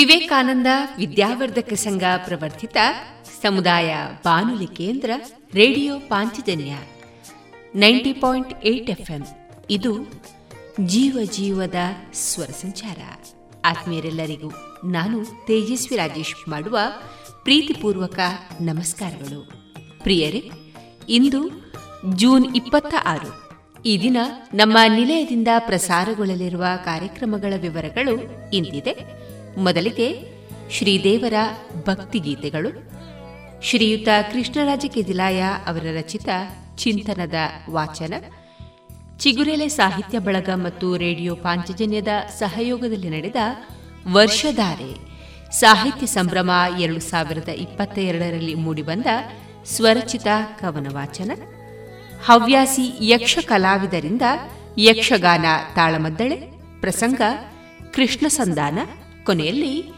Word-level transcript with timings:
ವಿವೇಕಾನಂದ 0.00 0.66
ವಿದ್ಯಾವರ್ಧಕ 0.98 1.72
ಸಂಘ 1.72 2.02
ಪ್ರವರ್ತಿತ 2.24 2.76
ಸಮುದಾಯ 3.42 3.94
ಬಾನುಲಿ 4.24 4.66
ಕೇಂದ್ರ 4.66 5.10
radio 5.54 5.98
Panchajanya 5.98 6.72
ninety 7.74 8.12
point 8.12 8.64
eight 8.64 8.90
FM. 8.90 9.22
ಇದು 9.70 10.12
ಜೀವ 10.80 11.18
ಜೀವದ 11.24 11.74
ಸ್ವರ 12.12 12.46
ಸಂಚಾರ. 12.46 12.98
ಆತ್ಮೀಯರೆಲ್ಲರಿಗೂ 13.64 14.48
ನಾನು 14.84 15.24
ತೇಜಸ್ವಿ 15.24 15.96
ರಾಜೇಶ್ 15.96 16.48
ಮಾಡುವ 16.48 16.78
ಪ್ರೀತಿಪೂರ್ವಕ 17.42 18.18
ನಮಸ್ಕಾರಗಳು. 18.60 19.52
ಪ್ರಿಯರೇ, 20.02 20.50
ಇಂದು 21.08 21.72
ಜೂನ್ 22.16 22.56
ಇಪ್ಪತ್ತ 22.56 22.94
ಆರು 23.06 23.50
ಈ 23.82 24.00
ದಿನ 24.00 24.16
ನಮ್ಮ 24.54 24.78
ನಿಲಯದಿಂದ 24.88 25.48
ಪ್ರಸಾರಗೊಳ್ಳಲಿರುವ 25.58 26.64
ಕಾರ್ಯಕ್ರಮಗಳ 26.84 27.52
ವಿವರಗಳು 27.60 28.12
ಇಂದಿದೆ 28.50 29.19
ಮೊದಲಿಗೆ 29.58 30.30
ಶ್ರೀದೇವರ 30.70 31.34
ಭಕ್ತಿಗೀತೆಗಳು. 31.86 32.90
ಶ್ರೀಯುತ 33.62 34.08
ಕೃಷ್ಣರಾಜ 34.32 34.84
ಕೆದಿಲಾಯ 34.88 35.42
ಅವರ 35.66 35.86
ರಚಿತ 35.94 36.28
ಚಿಂತನದ 36.76 37.34
ವಾಚನ. 37.70 38.14
ಚಿಗುರೆಲೆ 39.18 39.68
ಸಾಹಿತ್ಯ 39.68 40.18
ಬಳಗ 40.18 40.48
ಮತ್ತು 40.54 40.96
ರೇಡಿಯೋ 40.96 41.34
ಪಾಂಚಜನ್ಯದ 41.34 42.08
ಸಹಯೋಗದಲ್ಲಿ 42.38 43.08
ನಡೆದ 43.08 43.36
ವರ್ಷಧಾರೆ 44.12 45.10
ಸಾಹಿತ್ಯ 45.52 46.06
ಸಂಭ್ರಮ 46.06 46.50
ಎರಡು 46.78 47.00
ಸಾವಿರದ 47.00 47.48
ಇಪ್ಪತ್ತ 47.48 47.98
ಎರಡರಲ್ಲಿ 47.98 48.54
ಮೂಡಿಬಂದ 48.54 49.06
ಸ್ವರಚಿತ 49.64 50.26
ಕವನ 50.60 50.86
ವಾಚನ 50.94 51.30
ಹವ್ಯಾಸಿ 52.24 52.98
ಯಕ್ಷ 53.00 53.38
ಕಲಾವಿದರಿಂದ 53.42 54.22
ಯಕ್ಷಗಾನ 54.78 55.44
ತಾಳಮದ್ದಳೆ. 55.74 56.36
ಪ್ರಸಂಗ 56.80 57.20
ಕೃಷ್ಣ 57.94 58.28
ಸಂಧಾನ. 58.28 58.78
ಕೊನೆಯಲ್ಲಿ 59.24 59.92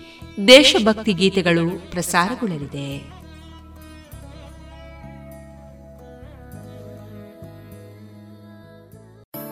ದೇಶಭಕ್ತಿ 0.47 1.13
ಗೀತೆಗಳು 1.13 1.91
ಪ್ರಸಾರಗೊಳ್ಳಲಿದೆ. 1.91 3.22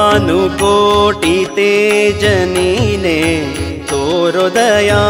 भानुकोटि 0.00 1.36
तेजनीने 1.56 3.18
तोरोदया 3.90 5.02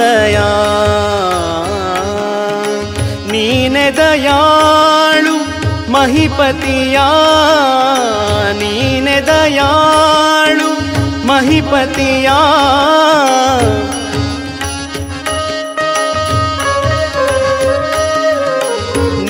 ದಯಾ 0.00 0.48
ನೀನೆ 3.32 3.86
ದಯಾಳು 3.90 5.34
ಮಹಿಪತಿಯ? 5.92 6.98
ನೀನೆ 8.60 9.16
ದಯಾಳು 9.20 10.70
ಮಹಿಪತಿಯ? 11.26 12.28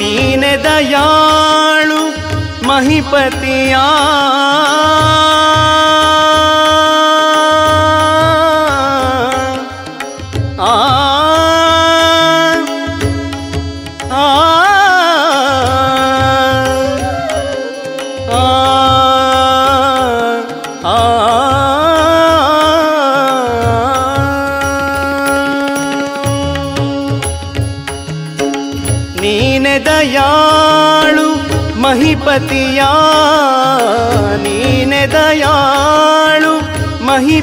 ನೀನೆ 0.00 0.52
ದಯಾಳು 0.64 2.00
ಮಹಿಪತಿಯ? 2.68 3.76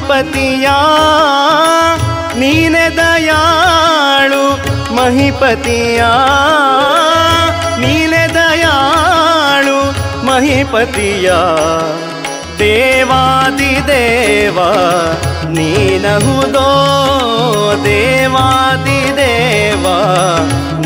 ಮಹಿಪತಿಯ, 0.09 0.67
ನೀನೆ 2.39 2.83
ದಯಾಳು 2.97 4.43
ಮಹಿಪತಿಯ, 4.95 6.01
ನೀನೆ 7.81 8.23
ದಯಾಳು 8.35 9.77
ಮಹಿಪತಿಯ. 10.27 11.27
ದೇವಾದಿ 12.59 13.73
ದೇವ 13.87 14.59
ನೀನಹುದೋ 15.57 16.69
ದೇವಾದಿ 17.85 19.01
ದೇವ 19.17 19.85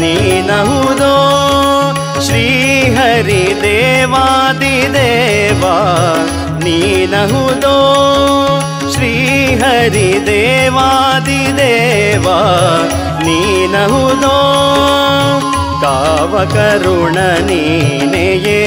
ನೀನಹುದೋ 0.02 1.14
ಶ್ರೀಹರಿ 2.28 3.44
ದೇವಾದಿ 3.64 4.76
ದೇವ 4.94 5.64
ನೀನಹುದೋ 6.66 7.78
श्री 9.02 9.54
हरि 9.60 10.10
देवादिदेवा 10.26 12.36
नीनहुदो। 13.22 14.34
कावकरुण 15.84 17.16
ये 18.46 18.62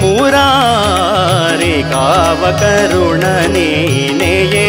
मुरारि 0.00 1.72
कावकरुण 1.92 3.24
नीनये 3.54 4.68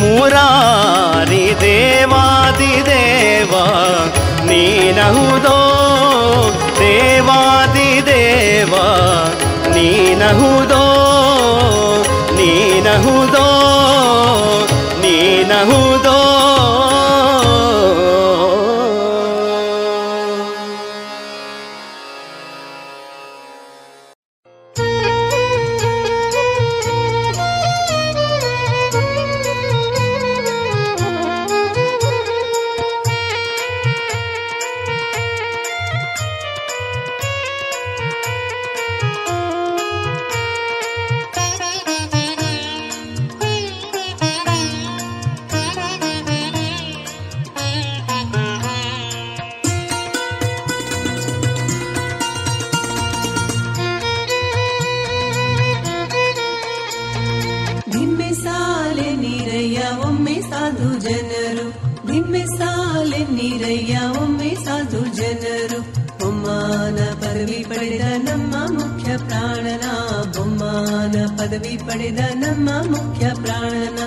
मुरारि 0.00 1.46
देवादिदेवा 1.64 3.64
देवा 4.50 5.58
देवादिदेवा 6.80 8.86
नीनहुदो। 9.74 10.84
ನೀನಹುದೋ 12.88 13.46
ನೀನಹುದೋ 15.02 16.17
ಪ್ರಾಣನ. 73.48 73.98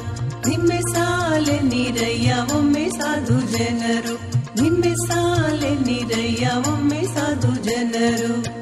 ನಿಮ್ಮೆ 0.48 0.81
ಸಾಲೆ 0.81 1.60
ನಿರಯ್ಯ 1.60 2.45
ಒಮ್ಮೆ 2.55 2.89
ಸಾಧು 2.89 3.57
ಜನರು. 3.57 4.15
ನಿಮ್ಮೆ 4.62 4.95
ಸಾಲೆ 5.07 5.75
ನಿರಯ್ಯ 5.75 6.51
ಒಮ್ಮೆ 6.67 7.03
ಸಾಧು 7.15 7.63
ಜನರು. 7.63 8.61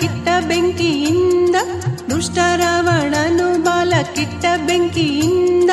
ಕಿಟ್ಟ 0.00 0.28
ಬೆಂಕಿಯಿಂದ, 0.48 1.56
ದುಷ್ಟರವಣನು 2.10 3.62
ಬಾಲ 3.62 3.92
ಕಿಟ್ಟ 4.14 4.44
ಬೆಂಕಿಯಿಂದ 4.66 5.70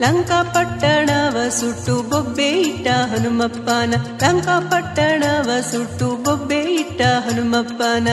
ಲಂಕಾಪಟ್ಟಣವ 0.00 1.36
ಸುಟ್ಟು 1.48 2.02
ಬೊಬ್ಬೆ 2.02 2.48
ಇಟ್ಟ 2.60 2.88
ಹನುಮಪ್ಪನ 2.88 3.94
ಲಂಕಾಪಟ್ಟಣವ 4.22 5.50
ಸುಟ್ಟು 5.72 6.08
ಬೊಬ್ಬೆ 6.16 6.60
ಇಟ್ಟ 6.74 7.00
ಹನುಮಪ್ಪನ. 7.02 8.08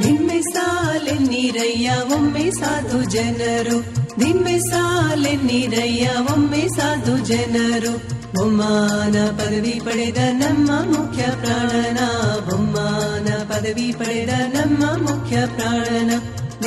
ನಿಮ್ಮೆ 0.00 0.40
ಸಾಲೆ 0.40 1.12
ನೀರಯ್ಯ, 1.12 1.90
ಒಮ್ಮೆ 2.14 2.50
ಸಾಧು 2.50 3.10
ಜನರು 3.10 3.97
ನಿಮ್ಮೆ 4.18 4.58
ಸಾಲೆ 4.58 5.36
ನೀರಯ್ಯ, 5.36 6.10
ಒಮ್ಮೆ 6.32 6.68
ಸಾಧು 6.68 7.18
ಜನರು. 7.18 8.18
ಬೊಮ್ಮಾನ 8.34 9.30
ಪದವಿ 9.30 9.80
ಪಡೆದ 9.84 10.16
ನಮ್ಮ 10.32 10.70
ಮುಖ್ಯ 10.70 11.22
ಪ್ರಾಣನ. 11.22 11.98
ಬೊಮ್ಮಾನ 12.50 13.42
ಪದವಿ 13.42 13.94
ಪಡೆದ 13.98 14.30
ನಮ್ಮ 14.52 15.10
ಮುಖ್ಯ 15.10 15.36
ಪ್ರಾಣನ. 15.56 16.10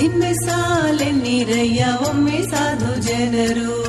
ನಿಮ್ಮೆ 0.01 0.33
ಸಾಲೆ 0.33 1.11
ನೀರಯ್ಯ, 1.11 1.85
ಒಮ್ಮೆ 2.09 2.41
ಸಾಧು 2.51 3.01
ಜನರು. 3.01 3.81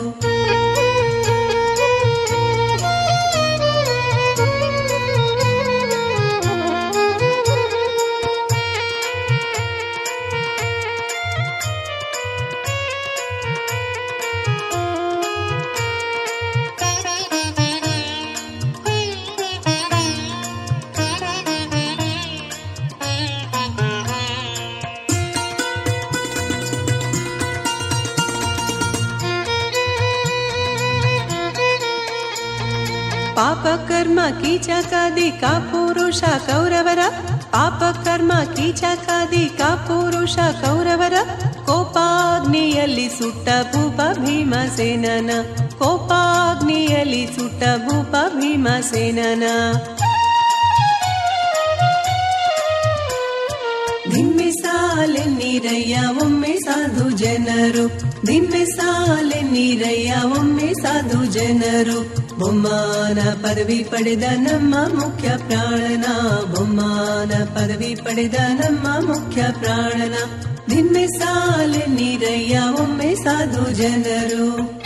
ಪುರುಷ 35.59 36.25
ಕೌರವರ, 36.25 36.99
ಪಾಪ 37.51 37.97
ಕರ್ಮ 38.05 38.33
ಕೀಚಕಾದಿ 38.57 39.49
ಕಾ 39.59 39.75
ಪುರುಷ 39.75 40.37
ಕೌರವರ, 40.37 41.15
ಕೋಪಾಗ್ನಿಯಲ್ಲಿ 41.67 43.09
ಸುಟ್ಟ 43.09 43.49
ಭೂಪ 43.49 43.97
ಭೀಮಸೇನನ, 43.97 45.31
ಕೋಪಾಗ್ನಿಯಲ್ಲಿ 45.79 47.27
ಸುಟ್ಟ 47.27 47.63
ಭೂಪ 47.89 48.15
ಭೀಮಸೇನನ. 48.29 49.43
ದಿಮ್ಮೆ 54.15 54.51
ಸಾಲೆ 54.51 55.25
ನೀರಯ್ಯ, 55.25 55.99
ಒಮ್ಮೆ 56.23 56.57
ಸಾಧು 56.57 57.11
ಜನರು. 57.11 58.03
ದಿಮ್ಮೆ 58.27 58.65
ಸಾಲೆ 58.65 59.43
ನೀರಯ್ಯ, 59.43 60.15
ಒಮ್ಮೆ 60.39 60.73
ಸಾಧು 60.73 61.25
ಜನರು. 61.25 62.22
ಬೊಮ್ಮಾನ 62.39 63.19
ಪದವಿ 63.43 63.87
ಪಡೆದ 63.91 64.23
ನಮ್ಮ 64.37 64.75
ಮುಖ್ಯ 64.75 65.29
ಪ್ರಾಣನ, 65.29 66.05
ಬೊಮ್ಮಾನ 66.47 67.45
ಪದವಿ 67.45 67.95
ಪಡೆದ 67.95 68.35
ನಮ್ಮ 68.35 69.13
ಮುಖ್ಯ 69.13 69.45
ಪ್ರಾಣನ. 69.61 70.15
ನಿನ್ನೆ 70.69 71.07
ಸಾಲೆ 71.07 71.87
ನೀರಯ್ಯ, 71.87 72.61
ಒಮ್ಮೆ 72.81 73.15
ಸಾಧು 73.15 73.71
ಜನರು. 73.71 74.82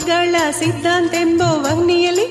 ದುರ್ವಾದಿಗಳ 0.00 0.50
ಸಿದ್ಧಾಂತೆಂಬೋ 0.50 1.44
ವಗ್ನಿಯಲ್ಲಿ 1.44 2.24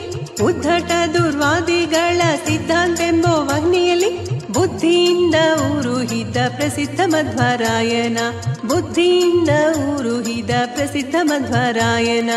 ಉದ್ಧಟ 0.43 0.91
ದುರ್ವಾದಿಗಳ 1.13 2.21
ಸಿದ್ಧಾಂತೆಂಬೋ 2.47 3.27
ವಗ್ನಿಯಲ್ಲಿ 3.27 4.29
ಬುದ್ಧಿಯಿಂದ 4.47 5.35
ಊರುಹಿದ 5.53 6.37
ಪ್ರಸಿದ್ಧ 6.55 6.99
ಮಧ್ವರಾಯನ, 7.05 8.17
ಬುದ್ಧಿಯಿಂದ 8.65 9.49
ಊರುಹಿದ 9.77 10.49
ಪ್ರಸಿದ್ಧ 10.65 11.15
ಮಧ್ವರಾಯನ. 11.21 12.29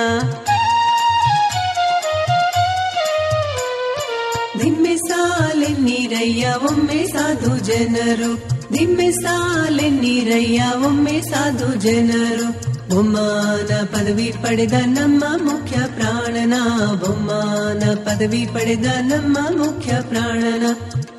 ನಿಮ್ಮೆ 4.62 4.96
ಸಾಲೆ 4.96 5.68
ನೀರಯ್ಯ, 5.68 6.54
ಒಮ್ಮೆ 6.62 7.06
ಸಾಧು 7.06 7.58
ಜನರು. 7.58 8.50
ದಿಮ್ಮೆ 8.72 9.10
ಸಾಲೆ 9.10 9.90
ನೀರಯ್ಯ, 9.90 10.64
ಒಮ್ಮೆ 10.86 11.20
ಸಾಧು 11.20 11.74
ಜನರು. 11.74 12.71
ಬೊಮ್ಮಾನ 12.92 13.72
ಪದವಿ 13.92 14.26
ಪಡೆದ 14.42 14.76
ನಮ್ಮ 14.88 15.22
ಮುಖ್ಯ 15.42 15.76
ಪ್ರಾಣನ 15.94 16.54
ಬೊಮ್ಮಾನ 17.02 17.82
ಪದವಿ 18.04 18.42
ಪಡೆದ 18.46 18.88
ನಮ್ಮ 19.02 19.36
ಮುಖ್ಯ 19.56 19.92
ಪ್ರಾಣನ 20.10 20.64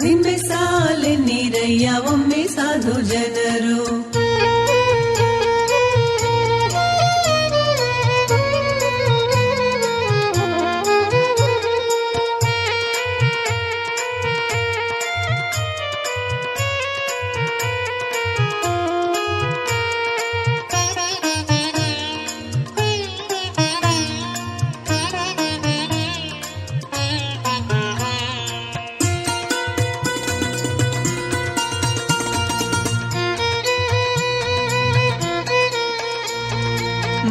ದಿಮ್ಮೆ 0.01 0.35
ಸಾಲೆ 0.39 1.13
ನೀರಯ್ಯ 1.25 1.87
ಒಮ್ಮೆ 2.11 2.43
ಸಾಧು 2.47 2.95
ಜನರು 3.11 3.77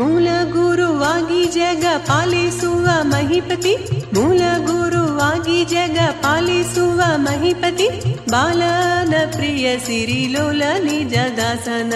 ಮೂಲ 0.02 0.28
ಗುರುವಾಗಿ 0.54 1.44
ಜಗ 1.54 1.84
ಪಾಲಿಸುವ 2.08 2.86
ಮಹಿಪತಿ, 3.02 3.72
ಮೂಲ 4.14 4.42
ಗುರುವಾಗಿ 4.68 5.64
ಜಗ 5.64 5.98
ಪಾಲಿಸುವ 6.22 7.00
ಮಹಿಪತಿ, 7.16 7.86
ಬಾಲನ 8.30 9.14
ಪ್ರಿಯ 9.36 9.78
ಸಿರಿಲೋಲ 9.78 10.62
ನಿಜ 10.84 11.14
ದಾಸನ 11.38 11.92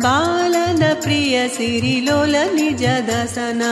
ಬಾಲನ 0.00 0.82
ಪ್ರಿಯ 1.02 1.48
ಸಿರಿಲೋಲ 1.48 2.36
ನಿಜ 2.54 2.84
ದಾಸನ 3.08 3.62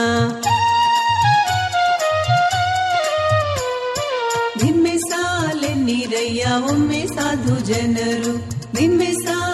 ನಿಮ್ಮೆ 4.63 4.95
ಸಾಲೆ 5.09 5.73
ನೀರಯ್ಯ, 5.87 6.45
ಒಮ್ಮೆ 6.71 7.03
ಸಾಧು 7.15 7.57
ಜನರು 7.71 8.33
ನಿಮ್ಮೆ 8.73 9.11
ಸಾಲೆ 9.13 9.48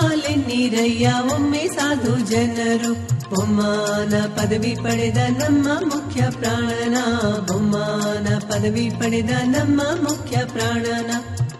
ನೀರಯ್ಯ, 0.56 1.14
ಒಮ್ಮೆ 1.34 1.68
ಸಾಧು 1.68 2.18
ಜನರು. 2.18 2.94
ಬೊಮ್ಮಾನ 3.36 4.26
ಪದವಿ 4.26 4.78
ಪಡೆದ 4.84 5.18
ನಮ್ಮ 5.18 5.68
ಮುಖ್ಯ 5.68 6.22
ಪ್ರಾಣನ. 6.40 6.98
ಬೊಮ್ಮಾನ 7.40 8.28
ಪದವಿ 8.38 8.90
ಪಡೆದ 8.90 9.30
ನಮ್ಮ 9.44 9.82
ಮುಖ್ಯ 10.10 10.38
ಪ್ರಾಣನ. 10.46 11.12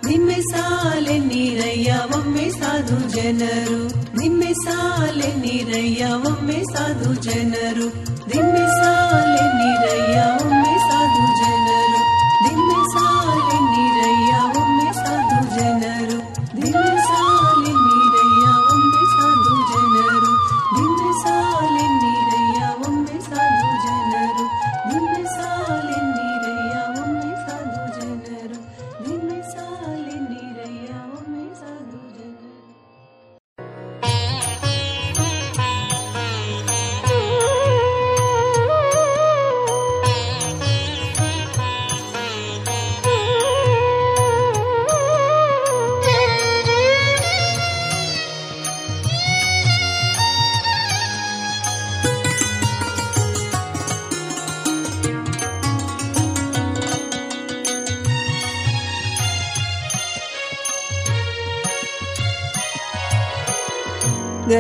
ನಿಮ್ಮೆ 0.08 0.42
ಸಾಲೆ 0.42 1.18
ನೀರಯ್ಯ, 1.20 1.96
ಒಮ್ಮೆ 2.16 2.50
ಸಾಧು 2.50 3.10
ಜನರು. 3.10 3.88
ನಿಮ್ಮೆ 4.22 4.54
ಸಾಲೆ 4.54 5.36
ನೀರಯ್ಯ, 5.36 6.06
ಒಮ್ಮೆ 6.06 6.64
ಸಾಧು 6.64 7.14
ಜನರು. 7.14 7.88
ನಿಮ್ಮೆ 8.36 8.68
ಸಾಲೆ 8.68 9.44
ನೀರಯ್ಯ, 9.58 10.46
ಒಮ್ಮೆ 10.46 10.65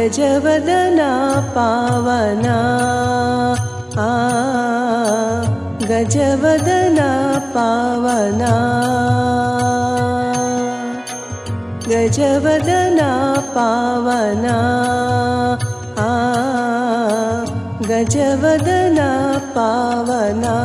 गजवदना 0.06 1.12
पावना 1.54 2.58
आ 4.02 4.10
गजवदना 5.92 7.08
पावना 7.56 8.52
गजवदना 11.90 13.10
पावना 13.56 14.60
आ 16.06 16.14
गजवदना 17.90 19.10
पावना 19.58 20.56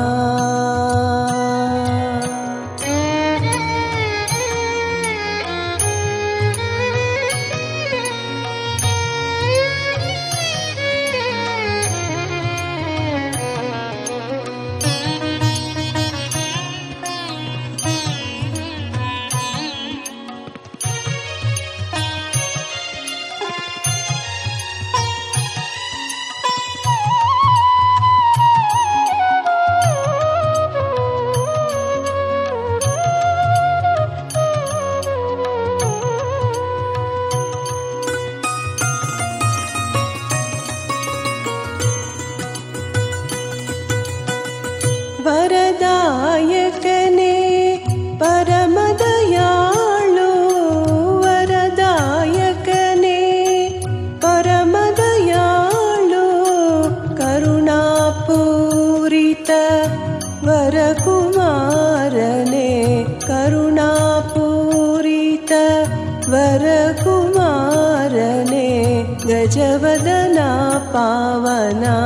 पावना। 70.95 71.97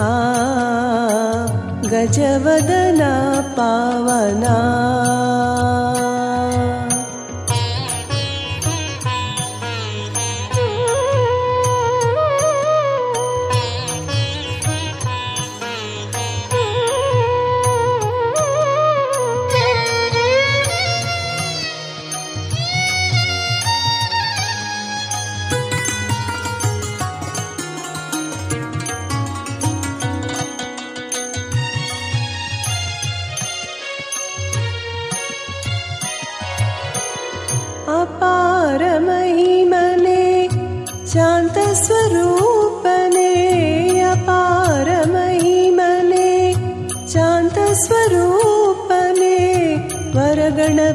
आ 0.00 0.12
गजवदना 1.92 3.12
पावना 3.58 4.73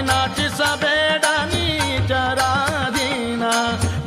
ನಾಚಿಸಬೇಡ, 0.00 1.24
ನೀಚರಾಧೀನ. 1.54 3.42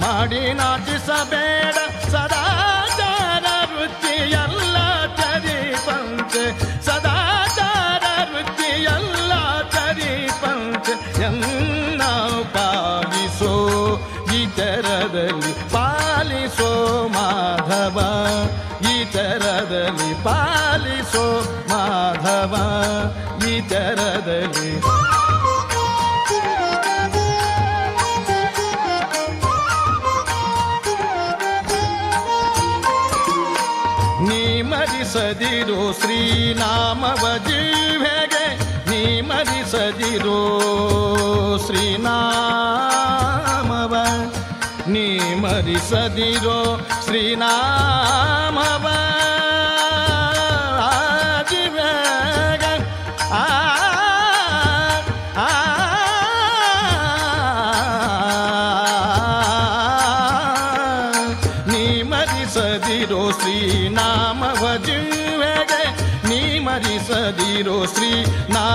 ಮಾಡಿ 0.01 0.53
ನಾಚಿಸಬೇಡ, 0.53 1.75
ಸದಾಚಾರ 2.09 3.45
ವೃತ್ತಿಯಲ್ಲ 3.73 4.77
ಚರಿ 5.15 5.59
ಪಂಚೆ 5.85 6.45
ಸದಾಚಾರ 6.85 8.03
ವೃತ್ತಿಯಲ್ಲ 8.31 9.33
ಚರಿ 9.69 10.13
ಪಂಚೆ 10.41 11.23
ಎನ್ನ 11.23 12.01
ಪಾಲಿಸೋ 12.55 13.53
ಇತರದಲ್ಲಿ 14.41 15.53
ಪಾಲಿಸೋ 15.73 16.71
ಮಾಧವ. 17.07 17.97
ಇತರದಲ್ಲಿ 18.99 20.23
ಪಾಲಿಸೋ 20.23 21.25
ಮಾಧವ. 21.69 22.53
ಇತರದಲ್ಲಿ 23.47 24.71
ನೀ 24.71 25.02
ಶ್ರೀನಾಮವ 35.92 37.36
ಜಿಹ್ವೆಗೆ 37.46 38.44
ನೀ 38.90 39.20
ಮರಿಸದಿರೋ 39.20 40.38
ಶ್ರೀನಾಮವ 41.66 42.04
ನೀ 44.86 45.14
ಮರಿಸದಿರೋ 45.34 46.78
ಶ್ರೀನಾಮವ 47.04 48.86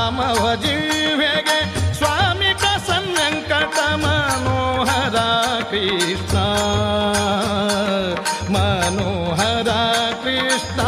ನಾಮವ 0.08 0.43
ಜಿಹ್ವೆಗೆ 0.56 1.58
ಸ್ವಾಮಿ 1.93 2.52
ಪ್ರಸನ್ನ 2.54 3.17
ವೆಂಕಟ 3.17 3.78
ಮನೋಹರ 4.04 5.17
ಕೃಷ್ಣ 5.72 6.38
ಮನೋಹರ 8.56 9.72
ಕೃಷ್ಣ 10.24 10.80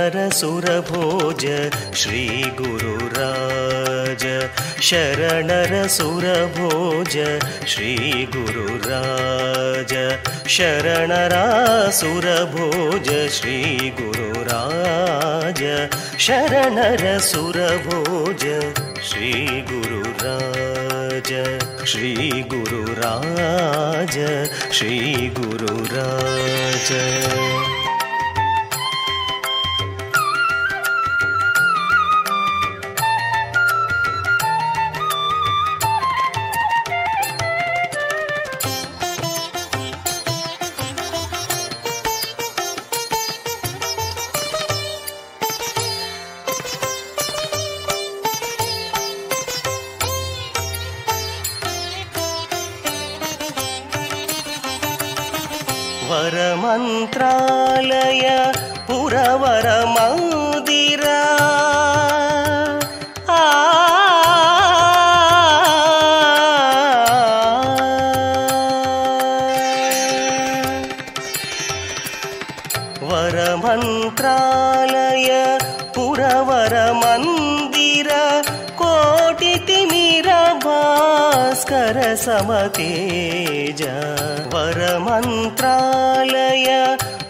शरणरसुरभोज 0.00 1.46
श्रीगुरुराज। 1.94 4.48
शरणरसुरभोज 4.82 7.18
श्रीगुरुराज। 7.66 9.94
शरणरासुरभोज 10.48 13.30
श्रीगुरुराज। 13.30 15.88
शरणरसुरभोज 16.18 18.46
श्रीगुरुराज। 19.04 21.32
श्रीगुरुराज 21.86 24.18
श्रीगुरुराज। 24.72 26.88
श्री 26.88 27.79
वरमन्दिर 76.48 78.08
कोटितिमिर 78.82 80.28
भास्कर 80.64 81.96
समतेज। 82.16 83.80
वरमन्त्रालय 84.54 86.66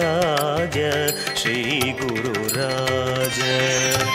श्रीगुरुराज 1.42 3.40
श्री 3.40 4.06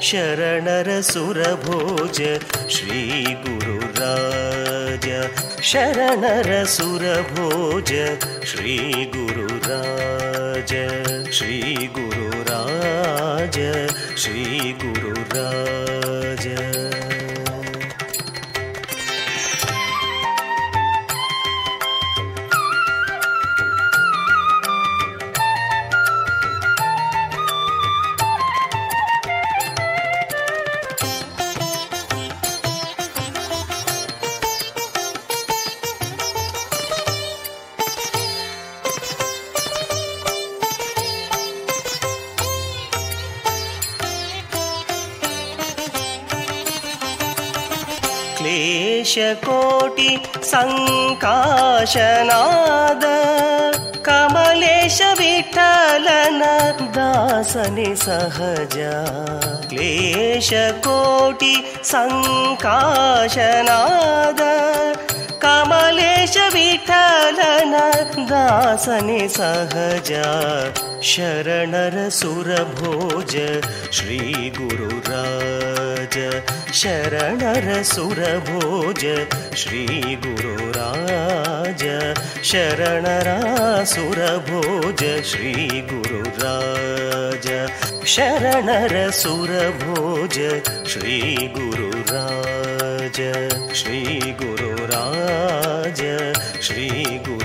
ಶರಣರ 0.00 1.02
ಸುರಭೋಜ 1.02 2.20
ಶ್ರೀ 2.68 3.24
ಗುರುರಾಜ 3.44 5.08
ಶರಣರ 5.62 6.64
ಸುರಭೋಜ 6.76 7.92
ಶ್ರೀ 8.44 9.04
ಗುರುರಾಜ 9.14 10.72
ಶ್ರೀ 11.30 11.86
ಗುರುರಾಜ 11.96 13.58
ಶ್ರೀ 14.16 14.56
सङ्काशनाद। 50.43 53.01
कमलेश 54.09 55.01
विठलन 55.01 56.41
दासनि 56.81 57.95
सहज। 57.95 58.73
क्लेशकोटि 59.69 61.63
सङ्काशनाद। 61.83 64.37
कमलेश 65.45 66.37
विठलन 66.37 67.75
दासनि 68.19 69.29
सहज। 69.31 70.11
शरणर 71.03 72.09
सुरभोज 72.09 73.35
ज 76.13 76.15
शरणरसुरभोज 76.79 79.03
श्रीगुरुराज 79.61 80.23
शरणरासुरभोज 82.49 83.01
श्रीगुरुराज 85.31 87.47
शरणरसुरभोज 88.15 90.37
श्रीगुरुराज 90.91 93.19
श्रीगुरुराज 93.81 94.41
श्रीगुरु 96.67 97.40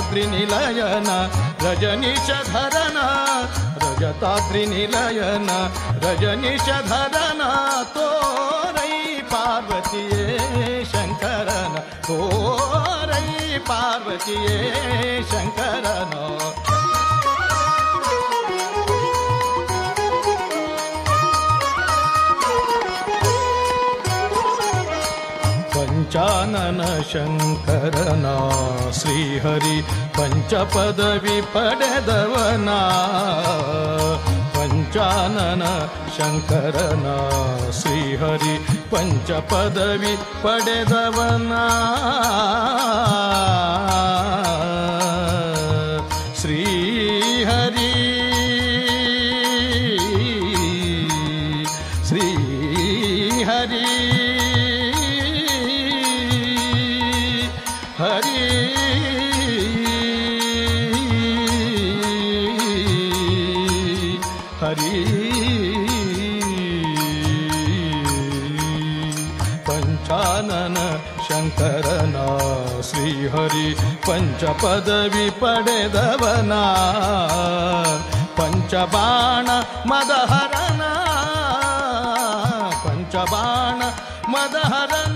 ि 0.00 0.44
रजनीशधरन 1.62 2.98
रजनीश 3.82 4.28
रजनीशधरन 6.04 7.42
तोरै 7.96 8.94
पार्वतीये 9.32 10.78
शङ्करन 10.92 11.76
तोरै 12.08 13.28
पार्वतीये 13.68 14.56
तोरी 14.90 15.22
शङ्कर 15.32 15.89
ಪಾರ್ವತಿಯೇ 26.20 26.82
ಶಂಕರನ 27.10 27.10
ಪಂಚಾನನ 27.10 27.66
ಶಂಕರನ 28.06 28.26
ಶ್ರೀಹರಿ 28.98 29.76
ಪಂಚಪದವಿ 30.16 31.36
ಪಡೆದವನ 31.52 32.70
ಪಂಚಾನನ 34.54 35.64
ಶಂಕರನ 36.16 37.06
ಶ್ರೀಹರಿ 37.72 38.54
ಶ್ರೀಹರಿ 73.30 73.74
ಪಂಚಪದವಿ 74.06 75.30
ಪಡೆದವನ. 75.30 76.52
ಪಂಚಬಾಣ 78.36 79.46
ಮದಹರನ. 79.90 80.82
ಪಂಚಬಾಣ 82.84 83.82
ಮದಹರನ. 84.30 85.09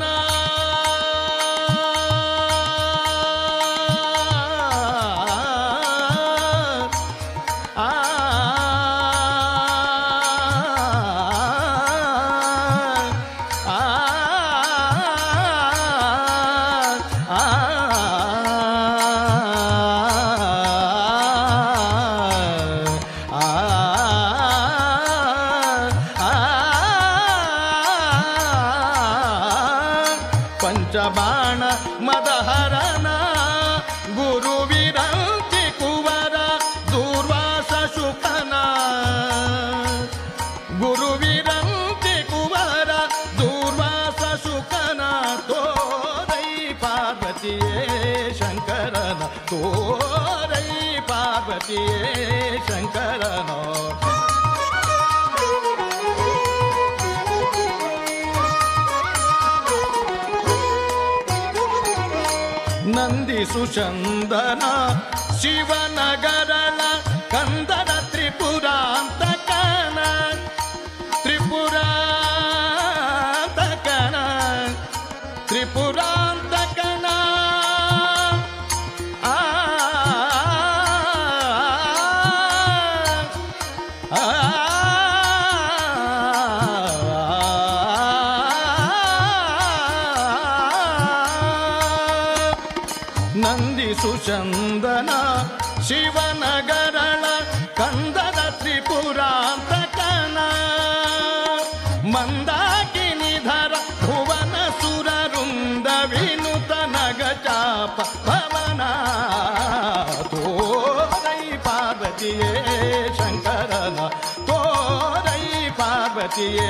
ಗಣಪತಿಯೇ 116.27 116.68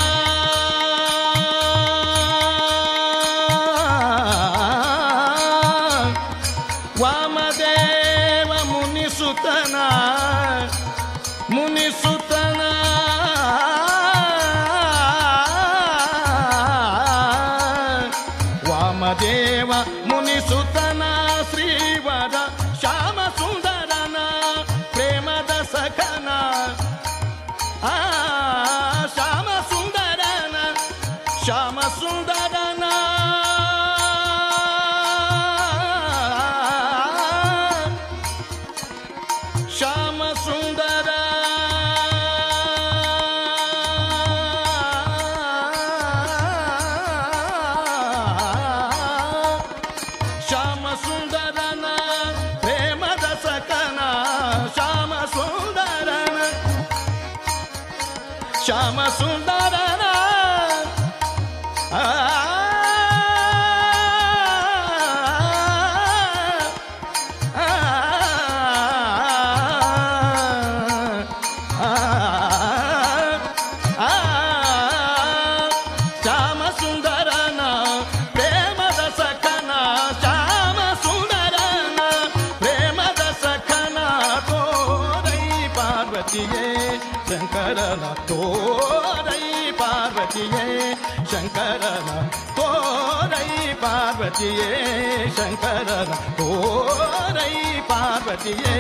ಪಾರ್ವತಿಯೇ 94.30 95.28
ಶಂಕರನ 95.38 96.12
ತೋರೈ 96.14 97.82
ಪಾರ್ವತಿಯೇ 97.88 98.76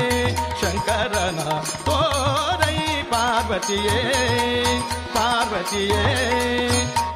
ಶಂಕರನ 0.62 1.39
ತೋರೈ 1.86 2.78
ಪಾರ್ವತಿಯೇ 3.10 3.97
ಪಾರ್ವತಿಯೇ 5.14 6.04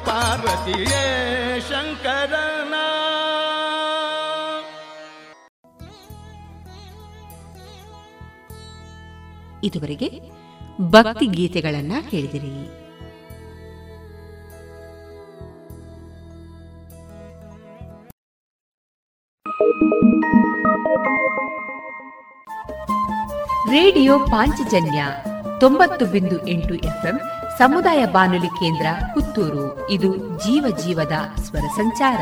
ಪಾರ್ವತಿಯೇ 0.06 1.02
ಶಂಕರನ. 1.68 2.74
ಇದುವರೆಗೆ 9.64 10.20
ಭಕ್ತಿ 10.80 11.26
ಗೀತೆಗಳನ್ನು 11.26 12.10
ಕೇಳಿದಿರಿ. 12.10 12.83
ರೇಡಿಯೋ 23.74 24.18
ಪಾಂಚಜನ್ಯ 24.18 25.06
ತೊಂಬತ್ತು 25.60 26.06
ಬಿಂದು 26.06 26.46
ಎಂಟು 26.48 26.74
ಎಫ್ಎಂ 26.74 27.20
ಸಮುದಾಯ 27.58 28.06
ಬಾನುಲಿ 28.06 28.46
ಕೇಂದ್ರ 28.46 28.86
ಪುತ್ತೂರು. 29.14 29.90
ಇದು 29.90 30.16
ಜೀವ 30.16 30.76
ಜೀವದ 30.84 31.12
ಸ್ವರ 31.40 31.60
ಸಂಚಾರ. 31.60 32.20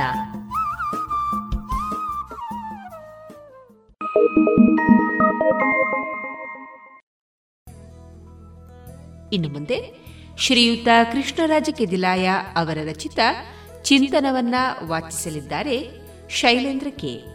ಇನ್ನು 9.32 9.48
ಮುಂದೆ 9.48 10.06
ಶ್ರೀಯುತ 10.38 10.88
ಕೃಷ್ಣರಾಜ 11.12 11.68
ಕೆದಿಲಾಯ 11.72 12.30
ಅವರ 12.56 12.78
ರಚಿತ 12.90 13.18
ಚಿಂತನವನ್ನ 13.82 14.54
ವಾಚಿಸಲಿದ್ದಾರೆ 14.86 15.90
ಶೈಲೇಂದ್ರ 16.28 16.86
ಕೆ. 16.90 17.31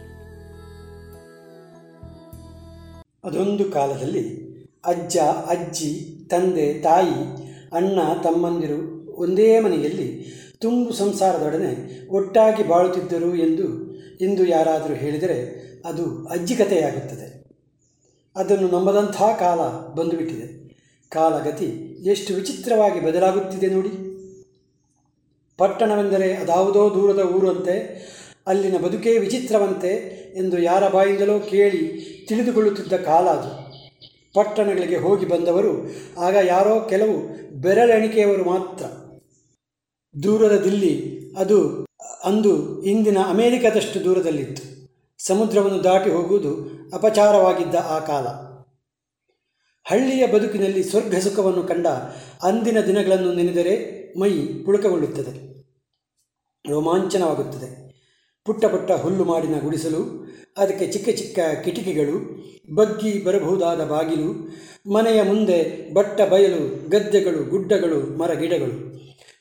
ಅದೊಂದು 3.24 3.64
ಕಾಲದಲ್ಲಿ 3.64 4.48
ಅಜ್ಜ, 4.84 5.16
ಅಜ್ಜಿ, 5.46 6.18
ತಂದೆ, 6.30 6.74
ತಾಯಿ, 6.74 7.48
ಅಣ್ಣ, 7.72 7.98
ತಮ್ಮಂದಿರು 8.22 8.98
ಒಂದೇ 9.14 9.60
ಮನೆಯಲ್ಲಿ 9.60 10.24
ತುಂಬು 10.58 10.92
ಸಂಸಾರದೊಡನೆ 10.92 12.06
ಒಟ್ಟಾಗಿ 12.08 12.68
ಬಾಳುತ್ತಿದ್ದರು 12.68 13.36
ಎಂದು 13.36 13.94
ಇಂದು 14.20 14.46
ಯಾರಾದರೂ 14.46 14.94
ಹೇಳಿದರೆ 14.94 15.68
ಅದು 15.84 16.26
ಅಜ್ಜಿ 16.26 16.56
ಕಥೆಯಾಗುತ್ತದೆ. 16.56 17.46
ಅದನ್ನು 18.36 18.68
ನಂಬದಂಥ 18.68 19.22
ಕಾಲ 19.22 19.60
ಬಂದುಬಿಟ್ಟಿದೆ. 19.94 20.68
ಕಾಲಗತಿ 21.08 21.66
ಎಷ್ಟು 22.02 22.34
ವಿಚಿತ್ರವಾಗಿ 22.34 23.00
ಬದಲಾಗುತ್ತಿದೆ 23.00 23.66
ನೋಡಿ. 23.66 24.08
ಪಟ್ಟಣವೆಂದರೆ 25.58 26.34
ಅದಾವುದೋ 26.34 26.94
ದೂರದ 26.94 27.18
ಊರಂತೆ 27.18 28.08
ಅಲ್ಲಿನ 28.48 28.76
ಬದುಕೇ 28.76 29.18
ವಿಚಿತ್ರವಂತೆ 29.18 30.18
ಎಂದು 30.36 30.58
ಯಾರ 30.58 30.88
ಬಾಯಿಂದಲೋ 30.88 31.38
ಕೇಳಿ 31.38 32.08
ತಿಳಿದುಕೊಳ್ಳುತ್ತಿದ್ದ 32.28 32.92
ಕಾಲ 32.92 33.28
ಅದು. 33.28 33.68
ಪಟ್ಟಣಗಳಿಗೆ 34.34 34.96
ಹೋಗಿ 34.96 35.26
ಬಂದವರು, 35.26 35.90
ಆಗ 36.20 36.36
ಯಾರೋ 36.46 36.86
ಕೆಲವು 36.88 37.28
ಬೆರಳೆಣಿಕೆಯವರು 37.60 38.44
ಮಾತ್ರ. 38.44 38.84
ದೂರದ 40.22 40.60
ದಿಲ್ಲಿ, 40.64 41.20
ಅದು 41.36 41.86
ಅಂದು 42.24 42.82
ಇಂದಿನ 42.82 43.18
ಅಮೇರಿಕದಷ್ಟು 43.26 44.04
ದೂರದಲ್ಲಿತ್ತು. 44.04 44.78
ಸಮುದ್ರವನ್ನು 45.26 45.84
ದಾಟಿ 45.84 46.10
ಹೋಗುವುದು 46.10 46.70
ಅಪಚಾರವಾಗಿದ್ದ 46.94 47.74
ಆ 47.74 47.98
ಕಾಲ. 47.98 48.26
ಹಳ್ಳಿಯ 49.84 50.26
ಬದುಕಿನಲ್ಲಿ 50.26 50.82
ಸ್ವರ್ಗ 50.82 51.14
ಸುಖವನ್ನು 51.14 51.62
ಕಂಡ 51.62 51.86
ಅಂದಿನ 52.42 52.80
ದಿನಗಳನ್ನು 52.80 53.32
ನೆನೆದರೆ 53.32 53.98
ಮೈ 54.18 54.30
ಪುಳಕಗೊಳ್ಳುತ್ತದೆ. 54.64 55.48
ರೋಮಾಂಚನವಾಗುತ್ತದೆ. 56.68 57.87
ಪುಟ್ಟ 58.48 58.64
ಪುಟ್ಟ 58.64 58.90
ಹುಲ್ಲು 58.90 59.24
ಮಾಡಿನ 59.24 59.60
ಗುಡಿಸಲು, 59.60 60.26
ಅದಕ್ಕೆ 60.56 60.86
ಚಿಕ್ಕ 60.86 61.08
ಚಿಕ್ಕ 61.08 61.38
ಕಿಟಕಿಗಳು, 61.64 62.16
ಬಗ್ಗಿ 62.74 63.24
ಬರಬಹುದಾದ 63.24 63.84
ಬಾಗಿಲು, 63.84 64.56
ಮನೆಯ 64.92 65.22
ಮುಂದೆ 65.22 65.90
ಬಟ್ಟ 65.94 66.20
ಬಯಲು, 66.20 66.90
ಗದ್ದೆಗಳು, 66.90 67.50
ಗುಡ್ಡಗಳು, 67.50 68.18
ಮರ 68.18 68.32
ಗಿಡಗಳು. 68.32 68.76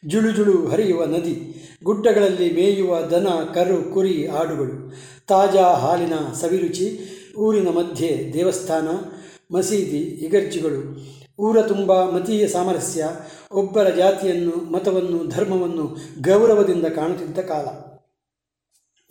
ಜುಳು 0.07 0.31
ಜುಳು 0.31 0.67
ಹರಿಯುವ 0.67 1.05
ನದಿ, 1.05 1.55
ಗುಡ್ಡಗಳಲ್ಲಿ 1.83 2.51
ಮೇಯುವ 2.51 3.01
ದನ, 3.01 3.27
ಕರು, 3.53 3.93
ಕುರಿ, 3.93 4.27
ಆಡುಗಳು. 4.27 4.93
ತಾಜಾ 5.27 5.63
ಹಾಲಿನ 5.63 6.13
ಸವಿರುಚಿ, 6.41 6.99
ಊರಿನ 7.37 7.67
ಮಧ್ಯೆ 7.67 8.31
ದೇವಸ್ಥಾನ, 8.33 8.87
ಮಸೀದಿ, 9.55 10.25
ಇಗರ್ಜಿಗಳು. 10.25 10.81
ಊರ 11.39 11.61
ತುಂಬ 11.61 12.09
ಮತೀಯ 12.09 12.47
ಸಾಮರಸ್ಯ, 12.47 13.05
ಒಬ್ಬರ 13.51 13.89
ಜಾತಿಯನ್ನು, 13.89 14.71
ಮತವನ್ನು, 14.71 15.27
ಧರ್ಮವನ್ನು 15.27 15.97
ಗೌರವದಿಂದ 16.21 16.85
ಕಾಣುತ್ತಿದ್ದ 16.85 17.39
ಕಾಲ. 17.39 17.86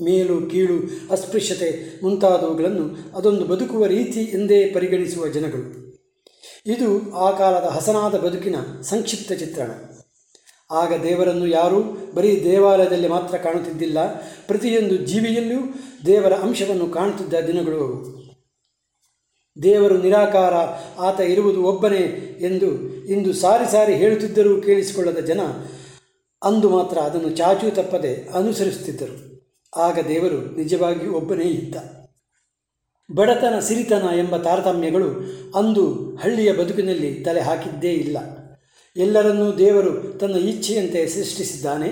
ಮೇಲು 0.03 0.51
ಕೀಳು 0.51 0.74
ಅಸ್ಪೃಶ್ಯತೆ 1.11 2.01
ಮುಂತಾದವುಗಳನ್ನು 2.03 3.16
ಅದೊಂದು 3.16 3.44
ಬದುಕುವ 3.44 3.86
ರೀತಿ 3.86 4.20
ಎಂದೇ 4.20 4.70
ಪರಿಗಣಿಸುವ 4.70 5.28
ಜನಗಳು. 5.28 5.94
ಇದು 6.66 7.14
ಆ 7.14 7.30
ಕಾಲದ 7.30 7.64
ಹಸನಾದ 7.64 8.14
ಬದುಕಿನ 8.14 8.57
ಸಂಕ್ಷಿಪ್ತ 8.82 9.32
ಚಿತ್ರಣ. 9.32 9.70
ಆಗ 10.70 11.03
ದೇವರನ್ನು 11.03 11.47
ಯಾರೂ 11.47 11.82
ಬರೀ 12.14 12.44
ದೇವಾಲಯದಲ್ಲಿ 12.44 13.09
ಮಾತ್ರ 13.09 13.36
ಕಾಣುತ್ತಿದ್ದಿಲ್ಲ, 13.36 14.20
ಪ್ರತಿಯೊಂದು 14.47 14.97
ಜೀವಿಯಲ್ಲೂ 14.97 15.61
ದೇವರ 16.07 16.32
ಅಂಶವನ್ನು 16.32 16.86
ಕಾಣುತ್ತಿದ್ದ 16.86 17.34
ದಿನಗಳು 17.47 17.86
ದೇವರು 19.62 19.99
ನಿರಾಕಾರ, 19.99 20.55
ಆತ 21.01 21.20
ಇರುವುದು 21.20 21.62
ಒಬ್ಬನೇ 21.62 22.05
ಎಂದು 22.40 22.94
ಇಂದು 23.07 23.32
ಸಾರಿ 23.32 23.72
ಸಾರಿ 23.72 23.94
ಹೇಳುತ್ತಿದ್ದರೂ 23.94 24.61
ಕೇಳಿಸಿಕೊಳ್ಳದ 24.61 25.18
ಜನ 25.18 25.40
ಅಂದು 26.42 26.68
ಮಾತ್ರ 26.68 26.99
ಅದನ್ನು 26.99 27.30
ಚಾಚೂ 27.30 27.70
ತಪ್ಪದೆ 27.70 28.28
ಅನುಸರಿಸುತ್ತಿದ್ದರು. 28.34 29.26
ಆಗ 29.77 29.99
ದೇವರು 30.09 30.57
ನಿಜವಾಗಿಯೂ 30.57 31.12
ಒಬ್ಬನೇ 31.12 31.45
ಇದ್ದ. 31.45 31.74
ಬಡತನ 33.14 33.59
ಸಿರಿತನ 33.59 34.03
ಎಂಬ 34.18 34.37
ತಾರತಮ್ಯಗಳು 34.37 35.09
ಅಂದು 35.59 36.16
ಹಳ್ಳಿಯ 36.16 36.53
ಬದುಕಿನಲ್ಲಿ 36.53 37.14
ತಲೆ 37.14 37.41
ಹಾಕಿದ್ದೇ 37.41 37.93
ಇಲ್ಲ. 37.93 38.18
ಎಲ್ಲರನ್ನೂ 38.97 39.59
ದೇವರು 39.59 40.18
ತನ್ನ 40.18 40.35
ಇಚ್ಛೆಯಂತೆ 40.35 41.07
ಸೃಷ್ಟಿಸಿದ್ದಾನೆ. 41.07 41.91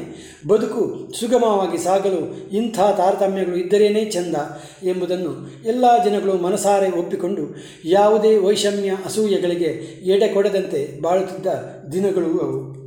ಬದುಕು 0.49 1.12
ಸುಗಮವಾಗಿ 1.20 1.78
ಸಾಗಲು 1.78 2.51
ಇಂಥ 2.51 2.80
ತಾರತಮ್ಯಗಳು 2.80 3.57
ಇದ್ದರೇನೇ 3.57 4.05
ಚೆಂದ 4.05 4.37
ಎಂಬುದನ್ನು 4.82 5.62
ಎಲ್ಲ 5.64 6.05
ಜನಗಳು 6.05 6.35
ಮನಸಾರೆ 6.37 6.91
ಒಪ್ಪಿಕೊಂಡು 6.91 7.43
ಯಾವುದೇ 7.85 8.37
ವೈಷಮ್ಯ 8.37 8.91
ಅಸೂಯೆಗಳಿಗೆ 9.05 9.66
ಎಡೆ 10.12 10.28
ಕೊಡದಂತೆ 10.28 11.03
ಬಾಳುತ್ತಿದ್ದ 11.03 11.47
ದಿನಗಳು 11.93 12.39
ಅವು. 12.39 12.84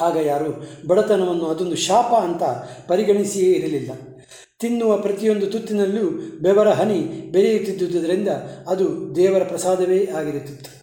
ಆಗ 0.00 0.16
ಯಾರು 0.16 0.64
ಬಡತನವನ್ನು 0.88 1.46
ಅದೊಂದು 1.46 1.76
ಶಾಪ 1.76 2.14
ಅಂತ 2.14 2.42
ಪರಿಗಣಿಸಿಯೇ 2.88 3.52
ಇರಲಿಲ್ಲ. 3.52 3.90
ತಿನ್ನುವ 4.58 4.96
ಪ್ರತಿಯೊಂದು 4.96 5.46
ತುತ್ತಿನಲ್ಲೂ 5.46 6.10
ಬೆವರ 6.40 6.68
ಹನಿ 6.68 7.00
ಬೆರೆಯುತ್ತಿದ್ದುದರಿಂದ 7.30 8.28
ಅದು 8.68 9.16
ದೇವರ 9.16 9.42
ಪ್ರಸಾದವೇ 9.42 10.08
ಆಗಿರುತ್ತಿತ್ತು. 10.16 10.78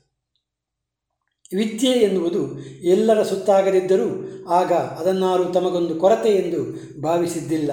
ವಿದ್ಯೆ 1.58 1.92
ಎನ್ನುವುದು 1.92 2.60
ಎಲ್ಲರ 2.84 3.24
ಸುತ್ತಾಗದಿದ್ದರೂ 3.24 4.30
ಆಗ 4.50 4.72
ಅದನ್ನಾರು 4.74 5.46
ತಮಗೊಂದು 5.46 5.96
ಕೊರತೆ 5.96 6.30
ಎಂದು 6.30 6.74
ಭಾವಿಸಿದ್ದಿಲ್ಲ. 7.02 7.72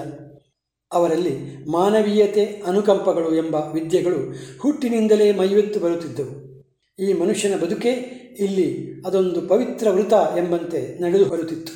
ಅವರಲ್ಲಿ 0.91 1.65
ಮಾನವೀಯತೆ 1.71 2.45
ಅನುಕಂಪಗಳು 2.45 3.35
ಎಂಬ 3.35 3.55
ವಿದ್ಯೆಗಳು 3.55 4.35
ಹುಟ್ಟಿನಿಂದಲೇ 4.59 5.31
ಮೈವೆತ್ತು 5.31 5.79
ಬರುತ್ತಿದ್ದವು. 5.79 6.52
ಈ 6.99 7.13
ಮನುಷ್ಯನ 7.13 7.55
ಬದುಕೇ 7.57 7.91
ಇಲ್ಲಿ 8.39 8.93
ಅದೊಂದು 9.05 9.41
ಪವಿತ್ರ 9.41 9.89
ವೃತ 9.89 10.13
ಎಂಬಂತೆ 10.13 11.01
ನಡೆದು 11.01 11.25
ಬರುತ್ತಿತ್ತು 11.25 11.73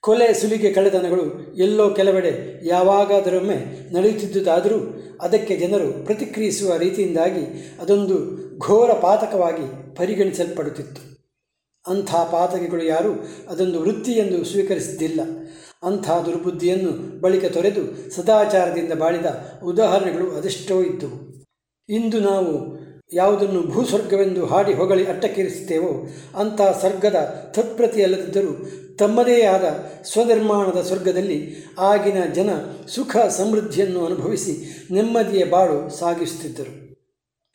ಕೊಲೆ 0.00 0.34
ಸುಲಿಗೆ 0.34 0.72
ಕಳೆತನಗಳು 0.72 1.54
ಎಲ್ಲೋ 1.56 1.90
ಕೆಲವೆಡೆ 1.90 2.60
ಯಾವಾಗಾದರೊಮ್ಮೆ 2.66 3.56
ನಡೆಯುತ್ತಿದ್ದುದಾದರೂ 3.94 4.78
ಅದಕ್ಕೆ 5.20 5.56
ಜನರು 5.56 6.04
ಪ್ರತಿಕ್ರಿಯಿಸುವ 6.04 6.76
ರೀತಿಯಿಂದಾಗಿ 6.76 7.74
ಅದೊಂದು 7.80 8.16
ಘೋರ 8.58 8.92
ಪಾತಕವಾಗಿ 8.92 9.96
ಪರಿಗಣಿಸಲ್ಪಡುತ್ತಿತ್ತು. 9.96 11.02
ಅಂಥ 11.90 12.14
ಪಾತಕಿಗಳು 12.14 12.84
ಯಾರೂ 12.84 13.12
ಅದೊಂದು 13.48 13.80
ವೃತ್ತಿ 13.80 14.12
ಎಂದು 14.12 14.44
ಸ್ವೀಕರಿಸಿದ್ದಿಲ್ಲ. 14.44 15.20
ಅಂಥ 15.82 16.10
ದುರ್ಬುದ್ಧಿಯನ್ನು 16.26 17.20
ಬಳಿಕ 17.20 17.44
ತೊರೆದು 17.44 18.10
ಸದಾಚಾರದಿಂದ 18.10 18.92
ಬಾಳಿದ 18.92 19.26
ಉದಾಹರಣೆಗಳು 19.64 20.30
ಅದೆಷ್ಟೋ 20.30 20.82
ಇದ್ದವು. 20.82 21.18
ಇಂದು 21.88 22.20
ನಾವು 22.20 22.83
ಯಾವುದನ್ನು 23.12 23.62
ಭೂಸ್ವರ್ಗವೆಂದು 23.62 24.46
ಹಾಡಿ 24.46 24.74
ಹೊಗಳಿ 24.74 25.04
ಅಟ್ಟಕ್ಕೇರಿಸುತ್ತೇವೋ 25.06 26.06
ಅಂಥ 26.38 26.60
ಸ್ವರ್ಗದ 26.60 27.14
ತತ್ಪ್ರತಿಯಲ್ಲದಿದ್ದರೂ 27.54 28.66
ತಮ್ಮದೇ 28.98 29.42
ಆದ 29.42 29.64
ಸ್ವನಿರ್ಮಾಣದ 30.04 30.82
ಸ್ವರ್ಗದಲ್ಲಿ 30.82 31.66
ಆಗಿನ 31.78 32.24
ಜನ 32.34 32.50
ಸುಖ 32.88 33.16
ಸಮೃದ್ಧಿಯನ್ನು 33.16 34.06
ಅನುಭವಿಸಿ 34.06 34.84
ನೆಮ್ಮದಿಯ 34.90 35.44
ಬಾಳು 35.44 35.98
ಸಾಗಿಸುತ್ತಿದ್ದರು. 35.98 36.98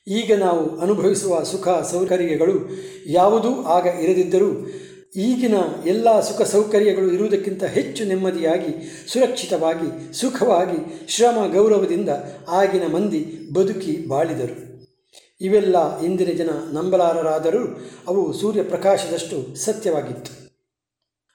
ಈಗ 0.08 0.34
ನಾವು 0.38 0.80
ಅನುಭವಿಸುವ 0.80 1.44
ಸುಖ 1.44 1.68
ಸೌಕರ್ಯಗಳು 1.68 2.70
ಯಾವುದೂ 3.06 3.64
ಆಗ 3.64 3.86
ಇರದಿದ್ದರೂ 4.04 4.68
ಈಗಿನ 5.16 5.54
ಎಲ್ಲ 5.86 6.20
ಸುಖ 6.20 6.42
ಸೌಕರ್ಯಗಳು 6.42 7.12
ಇರುವುದಕ್ಕಿಂತ 7.12 7.64
ಹೆಚ್ಚು 7.64 8.06
ನೆಮ್ಮದಿಯಾಗಿ, 8.06 9.04
ಸುರಕ್ಷಿತವಾಗಿ, 9.08 10.14
ಸುಖವಾಗಿ 10.14 11.08
ಶ್ರಮ 11.08 11.54
ಗೌರವದಿಂದ 11.54 12.10
ಆಗಿನ 12.50 12.88
ಮಂದಿ 12.94 13.54
ಬದುಕಿ 13.54 14.08
ಬಾಳಿದರು. 14.08 14.69
ಇವೆಲ್ಲ 15.42 16.02
ಇಂದಿನ 16.02 16.32
ಜನ 16.38 16.50
ನಂಬಲಾರರಾದರೂ 16.74 17.80
ಅವು 18.08 18.34
ಸೂರ್ಯಪ್ರಕಾಶದಷ್ಟು 18.34 19.56
ಸತ್ಯವಾಗಿತ್ತು. 19.56 20.32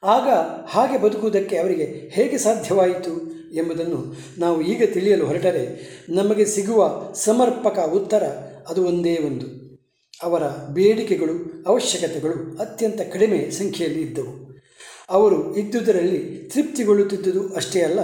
ಆಗ 0.02 0.28
ಹಾಗೆ 0.66 0.98
ಬದುಕುವುದಕ್ಕೆ 0.98 1.56
ಅವರಿಗೆ 1.56 1.84
ಹೇಗೆ 1.84 2.38
ಸಾಧ್ಯವಾಯಿತು 2.38 3.34
ಎಂಬುದನ್ನು 3.54 4.14
ನಾವು 4.38 4.62
ಈಗ 4.62 4.82
ತಿಳಿಯಲು 4.92 5.26
ಹೊರಟರೆ 5.26 5.64
ನಮಗೆ 6.08 6.44
ಸಿಗುವ 6.44 7.12
ಸಮರ್ಪಕ 7.14 7.78
ಉತ್ತರ 7.78 8.22
ಅದು 8.68 8.84
ಒಂದೇ 8.86 9.16
ಒಂದು. 9.16 9.46
ಅವರ 10.22 10.42
ಬೇಡಿಕೆಗಳು, 10.48 11.64
ಅವಶ್ಯಕತೆಗಳು 11.66 12.58
ಅತ್ಯಂತ 12.58 13.00
ಕಡಿಮೆ 13.12 13.50
ಸಂಖ್ಯೆಯಲ್ಲಿ 13.50 14.02
ಇದ್ದವು. 14.02 14.60
ಅವರು 15.10 15.56
ಇದ್ದುದರಲ್ಲಿ 15.56 16.50
ತೃಪ್ತಿಗೊಳ್ಳುತ್ತಿದ್ದುದು 16.54 17.54
ಅಷ್ಟೇ 17.54 17.82
ಅಲ್ಲ, 17.82 18.00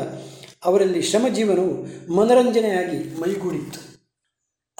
ಅವರಲ್ಲಿ 0.64 1.02
ಶ್ರಮಜೀವನವು 1.02 1.74
ಮನರಂಜನೆಯಾಗಿ 2.14 3.20
ಮೈಗೂಡಿತ್ತು. 3.20 3.89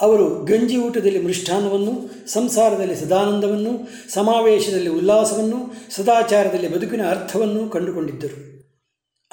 ಅವರು 0.01 0.45
ಗಂಜಿ 0.45 0.77
ಊಟದಲ್ಲಿ 0.77 1.21
ಮೃಷ್ಟಾನ್ನವನ್ನು 1.21 2.09
ಸಂಸಾರದಲ್ಲಿ 2.27 2.95
ಸದಾನಂದವನ್ನು, 2.95 3.87
ಸಮಾವೇಶದಲ್ಲಿ 4.13 4.89
ಉಲ್ಲಾಸವನ್ನು, 4.89 5.73
ಸದಾಚಾರದಲ್ಲಿ 5.95 6.67
ಬದುಕಿನ 6.67 7.09
ಅರ್ಥವನ್ನು 7.09 7.69
ಕಂಡುಕೊಂಡಿದ್ದರು. 7.69 8.51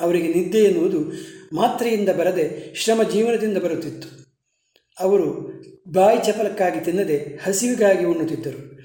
ಅವರಿಗೆ 0.00 0.32
ನಿದ್ದೆ 0.32 0.58
ಎನ್ನುವುದು 0.58 1.12
ಮಾತ್ರೆಯಿಂದ 1.52 2.08
ಬರದೆ 2.08 2.74
ಶ್ರಮ 2.76 3.02
ಜೀವನದಿಂದ 3.02 3.58
ಬರುತ್ತಿತ್ತು. 3.58 4.08
ಅವರು 5.00 5.52
ಬಾಯಿ 5.92 6.18
ಚಪಲಕ್ಕಾಗಿ 6.26 6.80
ತಿನ್ನದೆ 6.80 7.38
ಹಸಿವಿಗಾಗಿ 7.44 8.04
ಉಣ್ಣುತ್ತಿದ್ದರು. 8.04 8.78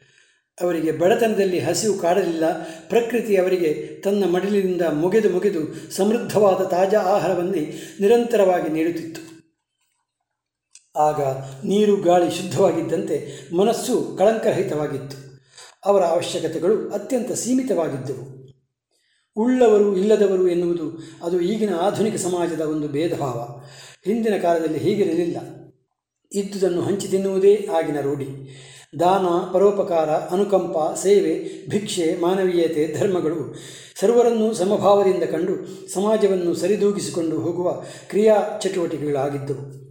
ಅವರಿಗೆ 0.61 0.91
ಬಡತನದಲ್ಲಿ 0.91 1.59
ಹಸಿವು 1.59 1.93
ಕಾಡಲಿಲ್ಲ, 1.93 2.51
ಪ್ರಕೃತಿ 2.89 3.38
ಅವರಿಗೆ 3.38 4.01
ತನ್ನ 4.03 4.25
ಮಡಿಲಿನಿಂದ 4.25 4.81
ಮುಗಿದು 4.81 5.29
ಮುಗಿದು 5.29 5.91
ಸಮೃದ್ಧವಾದ 5.91 6.63
ತಾಜಾ 6.65 6.99
ಆಹಾರವನ್ನೇ 6.99 7.73
ನಿರಂತರವಾಗಿ 7.99 8.69
ನೀಡುತ್ತಿತ್ತು. 8.69 9.32
ಆಗ 10.95 11.21
ನೀರು 11.65 11.95
ಗಾಳಿ 11.95 12.31
ಶುದ್ಧವಾಗಿದ್ದಂತೆ 12.31 13.49
ಮನಸ್ಸು 13.55 14.15
ಕಳಂಕರಹಿತವಾಗಿತ್ತು. 14.17 15.41
ಅವರ 15.85 16.01
ಅವಶ್ಯಕತೆಗಳು 16.01 16.91
ಅತ್ಯಂತ 16.91 17.31
ಸೀಮಿತವಾಗಿದ್ದವು. 17.31 18.43
ಉಳ್ಳವರು 19.37 19.97
ಇಲ್ಲದವರು 19.97 20.47
ಎನ್ನುವುದು 20.47 21.03
ಅದು 21.23 21.41
ಈಗಿನ 21.41 21.75
ಆಧುನಿಕ 21.75 22.15
ಸಮಾಜದ 22.15 22.61
ಒಂದು 22.61 22.87
ಭೇದಭಾವ. 22.87 23.61
ಹಿಂದಿನ 24.05 24.37
ಕಾಲದಲ್ಲಿ 24.41 24.79
ಹೀಗಿರಲಿಲ್ಲ 24.79 25.37
ಇದ್ದುದನ್ನು 26.33 26.81
ಹಂಚಿ 26.81 27.07
ತಿನ್ನುವುದೇ 27.07 27.67
ಆಗಿನ 27.77 28.01
ರೂಢಿ. 28.01 28.27
ದಾನ, 28.99 29.53
ಪರೋಪಕಾರ, 29.53 30.09
ಅನುಕಂಪ, 30.09 30.77
ಸೇವೆ, 30.95 31.65
ಭಿಕ್ಷೆ, 31.69 32.21
ಮಾನವೀಯತೆ, 32.21 32.95
ಧರ್ಮಗಳು 32.99 33.55
ಸರ್ವರನ್ನೂ 33.99 34.53
ಸಮಭಾವದಿಂದ 34.53 35.23
ಕಂಡು 35.23 35.87
ಸಮಾಜವನ್ನು 35.93 36.53
ಸರಿದೂಗಿಸಿಕೊಂಡು 36.53 37.39
ಹೋಗುವ 37.39 37.83
ಕ್ರಿಯಾ 38.09 38.59
ಚಟುವಟಿಕೆಗಳಾಗಿದ್ದವು. 38.61 39.82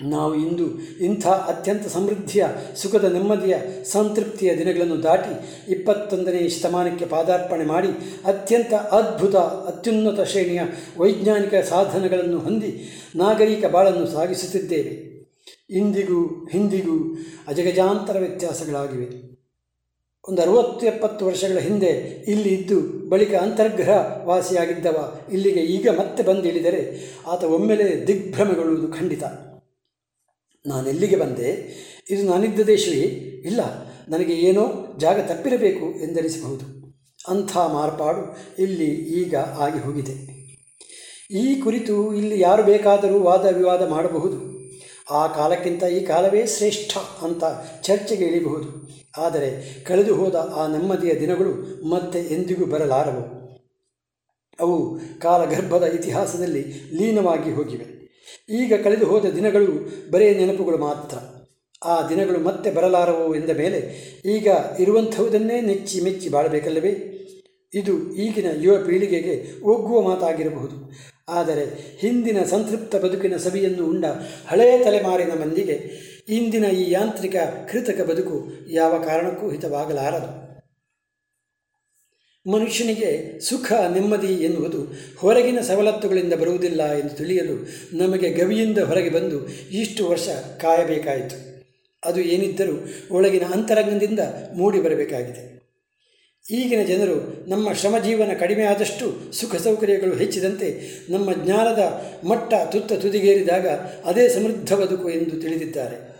ನಾವು 0.00 0.34
ಇಂದು 0.34 0.64
ಇಂಥ 1.00 1.26
ಅತ್ಯಂತ 1.26 1.86
ಸಮೃದ್ಧಿಯ, 1.86 2.46
ಸುಖದ, 2.76 3.04
ನೆಮ್ಮದಿಯ, 3.04 3.56
ಸಂತೃಪ್ತಿಯ 3.84 4.56
ದಿನಗಳನ್ನು 4.56 5.02
ದಾಟಿ 5.02 5.34
ಇಪ್ಪತ್ತೊಂದನೇ 5.72 6.48
ಶತಮಾನಕ್ಕೆ 6.48 7.04
ಪಾದಾರ್ಪಣೆ 7.04 7.64
ಮಾಡಿ 7.64 7.88
ಅತ್ಯಂತ 8.24 8.74
ಅದ್ಭುತ, 8.74 9.36
ಅತ್ಯುನ್ನತ 9.36 10.20
ಶ್ರೇಣಿಯ 10.20 10.60
ವೈಜ್ಞಾನಿಕ 10.98 11.54
ಸಾಧನಗಳನ್ನು 11.54 12.38
ಹೊಂದಿ 12.38 12.90
ನಾಗರಿಕ 13.16 13.66
ಬಾಳನ್ನು 13.66 14.06
ಸಾಗಿಸುತ್ತಿದ್ದೇವೆ. 14.06 15.16
ಇಂದಿಗೂ, 15.70 16.48
ಹಿಂದಿಗೂ 16.52 17.16
ಅಜಗಜಾಂತರ 17.48 18.18
ವ್ಯತ್ಯಾಸಗಳಾಗಿವೆ. 18.18 19.36
ಒಂದು 20.28 20.42
ಅರುವತ್ತು 20.42 20.86
ಎಪ್ಪತ್ತು 20.86 21.26
ವರ್ಷಗಳ 21.26 21.58
ಹಿಂದೆ 21.58 22.24
ಇಲ್ಲಿ 22.28 22.48
ಇದ್ದು 22.48 23.08
ಬಳಿಕ 23.08 23.34
ಅಂತರ್ಗ್ರಹ 23.34 24.22
ವಾಸಿಯಾಗಿದ್ದವ 24.24 25.18
ಇಲ್ಲಿಗೆ 25.32 25.60
ಈಗ 25.60 25.88
ಮತ್ತೆ 25.88 26.22
ಬಂದಿಳಿದರೆ 26.22 27.12
ಆತ 27.26 27.44
ಒಮ್ಮೆಲೆ 27.44 28.06
ದಿಗ್ಭ್ರಮೆಗೊಳ್ಳುವುದು 28.06 28.88
ಖಂಡಿತ. 28.88 29.24
ನಾನೆಲ್ಲಿಗೆ 30.66 31.16
ಬಂದೆ? 31.16 31.50
ಇದು 32.10 32.22
ನಾನಿದ್ದ 32.30 32.60
ದೇಶವೇ 32.60 33.04
ಇಲ್ಲ, 33.44 33.60
ನನಗೆ 34.08 34.32
ಏನೋ 34.32 34.64
ಜಾಗ 34.98 35.18
ತಪ್ಪಿರಬೇಕು 35.20 35.86
ಎಂದೆನಿಸಬಹುದು. 36.02 36.64
ಅಂಥ 37.28 37.56
ಮಾರ್ಪಾಡು 37.56 38.22
ಇಲ್ಲಿ 38.62 38.90
ಈಗ 39.20 39.34
ಆಗಿ 39.36 39.78
ಹೋಗಿದೆ. 39.78 40.14
ಈ 41.30 41.60
ಕುರಿತು 41.60 42.14
ಇಲ್ಲಿ 42.14 42.40
ಯಾರು 42.40 42.62
ಬೇಕಾದರೂ 42.62 43.18
ವಾದ 43.18 43.46
ವಿವಾದ 43.46 43.88
ಮಾಡಬಹುದು. 43.88 44.38
ಆ 45.10 45.26
ಕಾಲಕ್ಕಿಂತ 45.26 45.82
ಈ 45.82 46.00
ಕಾಲವೇ 46.06 46.46
ಶ್ರೇಷ್ಠ 46.46 46.98
ಅಂತ 47.24 47.44
ಚರ್ಚೆಗೆ 47.82 48.24
ಇಳಿಬಹುದು. 48.24 48.68
ಆದರೆ 49.16 49.50
ಕಳೆದು 49.84 50.14
ಹೋದ 50.14 50.34
ಆ 50.56 50.66
ನೆಮ್ಮದಿಯ 50.66 51.12
ದಿನಗಳು 51.20 51.52
ಮತ್ತೆ 51.88 52.18
ಎಂದಿಗೂ 52.18 52.66
ಬರಲಾರವು. 52.66 53.24
ಅವು 54.60 54.76
ಕಾಲಗರ್ಭದ 55.20 55.82
ಇತಿಹಾಸದಲ್ಲಿ 55.82 56.62
ಲೀನವಾಗಿ 56.92 57.50
ಹೋಗಿವೆ. 57.50 57.95
ಈಗ 58.50 58.74
ಕಳೆದು 58.84 59.06
ಹೋದ 59.06 59.24
ದಿನಗಳು 59.24 59.88
ಬರೇ 60.10 60.34
ನೆನಪುಗಳು 60.34 60.78
ಮಾತ್ರ. 60.78 61.18
ಆ 61.84 62.08
ದಿನಗಳು 62.08 62.40
ಮತ್ತೆ 62.40 62.70
ಬರಲಾರವು 62.70 63.34
ಎಂದ 63.34 63.50
ಮೇಲೆ 63.50 63.80
ಈಗ 64.24 64.48
ಇರುವಂಥವುದನ್ನೇ 64.78 65.60
ನೆಚ್ಚಿ 65.60 66.00
ಮೆಚ್ಚಿ 66.00 66.28
ಬಾಳಬೇಕಲ್ಲವೇ? 66.28 67.12
ಇದು 67.74 68.14
ಈಗಿನ 68.14 68.46
ಯುವ 68.60 68.76
ಪೀಳಿಗೆಗೆ 68.76 69.60
ಒಗ್ಗುವ 69.62 70.02
ಮಾತಾಗಿರಬಹುದು. 70.02 70.92
ಆದರೆ 71.28 71.96
ಹಿಂದಿನ 72.00 72.42
ಸಂತೃಪ್ತ 72.42 72.96
ಬದುಕಿನ 72.96 73.36
ಸವಿಯನ್ನು 73.36 73.86
ಉಂಡ 73.86 74.04
ಹಳೆಯ 74.46 74.84
ತಲೆಮಾರಿನ 74.84 75.32
ಮಂದಿಗೆ 75.32 75.90
ಇಂದಿನ 76.28 76.64
ಈ 76.64 76.90
ಯಾಂತ್ರಿಕ 76.90 77.36
ಕೃತಕ 77.70 78.00
ಬದುಕು 78.00 78.48
ಯಾವ 78.70 78.98
ಕಾರಣಕ್ಕೂ 78.98 79.50
ಹಿತವಾಗಲಾರದು. 79.50 80.45
ಮನುಷ್ಯನಿಗೆ 82.50 83.40
ಸುಖ, 83.40 83.72
ನೆಮ್ಮದಿ 83.72 84.26
ಎನ್ನುವುದು 84.26 84.92
ಹೊರಗಿನ 85.18 85.60
ಸವಲತ್ತುಗಳಿಂದ 85.60 86.32
ಬರುವುದಿಲ್ಲ 86.32 86.92
ಎಂದು 86.92 87.14
ತಿಳಿಯಲು 87.14 87.68
ನಮಗೆ 87.96 88.30
ಗವಿಯಿಂದ 88.30 88.78
ಹೊರಗೆ 88.78 89.10
ಬಂದು 89.10 89.48
ಇಷ್ಟು 89.70 90.08
ವರ್ಷ 90.08 90.28
ಕಾಯಬೇಕಾಯಿತು. 90.60 91.46
ಅದು 92.04 92.20
ಏನಿದ್ದರೂ 92.20 92.86
ಒಳಗಿನ 93.10 93.42
ಅಂತರಂಗದಿಂದ 93.52 94.20
ಮೂಡಿ 94.54 94.80
ಬರಬೇಕಾಗಿದೆ. 94.80 95.56
ಈಗಿನ 96.50 96.84
ಜನರು 96.86 97.48
ನಮ್ಮ 97.48 97.72
ಶ್ರಮಜೀವನ 97.72 98.30
ಕಡಿಮೆ 98.38 98.62
ಆದಷ್ಟು 98.62 99.32
ಸುಖ 99.32 99.56
ಸೌಕರ್ಯಗಳು 99.56 100.14
ಹೆಚ್ಚಿದಂತೆ 100.14 100.90
ನಮ್ಮ 101.10 101.32
ಜ್ಞಾನದ 101.32 101.78
ಮಟ್ಟ 102.26 102.54
ತುತ್ತ 102.72 102.92
ತುದಿಗೇರಿದಾಗ 102.92 103.68
ಅದೇ 104.04 104.28
ಸಮೃದ್ಧ 104.28 104.74
ಬದುಕು 104.74 105.10
ಎಂದು 105.10 105.40
ತಿಳಿದಿದ್ದಾರೆ. 105.40 106.16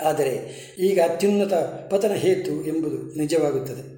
ಆದರೆ 0.00 0.32
ಈಗ 0.78 1.00
ಅತ್ಯುನ್ನತ 1.00 1.54
ಪತನ 1.90 2.12
ಹೇತು 2.12 2.66
ಎಂಬುದು 2.66 3.18
ನಿಜವಾಗುತ್ತದೆ. 3.18 3.97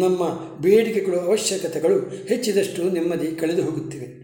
ನಮ್ಮ 0.00 0.22
ಬೇಡಿಕೆಗಳು 0.62 1.20
ಅವಶ್ಯಕತೆಗಳು 1.20 2.26
ಹೆಚ್ಚಿದಷ್ಟು 2.28 2.82
ನೆಮ್ಮದಿ 2.82 3.36
ಕಳೆದು 3.36 3.62
ಹೋಗುತ್ತಿವೆ. 3.62 4.22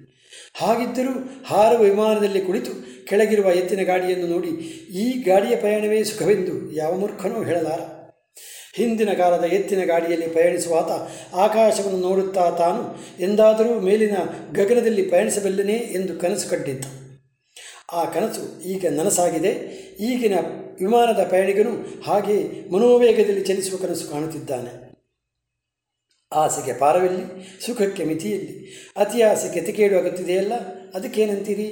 ಹಾಗಿದ್ದರೂ 0.54 1.44
ಹಾರುವ 1.46 1.80
ವಿಮಾನದಲ್ಲಿ 1.80 2.40
ಕುಳಿತು 2.40 2.72
ಕೆಳಗಿರುವ 3.06 3.50
ಎತ್ತಿನ 3.50 3.82
ಗಾಡಿಯನ್ನು 3.82 4.26
ನೋಡಿ, 4.26 4.48
ಈ 5.02 5.22
ಗಾಡಿಯ 5.22 5.56
ಪ್ರಯಾಣವೇ 5.56 6.04
ಸುಖವೆಂದು 6.04 6.72
ಯಾವ 6.72 6.94
ಮೂರ್ಖನೂ 6.94 7.44
ಹೇಳಲಾರ. 7.44 7.80
ಹಿಂದಿನ 8.74 9.12
ಕಾಲದ 9.12 9.44
ಎತ್ತಿನ 9.44 9.84
ಗಾಡಿಯಲ್ಲಿ 9.84 10.26
ಪ್ರಯಾಣಿಸುವಾತ 10.26 10.90
ಆಕಾಶವನ್ನು 11.34 11.98
ನೋಡುತ್ತಾ 11.98 12.50
ತಾನು 12.50 12.82
ಎಂದಾದರೂ 13.22 13.80
ಮೇಲಿನ 13.80 14.16
ಗಗನದಲ್ಲಿ 14.52 15.02
ಪಯಣಿಸಬಲ್ಲನೇ 15.02 15.72
ಎಂದು 15.72 16.20
ಕನಸು 16.20 16.50
ಕಟ್ಟಿದ್ದ 16.50 16.84
ಆ 17.92 18.04
ಕನಸು 18.04 18.62
ಈಗ 18.62 18.86
ನನಸಾಗಿದೆ. 18.86 19.52
ಈಗಿನ 20.00 20.34
ವಿಮಾನದ 20.80 21.24
ಪ್ರಯಾಣಿಗನು 21.24 22.02
ಹಾಗೆ 22.06 22.68
ಮನೋವೇಗದಲ್ಲಿ 22.70 23.40
ಚಲಿಸುವ 23.40 23.78
ಕನಸು 23.86 24.12
ಕಾಣುತ್ತಿದ್ದಾನೆ. 24.12 24.87
ಆಸೆಗೆ 26.32 26.78
ಪಾರವಿಲ್ಲಿ, 26.78 27.48
ಸುಖಕ್ಕೆ 27.66 28.04
ಮಿತಿಯಲ್ಲಿ. 28.04 28.72
ಅತಿ 28.96 29.22
ಆಸೆ 29.22 29.54
ಕೆತಿಕೇಡು 29.54 29.98
ಆಗುತ್ತಿದೆಯಲ್ಲ 29.98 30.52
ಅದಕ್ಕೇನಂತೀರಿ? 30.94 31.68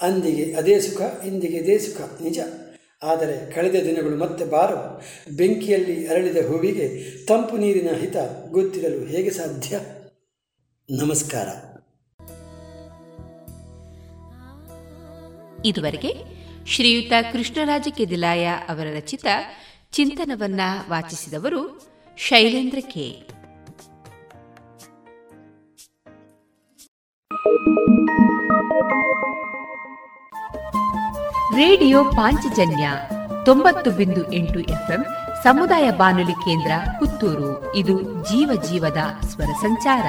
ಅಂದಿಗೆ 0.00 0.54
ಅದೇ 0.54 0.80
ಸುಖ, 0.80 1.24
ಇಂದಿಗೆ 1.26 1.58
ಅದೇ 1.58 1.78
ಸುಖ, 1.78 2.20
ನಿಜ. 2.22 2.38
ಆದರೆ 3.02 3.52
ಕಳೆದ 3.54 3.84
ದಿನಗಳು 3.84 4.18
ಮತ್ತೆ 4.18 4.44
ಬಾರ 4.44 4.74
ಬೆಂಕಿಯಲ್ಲಿ 5.36 6.06
ಅರಳಿದ 6.06 6.46
ಹೂವಿಗೆ 6.46 7.10
ತಂಪು 7.26 7.56
ನೀರಿನ 7.56 7.90
ಹಿತ 7.90 8.16
ಗೊತ್ತಿರಲು 8.50 9.06
ಹೇಗೆ 9.06 9.30
ಸಾಧ್ಯ? 9.30 9.80
ನಮಸ್ಕಾರ. 10.90 11.48
ಇದುವರೆಗೆ 15.64 16.14
ಶ್ರೀಯುತ 16.66 17.12
ಕೃಷ್ಣರಾಜ 17.32 17.88
ಕೆದಿಲಾಯ 17.96 18.46
ಅವರ 18.68 18.86
ರಚಿತ 18.96 19.26
ಚಿಂತನವನ್ನ 19.92 20.60
ವಾಚಿಸಿದವರು 20.88 21.80
ಶೈಲೇಂದ್ರ 22.16 22.78
ಕೆ. 22.80 23.37
ರೇಡಿಯೋ 31.56 32.04
ಪಾಂಚಜನ್ಯ 32.04 32.90
ತೊಂಬತ್ತು 33.44 33.90
ಬಿಂದು 33.90 34.32
ಎಂಟು 34.32 34.60
ಎಫ್ಎಂ 34.60 35.04
ಸಮುದಾಯ 35.42 35.90
ಬಾನುಲಿ 35.90 36.32
ಕೇಂದ್ರ 36.32 36.72
ಪುತ್ತೂರು. 36.98 37.76
ಇದು 37.76 38.02
ಜೀವ 38.02 38.62
ಜೀವದ 38.62 39.24
ಸ್ವರ 39.24 39.44
ಸಂಚಾರ. 39.44 40.04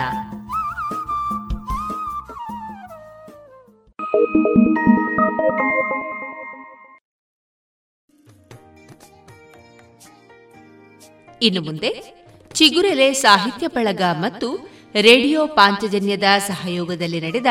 ಇನ್ನು 11.42 11.62
ಮುಂದೆ 11.62 12.20
ಚಿಗುರೆಲೆ 12.54 13.14
ಸಾಹಿತ್ಯ 13.14 13.68
ಬಳಗ 13.68 14.02
ಮತ್ತು 14.20 14.70
ರೇಡಿಯೋ 14.94 15.48
ಪಾಂಚಜನ್ಯದ 15.48 16.24
ಸಹಯೋಗದಲ್ಲಿ 16.48 17.22
ನಡೆದ 17.22 17.46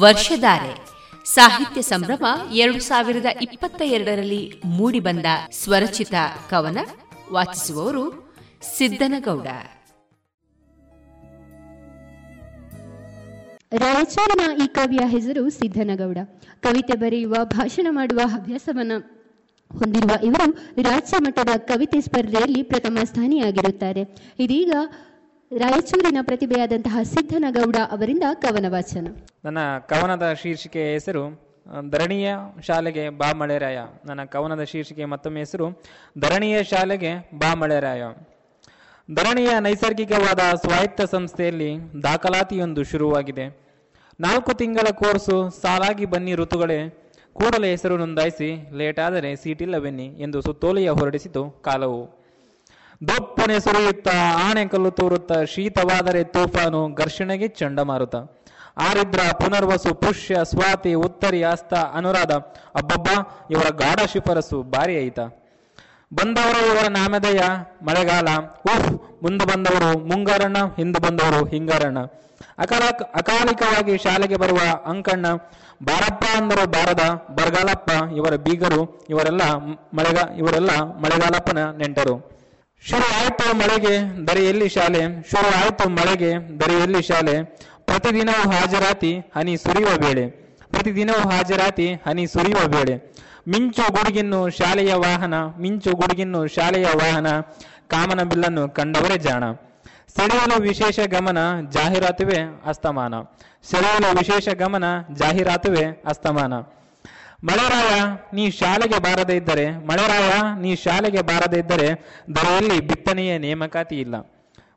ವರ್ಷಧಾರೆ 0.00 0.94
ಸಾಹಿತ್ಯ 1.24 1.82
ಸಂಭ್ರಮ 1.82 2.24
ಎರಡು 2.52 2.80
ಸಾವಿರದ 2.80 3.26
ಇಪ್ಪತ್ತ 3.42 3.82
ಎರಡರಲ್ಲಿ 3.84 4.52
ಮೂಡಿಬಂದ 4.64 5.26
ಸ್ವರಚಿತ 5.50 6.14
ಕವನ 6.50 6.78
ವಾಚಿಸುವವರು 7.32 8.34
ಸಿದ್ದನಗೌಡ. 8.76 9.46
ರಾಯಚೂರಿನ 13.78 14.62
ಈ 14.62 14.66
ಕವಿಯ 14.66 14.98
ಹೆಸರು 15.06 15.50
ಸಿದ್ದನಗೌಡ. 15.50 16.18
ಕವಿತೆ 16.60 16.94
ಬರೆಯುವ, 16.94 17.34
ಭಾಷಣ 17.42 17.86
ಮಾಡುವ 17.90 18.20
ಹವ್ಯಾಸವನ್ನ 18.24 18.92
ಹೊಂದಿರುವ 19.72 20.24
ಇವರು 20.24 20.52
ರಾಜ್ಯ 20.82 21.16
ಮಟ್ಟದ 21.20 21.58
ಕವಿತೆ 21.58 22.00
ಸ್ಪರ್ಧೆಯಲ್ಲಿ 22.00 22.62
ಪ್ರಥಮ 22.62 22.98
ಸ್ಥಾನಿಯಾಗಿರುತ್ತಾರೆ. 23.04 24.02
ಇದೀಗ 24.38 24.72
ರಾಯಚೂರಿನ 25.50 26.18
ಪ್ರತಿಭೆಯಾದಂತಹ 26.22 26.98
ಸಿದ್ದನಗೌಡ 27.02 27.76
ಅವರಿಂದ 27.90 28.22
ಕವನ 28.34 28.66
ವಾಚನ 28.68 29.08
ನನ್ನ 29.44 29.58
ಕವನದ 29.78 30.32
ಶೀರ್ಷಿಕೆ 30.32 30.92
ಹೆಸರು 30.92 31.22
ಧರಣಿಯ 31.90 32.28
ಶಾಲೆಗೆ 32.62 33.08
ಬಾ 33.08 33.32
ಮಳೆರಾಯ 33.32 33.78
ನನ್ನ 34.06 34.24
ಕವನದ 34.24 34.62
ಶೀರ್ಷಿಕೆ 34.62 35.04
ಮತ್ತೊಮ್ಮೆ 35.04 35.40
ಹೆಸರು, 35.40 35.66
ಧರಣಿಯ 36.18 36.62
ಶಾಲೆಗೆ 36.62 37.12
ಬಾ 37.34 37.54
ಮಳೆರಾಯ 37.54 38.02
ಧರಣಿಯ 39.14 39.48
ನೈಸರ್ಗಿಕವಾದ 39.60 40.40
ಸ್ವಾಯತ್ತ 40.54 41.02
ಸಂಸ್ಥೆಯಲ್ಲಿ 41.02 41.70
ದಾಖಲಾತಿಯೊಂದು 42.02 42.84
ಶುರುವಾಗಿದೆ. 42.84 43.46
ನಾಲ್ಕು 44.20 44.54
ತಿಂಗಳ 44.54 44.90
ಕೋರ್ಸು 44.90 45.36
ಸಾಲಾಗಿ 45.62 46.04
ಬನ್ನಿ 46.04 46.34
ಋತುಗಳೇ, 46.34 46.80
ಕೂಡಲೇ 47.32 47.70
ಹೆಸರು 47.70 47.96
ನೋಂದಾಯಿಸಿ, 47.96 48.50
ಲೇಟಾದರೆ 48.72 49.36
ಸೀಟಿಲ್ಲ 49.36 49.78
ಬನ್ನಿ 49.78 50.06
ಎಂದು 50.06 50.40
ಸುತ್ತೋಲೆಯ 50.40 50.90
ಹೊರಡಿಸಿತು 50.90 51.44
ಕಾಲವು. 51.50 52.23
ದೊಪ್ಪನೆ 53.08 53.60
ಸುರಿಯುತ್ತ 53.60 54.08
ಆಣೆಕಲ್ಲು 54.50 54.90
ತೋರುತ್ತ, 54.90 55.32
ಶೀತವಾದರೆ 55.32 56.24
ತೂಫಾನು, 56.24 56.94
ಘರ್ಷಣೆಗೆ 56.94 57.48
ಚಂಡಮಾರುತ 57.48 58.14
ಆರಿದ್ರ, 58.78 59.20
ಪುನರ್ವಸು, 59.32 59.94
ಪುಷ್ಯ, 59.94 60.36
ಸ್ವಾತಿ, 60.44 60.94
ಉತ್ತರಿ, 60.94 61.42
ಆಸ್ತ, 61.42 61.74
ಅನುರಾಧ. 61.74 62.32
ಅಬ್ಬಬ್ಬ, 62.74 63.08
ಇವರ 63.50 63.68
ಗಾಢ 63.68 63.98
ಶಿಫರಸು 64.12 64.62
ಭಾರಿ 64.62 64.94
ಐತ. 65.06 65.20
ಬಂದವರು 66.14 66.66
ಇವರ 66.66 66.86
ನಾಮದಯ 66.88 67.40
ಮಳೆಗಾಲ. 67.82 68.28
ಉಫ್, 68.64 69.22
ಮುಂದೆ 69.22 69.44
ಬಂದವರು 69.44 69.98
ಮುಂಗಾರಣ್ಣ 70.08 70.56
ಹಿಂದೆ 70.76 71.00
ಬಂದವರು 71.00 71.46
ಹಿಂಗಾರಣ್ಣ 71.46 71.98
ಅಕಾಲ 72.58 72.82
ಅಕಾಲಿಕವಾಗಿ 73.14 73.98
ಶಾಲೆಗೆ 73.98 74.36
ಬರುವ 74.36 74.58
ಅಂಕಣ್ಣ, 74.86 75.26
ಬಾರಪ್ಪ 75.82 76.24
ಅಂದರು 76.36 76.70
ಬಾರದ, 76.70 77.04
ಬರಗಾಲಪ್ಪ 77.30 77.90
ಇವರ 78.16 78.36
ಬೀಗರು, 78.36 79.06
ಇವರೆಲ್ಲ 79.10 79.42
ಮಳೆಗಾ 79.94 80.36
ಇವರೆಲ್ಲ 80.36 80.70
ಮಳೆಗಾಲಪ್ಪನ 80.72 81.70
ನೆಂಟರು. 81.70 82.33
ಶುರು 82.80 83.56
ಮಳೆಗೆ, 83.56 84.26
ದರೆಯಲ್ಲಿ 84.28 84.68
ಶಾಲೆ. 84.68 85.30
ಶುರು 85.30 85.88
ಮಳೆಗೆ, 85.88 86.60
ದರೆಯಲ್ಲಿ 86.60 87.02
ಶಾಲೆ. 87.02 87.44
ಪ್ರತಿದಿನವೂ 87.84 88.50
ಹಾಜರಾತಿ, 88.50 89.18
ಹನಿ 89.18 89.56
ಸುರಿಯುವ 89.56 89.90
ವೇಳೆ. 90.06 90.30
ಪ್ರತಿದಿನವೂ 90.70 91.30
ಹಾಜರಾತಿ, 91.30 91.92
ಹನಿ 91.92 92.26
ಸುರಿಯುವ 92.26 92.60
ವೇಳೆ. 92.68 93.16
ಮಿಂಚು 93.48 93.92
ಗುಡುಗಿನ್ನು 93.92 94.50
ಶಾಲೆಯ 94.50 94.94
ವಾಹನ, 94.94 95.34
ಮಿಂಚು 95.58 95.92
ಗುಡುಗಿನ್ನು 95.92 96.46
ಶಾಲೆಯ 96.46 96.84
ವಾಹನ. 96.84 97.40
ಕಾಮನ 97.88 98.22
ಬಿಲ್ಲನ್ನು 98.22 98.68
ಕಂಡವರೇ 98.68 99.18
ಜಾಣ. 99.18 99.52
ಸೆಳೆಯಲು 100.16 100.62
ವಿಶೇಷ 100.62 101.00
ಗಮನ, 101.00 101.38
ಜಾಹೀರಾತುವೆ 101.70 102.38
ಅಸ್ತಮಾನ. 102.66 103.14
ಸೆಳೆಯಲು 103.70 104.18
ವಿಶೇಷ 104.18 104.48
ಗಮನ, 104.48 104.84
ಜಾಹೀರಾತುವೆ 105.14 106.02
ಅಸ್ತಮಾನ. 106.06 106.52
ಮಳೆರಾಯ, 107.44 108.02
ನೀ 108.34 108.50
ಶಾಲೆಗೆ 108.50 108.98
ಬಾರದೇ 108.98 109.36
ಇದ್ದರೆ, 109.36 109.70
ಮಳೆರಾಯ, 109.70 110.60
ನೀ 110.62 110.74
ಶಾಲೆಗೆ 110.74 111.20
ಬಾರದೇ 111.20 111.58
ಇದ್ದರೆ 111.58 111.88
ದರೆಯಲ್ಲಿ 112.36 112.80
ಬಿತ್ತನೆಯ 112.80 113.38
ನೇಮಕಾತಿ 113.38 114.00
ಇಲ್ಲ. 114.00 114.14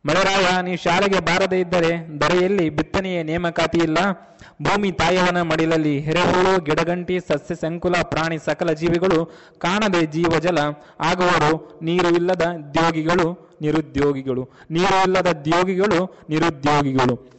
ಮಳೆರಾಯ, 0.06 0.62
ನೀ 0.62 0.76
ಶಾಲೆಗೆ 0.76 1.20
ಬಾರದೇ 1.20 1.60
ಇದ್ದರೆ 1.60 2.18
ದರೆಯಲ್ಲಿ 2.18 2.70
ಬಿತ್ತನೆಯ 2.70 3.24
ನೇಮಕಾತಿ 3.24 3.78
ಇಲ್ಲ. 3.78 3.98
ಭೂಮಿ 4.62 4.92
ತಾಯವನ 4.92 5.42
ಮಡಿಲಲ್ಲಿ 5.42 6.00
ಹೆರೆಹುಳು, 6.00 6.62
ಗಿಡಗಂಟಿ, 6.62 7.20
ಸಸ್ಯ 7.20 7.56
ಸಂಕುಲ, 7.56 7.96
ಪ್ರಾಣಿ 8.02 8.38
ಸಕಲ 8.38 8.72
ಜೀವಿಗಳು 8.72 9.26
ಕಾಣದೆ 9.60 10.06
ಜೀವಜಲ. 10.06 10.58
ಆಗುವರು 11.00 11.80
ನೀರು 11.82 12.10
ಇಲ್ಲದ 12.10 12.42
ದ್ಯೋಗಿಗಳು 12.74 13.58
ನಿರುದ್ಯೋಗಿಗಳು. 13.62 14.50
ನೀರು 14.72 15.04
ಇಲ್ಲದ 15.04 15.28
ದ್ಯೋಗಿಗಳು 15.44 16.26
ನಿರುದ್ಯೋಗಿಗಳು. 16.30 17.37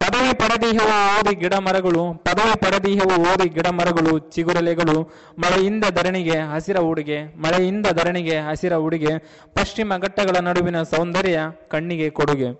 ಪದವಿ 0.00 0.32
ಪಡೆದಿಹವು 0.34 0.96
ಓದಿ 1.16 1.34
ಗಿಡ 1.34 1.54
ಮರಗಳು 1.54 2.14
ಪದವಿ 2.14 2.60
ಪಡೆದಿಹವು 2.60 3.14
ಓದಿ 3.32 3.48
ಗಿಡ 3.48 3.66
ಮರಗಳು 3.66 4.18
ಚಿಗುರಲೆಗಳು, 4.18 4.96
ಮಳೆಯಿಂದ 5.38 5.84
ಧರಣಿಗೆ 5.94 6.36
ಹಸಿರ 6.38 6.78
ಉಡುಗೆ, 6.78 7.24
ಮಳೆಯಿಂದ 7.36 7.86
ಧರಣಿಗೆ 7.86 8.36
ಹಸಿರ 8.38 8.74
ಉಡುಗೆ, 8.74 9.18
ಪಶ್ಚಿಮ 9.54 9.92
ಘಟ್ಟಗಳ 9.96 10.36
ನಡುವಿನ 10.38 10.82
ಸೌಂದರ್ಯ 10.82 11.40
ಕಣ್ಣಿಗೆ 11.68 12.10
ಕೊಡುಗೆ. 12.10 12.50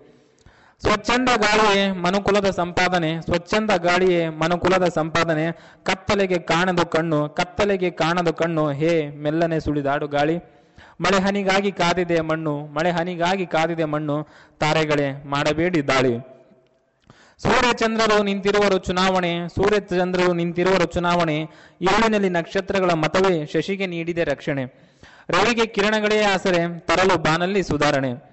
ಸ್ವಚ್ಛಂದ 0.81 1.29
ಗಾಳಿಯೇ 1.37 1.91
ಮನುಕುಲದ 1.91 2.49
ಸಂಪಾದನೆ, 2.49 3.21
ಸ್ವಚ್ಛಂದ 3.21 3.71
ಗಾಳಿಯೇ 3.77 4.29
ಮನುಕುಲದ 4.29 4.87
ಸಂಪಾದನೆ, 4.87 5.51
ಕತ್ತಲೆಗೆ 5.83 6.39
ಕಾಣದು 6.39 6.85
ಕಣ್ಣು, 6.85 7.29
ಕತ್ತಲೆಗೆ 7.29 7.91
ಕಾಣದು 7.91 8.33
ಕಣ್ಣು, 8.33 8.71
ಹೇ 8.71 9.07
ಮೆಲ್ಲನೆ 9.17 9.59
ಸುಳಿದಾಡು 9.59 10.07
ಗಾಳಿ. 10.07 10.37
ಮಳೆ 11.01 11.19
ಹನಿಗಾಗಿ 11.19 11.71
ಕಾದಿದೆ 11.71 12.21
ಮಣ್ಣು, 12.21 12.67
ಮಳೆ 12.67 12.91
ಹನಿಗಾಗಿ 12.91 13.45
ಕಾದಿದೆ 13.45 13.85
ಮಣ್ಣು, 13.85 14.27
ತಾರೆಗಳೇ 14.59 15.23
ಮಾಡಬೇಡಿ 15.25 15.87
ದಾಳಿ. 15.87 16.38
ಸೂರ್ಯಚಂದ್ರರು 17.43 18.23
ನಿಂತಿರುವರು 18.23 18.77
ಚುನಾವಣೆ, 18.77 19.47
ಸೂರ್ಯಚಂದ್ರರು 19.47 20.33
ನಿಂತಿರುವರು 20.33 20.85
ಚುನಾವಣೆ 20.85 21.37
ಇರುಳಿನಲ್ಲಿ 21.81 22.29
ನಕ್ಷತ್ರಗಳ 22.29 22.91
ಮತವೇ 22.91 23.45
ಶಶಿಗೆ 23.45 23.85
ನೀಡಿದೆ 23.85 24.23
ರಕ್ಷಣೆ. 24.23 24.65
ರವಿಗೆ 25.29 25.65
ಕಿರಣಗಳೇ 25.65 26.23
ಆಸರೆ, 26.23 26.79
ತರಲು 26.79 27.17
ಬಾನಲ್ಲಿ 27.17 27.63
ಸುಧಾರಣೆ. 27.63 28.29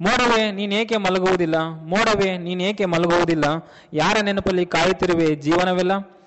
ಮೋಡವೇ, 0.00 0.52
ನೀನೇಕೆ 0.52 0.96
ಮಲಗುವುದಿಲ್ಲ? 0.96 1.58
ಮೋಡವೇ, 1.68 2.38
ನೀನೇಕೆ 2.38 2.84
ಮಲಗುವುದಿಲ್ಲ? 2.84 3.44
ಯಾರ 3.92 4.16
ನೆನಪಲ್ಲಿ 4.22 4.66
ಕಾಯುತ್ತಿರುವೆ 4.66 5.34
ಜೀವನವೆಲ್ಲ? 5.34 6.19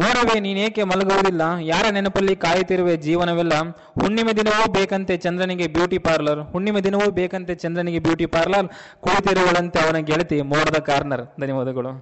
ಮೋಡವೇ 0.00 0.40
ನೀನೇಕೆ 0.40 0.82
ಮಲಗುವುದಿಲ್ಲ? 0.82 1.42
ಯಾರ 1.60 1.84
ನೆನಪಲ್ಲಿ 1.90 2.36
ಕಾಯುತ್ತಿರುವೆ 2.36 2.96
ಜೀವನವೆಲ್ಲ? 2.96 3.52
ಹುಣ್ಣಿಮೆ 4.00 4.32
ದಿನವೂ 4.32 4.72
ಬೇಕಂತೆ 4.72 5.16
ಚಂದ್ರನಿಗೆ 5.16 5.66
ಬ್ಯೂಟಿ 5.66 5.98
ಪಾರ್ಲರ್. 5.98 6.40
ಹುಣ್ಣಿಮೆ 6.52 6.80
ದಿನವೂ 6.80 7.10
ಬೇಕಂತೆ 7.10 7.54
ಚಂದ್ರನಿಗೆ 7.54 7.98
ಬ್ಯೂಟಿ 7.98 8.26
ಪಾರ್ಲರ್. 8.26 8.68
ಕುಳಿತಿರುವಳಂತೆ 9.00 9.80
ಅವನ 9.80 9.96
ಗೆಳತಿ 9.96 10.42
ಮೋಡದ 10.42 10.78
ಕಾರ್ನರ್. 10.78 11.24
ಧನ್ಯವಾದಗಳು. 11.40 11.92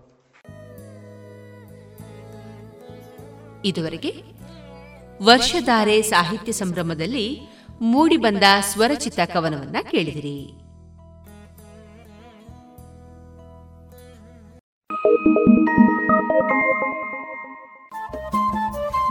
ಇದುವರೆಗೆ 3.64 4.12
ವರ್ಷಧಾರೆ 5.22 6.02
ಸಾಹಿತ್ಯ 6.02 6.52
ಸಂಭ್ರಮದಲ್ಲಿ 6.52 7.40
ಮೂಡಿಬಂದ 7.80 8.42
ಸ್ವರಚಿತ 8.60 9.18
ಕವನವನ್ನ 9.26 9.76
ಕೇಳಿದಿರಿ. 9.90 10.50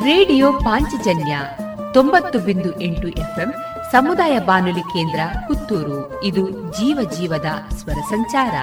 ರೇಡಿಯೋ 0.08 0.53
ಪಾಂಚಜನ್ಯ 0.53 1.39
ತೊಂಬತ್ತು 1.93 2.39
ಬಿಂದು 2.39 2.82
ಎಂಟು 2.82 3.08
ಎಫ್ಎಂ 3.08 3.53
ಸಮುದಾಯ 3.91 4.39
ಬಾನುಲಿ 4.39 4.80
ಕೇಂದ್ರ 4.80 5.20
ಪುತ್ತೂರು. 5.47 6.24
ಇದು 6.24 6.49
ಜೀವ 6.74 7.10
ಜೀವದ 7.18 7.45
ಸ್ವರ 7.74 7.93
ಸಂಚಾರ. 7.93 8.53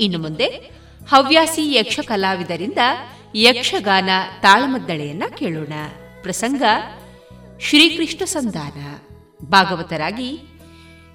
ಇನ್ನು 0.00 0.18
ಮುಂದೆ 0.18 0.46
ಹವ್ಯಾಸಿ 1.10 1.76
ಯಕ್ಷ 1.76 2.00
ಕಲಾವಿದರಿಂದ 2.00 2.78
ಯಕ್ಷಗಾನ 3.34 4.10
ತಾಳಮದ್ದಳೆಯನ್ನ 4.40 5.22
ಕೇಳೋಣ. 5.38 5.72
ಪ್ರಸಂಗ 6.22 6.62
ಶ್ರೀಕೃಷ್ಣ 7.60 8.24
ಸಂಧಾನ. 8.24 8.94
ಭಾಗವತರಾಗಿ 9.46 10.57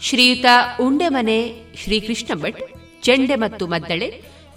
ಶ್ರೀಯುತ 0.04 0.46
ಉಂಡೆಮನೆ, 0.82 1.40
ಶ್ರೀಕೃಷ್ಣ 1.84 2.42
ಭಟ್, 2.42 2.62
ಚೆಂಡೆ 3.02 3.36
ಮತ್ತು 3.36 3.68
ಮದ್ದಳೆ, 3.68 4.08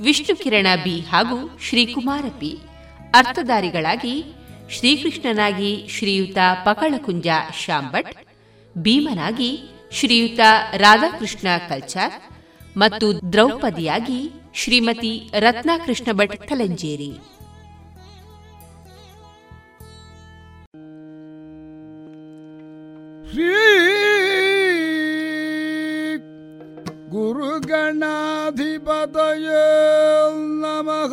ವಿಷ್ಣು 0.00 0.36
ಕಿರಣ 0.36 0.66
ಬಿ 0.84 1.00
ಹಾಗೂ 1.00 1.58
ಶ್ರೀಕುಮಾರ 1.62 2.24
ಪಿ. 2.40 2.50
ಅರ್ಥಧಾರಿಗಳಾಗಿ 3.14 4.14
ಶ್ರೀಕೃಷ್ಣನಾಗಿ 4.70 5.86
ಶ್ರೀಯುತ 5.90 6.38
ಪಕಳಕುಂಜ 6.64 7.28
ಶಾಂಭಟ್ 7.64 8.10
ಭೀಮನಾಗಿ 8.78 9.50
ಶ್ರೀಯುತ 9.92 10.40
ರಾಧಾಕೃಷ್ಣ 10.76 11.48
ಕಲ್ಚಾರ್ 11.68 12.16
ಮತ್ತು 12.76 13.32
ದ್ರೌಪದಿಯಾಗಿ 13.32 14.20
ಶ್ರೀಮತಿ 14.54 15.12
ರತ್ನಾಕೃಷ್ಣ 15.38 16.08
ಭಟ್ 16.12 16.36
ಕಲಂಜೇರಿ 16.48 17.12
ಶ್ರೀ 23.30 23.48
ಗುರುಗಣಾಧಿಪತಯ 27.16 29.48
ನಮಃ. 30.60 31.12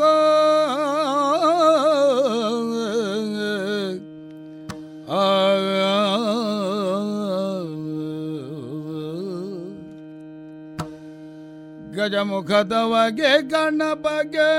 ಗಜಮುಖದವಗೆ 11.96 13.42
ಗಣಪಗೆ. 13.42 14.54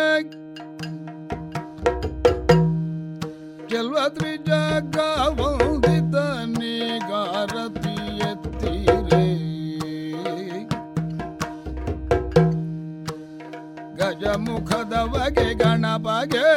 ಚೆಲ್ವ 3.69 3.97
ಗಜಮುಖದವಗೆ 14.04 15.48
ಗಣಪಗೆ 15.56 16.48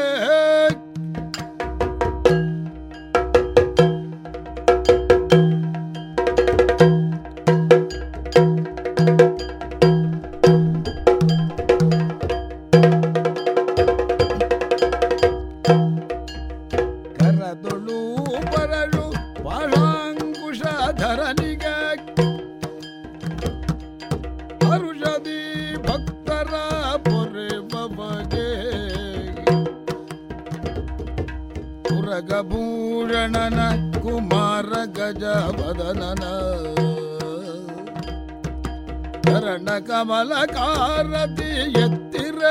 ಚರಣ 39.97 40.09
ಕಮಲ 40.09 40.45
ಕಾರತಿ 40.45 41.49
ಎತ್ತಿರ. 41.71 42.41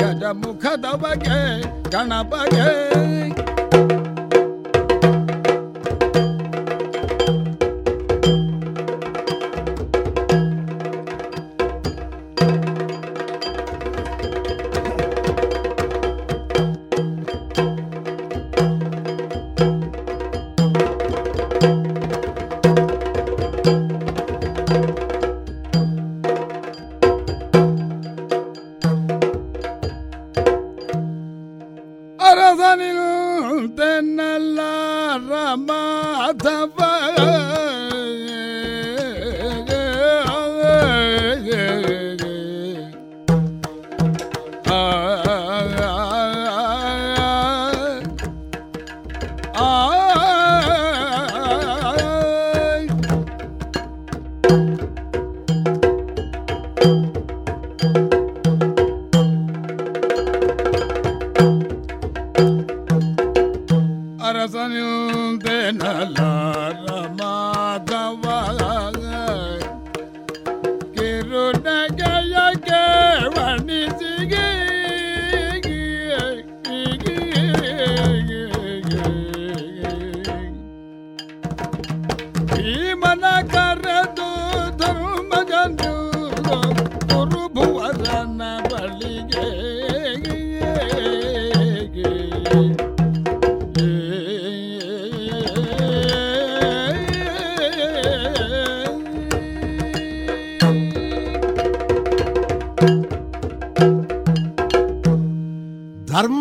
ಗಜಮುಖದ 0.00 0.84
ಬಗೆ 0.94 1.40
ಗಣಪಗೆ 1.90 2.68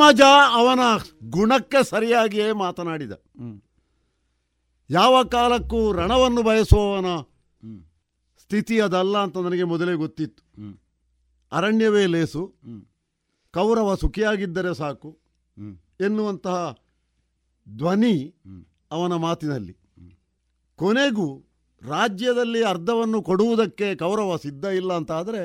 ಧರ್ಮಜ 0.07 0.25
ಅವನ 0.57 0.81
ಗುಣಕ್ಕೆ 1.29 1.79
ಸರಿಯಾಗಿಯೇ 1.83 2.51
ಮಾತನಾಡಿದ. 2.61 3.13
ಯಾವ 4.89 5.13
ಕಾಲಕ್ಕೂ 5.23 5.79
ರಣವನ್ನು 5.91 6.41
ಬಯಸುವವನ 6.43 7.09
ಸ್ಥಿತಿ 8.43 8.75
ಅದಲ್ಲ 8.79 9.15
ಅಂತ 9.17 9.37
ನನಗೆ 9.37 9.65
ಮೊದಲೇ 9.71 9.93
ಗೊತ್ತಿತ್ತು. 9.93 10.41
ಅರಣ್ಯವೇ 11.51 12.03
ಲೇಸು. 12.05 12.43
ಕೌರವ 13.53 13.89
ಸುಖಿಯಾಗಿದ್ದರೆ 13.95 14.71
ಸಾಕು 14.75 15.11
ಎನ್ನುವಂತಹ 15.99 16.57
ಧ್ವನಿ 17.67 18.15
ಅವನ 18.91 19.13
ಮಾತಿನಲ್ಲಿ. 19.25 19.75
ಕೊನೆಗೂ 20.79 21.27
ರಾಜ್ಯದಲ್ಲಿ 21.81 22.61
ಅರ್ಧವನ್ನು 22.63 23.21
ಕೊಡುವುದಕ್ಕೆ 23.21 23.87
ಕೌರವ 23.95 24.37
ಸಿದ್ಧ 24.37 24.65
ಇಲ್ಲ 24.79 24.91
ಅಂತ 24.93 25.11
ಆದರೆ 25.11 25.43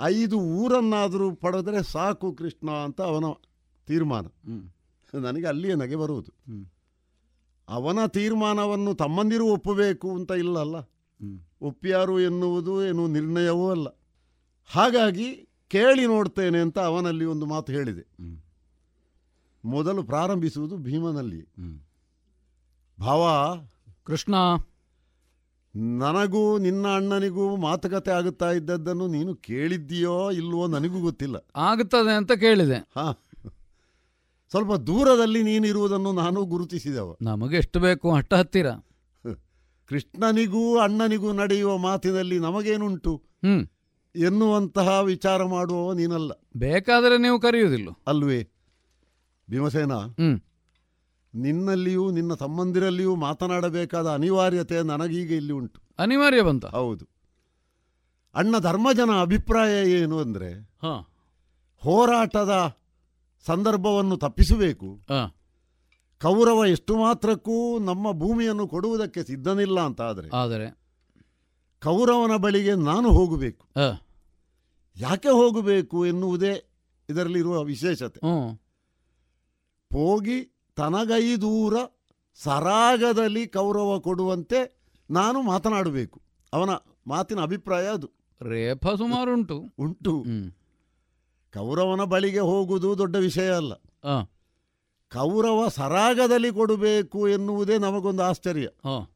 ಐದು 0.00 0.36
ಊರನ್ನಾದರೂ 0.60 1.26
ಪಡೆದರೆ 1.42 1.80
ಸಾಕು 1.92 2.28
ಕೃಷ್ಣ 2.34 2.70
ಅಂತ 2.86 3.00
ಅವನ 3.10 3.26
ತೀರ್ಮಾನ. 3.86 4.26
ನನಗೆ 5.14 5.46
ಅಲ್ಲಿಯೇ 5.46 5.74
ನಗೆ 5.74 5.96
ಬರುವುದು. 5.96 6.32
ಅವನ 7.68 8.06
ತೀರ್ಮಾನವನ್ನು 8.06 8.94
ತಮ್ಮಂದಿರು 8.94 9.46
ಒಪ್ಪಬೇಕು 9.46 10.14
ಅಂತ 10.14 10.30
ಇಲ್ಲ 10.30 10.58
ಅಲ್ಲ 10.58 10.76
ಒಪ್ಪ್ಯಾರು 11.62 12.20
ಎನ್ನುವುದು 12.20 12.86
ಏನು 12.86 13.06
ನಿರ್ಣಯವೂ 13.06 13.70
ಅಲ್ಲ. 13.70 13.88
ಹಾಗಾಗಿ 14.70 15.48
ಕೇಳಿ 15.68 16.06
ನೋಡ್ತೇನೆ 16.06 16.58
ಅಂತ 16.58 16.78
ಅವನಲ್ಲಿ 16.78 17.24
ಒಂದು 17.24 17.46
ಮಾತು 17.46 17.72
ಹೇಳಿದೆ. 17.72 18.16
ಮೊದಲು 19.64 20.02
ಪ್ರಾರಂಭಿಸುವುದು 20.02 20.76
ಭೀಮನಲ್ಲಿ. 20.76 21.48
ಭಾವ 23.00 23.28
ಕೃಷ್ಣ. 24.04 24.34
ನನಗೂ 25.76 26.58
ನಿನ್ನ 26.58 26.86
ಅಣ್ಣನಿಗೂ 26.88 27.56
ಮಾತುಕತೆ 27.56 28.10
ಆಗುತ್ತಾ 28.10 28.50
ಇದ್ದದ್ದನ್ನು 28.50 29.06
ನೀನು 29.06 29.34
ಕೇಳಿದ್ದೀಯೋ 29.34 30.30
ಇಲ್ವೋ 30.30 30.66
ನನಗೂ 30.66 31.00
ಗೊತ್ತಿಲ್ಲ. 31.00 31.36
ಆಗುತ್ತದೆ 31.56 32.16
ಅಂತ 32.16 32.32
ಕೇಳಿದೆ. 32.32 32.74
ಹಾ. 32.74 33.23
ಸ್ವಲ್ಪ 34.50 34.72
ದೂರದಲ್ಲಿ 34.72 35.42
ನೀನಿರುವುದನ್ನು 35.42 36.12
ನಾನು 36.12 36.44
ಗುರುತಿಸಿದವ. 36.44 37.16
ನಮಗೆ 37.22 37.56
ಎಷ್ಟು 37.56 37.80
ಬೇಕು 37.80 38.14
ಅಷ್ಟ 38.14 38.34
ಹತ್ತಿರ. 38.34 38.66
ಕೃಷ್ಣನಿಗೂ 39.88 40.78
ಅಣ್ಣನಿಗೂ 40.78 41.32
ನಡೆಯುವ 41.32 41.78
ಮಾತಿನಲ್ಲಿ 41.78 42.38
ನಮಗೇನುಂಟು? 42.38 43.16
ಹ್ಮ್. 43.16 43.66
ಎನ್ನುವಂತಹ 44.16 45.00
ವಿಚಾರ 45.00 45.44
ಮಾಡುವವ 45.44 45.92
ನೀನಲ್ಲ. 45.92 46.32
ಬೇಕಾದರೆ 46.56 47.18
ನೀವು 47.18 47.40
ಕರೆಯುವುದಿಲ್ಲ. 47.40 47.88
ಅಲ್ವೇ? 48.06 48.48
ಭೀಮಸೇನ 49.50 49.92
ಹ್ಮ್. 49.94 50.40
ನಿನ್ನಲ್ಲಿಯೂ 51.34 52.10
ನಿನ್ನ 52.10 52.34
ತಮ್ಮಂದಿರಲ್ಲಿಯೂ 52.34 53.14
ಮಾತನಾಡಬೇಕಾದ 53.14 54.06
ಅನಿವಾರ್ಯತೆ 54.10 54.82
ನನಗೀಗ 54.82 55.32
ಇಲ್ಲಿ 55.32 55.52
ಉಂಟು. 55.52 55.80
ಅನಿವಾರ್ಯ 55.98 56.42
ಬಂತ? 56.42 56.66
ಹೌದು. 56.66 57.08
ಅಣ್ಣ 58.34 58.58
ಧರ್ಮಜನ 58.58 59.10
ಅಭಿಪ್ರಾಯ 59.20 59.90
ಏನು 59.90 60.18
ಅಂದರೆ 60.18 60.60
ಹಾ. 60.82 61.08
ಹೋರಾಟದ 61.78 62.76
ಸಂದರ್ಭವನ್ನು 63.46 64.16
ತಪ್ಪಿಸಬೇಕು. 64.16 64.88
ಕೌರವ 66.22 66.64
ಎಷ್ಟು 66.66 66.96
ಮಾತ್ರಕ್ಕೂ 66.96 67.78
ನಮ್ಮ 67.78 68.12
ಭೂಮಿಯನ್ನು 68.12 68.64
ಕೊಡುವುದಕ್ಕೆ 68.68 69.22
ಸಿದ್ಧನಿಲ್ಲ 69.22 69.78
ಅಂತ 69.80 70.00
ಆದರೆ 70.02 70.28
ಆದರೆ 70.32 70.68
ಕೌರವನ 71.82 72.36
ಬಳಿಗೆ 72.36 72.74
ನಾನು 72.74 73.08
ಹೋಗಬೇಕು. 73.10 73.64
ಯಾಕೆ 74.96 75.28
ಹೋಗಬೇಕು 75.28 76.06
ಎನ್ನುವುದೇ 76.06 76.52
ಇದರಲ್ಲಿರುವ 77.08 77.62
ವಿಶೇಷತೆ. 77.62 78.20
ಹೋಗಿ 78.26 78.36
ಹೋಗಿ 79.90 80.38
ತನಗೈದೂರ 80.76 81.74
ಸರಾಗದಲ್ಲಿ 82.34 83.46
ಕೌರವ 83.48 83.98
ಕೊಡುವಂತೆ 83.98 84.60
ನಾನು 85.10 85.42
ಮಾತನಾಡಬೇಕು. 85.42 86.18
ಅವನ 86.52 86.70
ಮಾತಿನ 87.06 87.40
ಅಭಿಪ್ರಾಯ 87.40 87.86
ಅದು. 87.88 88.08
ರೇಫ 88.40 88.86
ಸುಮಾರು 88.98 89.30
ಉಂಟು. 89.34 90.14
ಕೌರವನ 91.54 92.04
ಬಳಿಗೆ 92.04 92.38
ಹೋಗುವುದು 92.38 92.98
ದೊಡ್ಡ 92.98 93.16
ವಿಷಯ 93.16 93.50
ಅಲ್ಲ. 93.50 93.72
ಹಾ. 93.72 94.30
ಕೌರವ 95.12 95.68
ಸರಾಗದಲ್ಲಿ 95.68 96.52
ಕೊಡಬೇಕು 96.52 97.28
ಎನ್ನುವುದೇ 97.28 97.78
ನಮಗೊಂದು 97.78 98.22
ಆಶ್ಚರ್ಯ. 98.22 98.66
ಹಾ. 98.66 99.10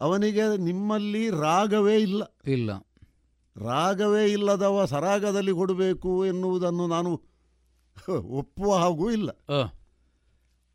ಅವನಿಗೆ 0.00 0.56
ನಿಮ್ಮಲ್ಲಿ 0.56 1.30
ರಾಗವೇ 1.30 1.98
ಇಲ್ಲ. 1.98 2.22
ಇಲ್ಲ. 2.46 2.70
ರಾಗವೇ 3.56 4.32
ಇಲ್ಲದವ 4.32 4.84
ಸರಾಗದಲ್ಲಿ 4.84 5.52
ಕೊಡಬೇಕು 5.52 6.26
ಎನ್ನುವುದನ್ನು 6.26 6.86
ನಾನು 6.86 7.22
ಒಪ್ಪುವ 8.18 8.76
ಹಾಗೂ 8.76 9.10
ಇಲ್ಲ. 9.10 9.30
ಹಾ. 9.30 9.74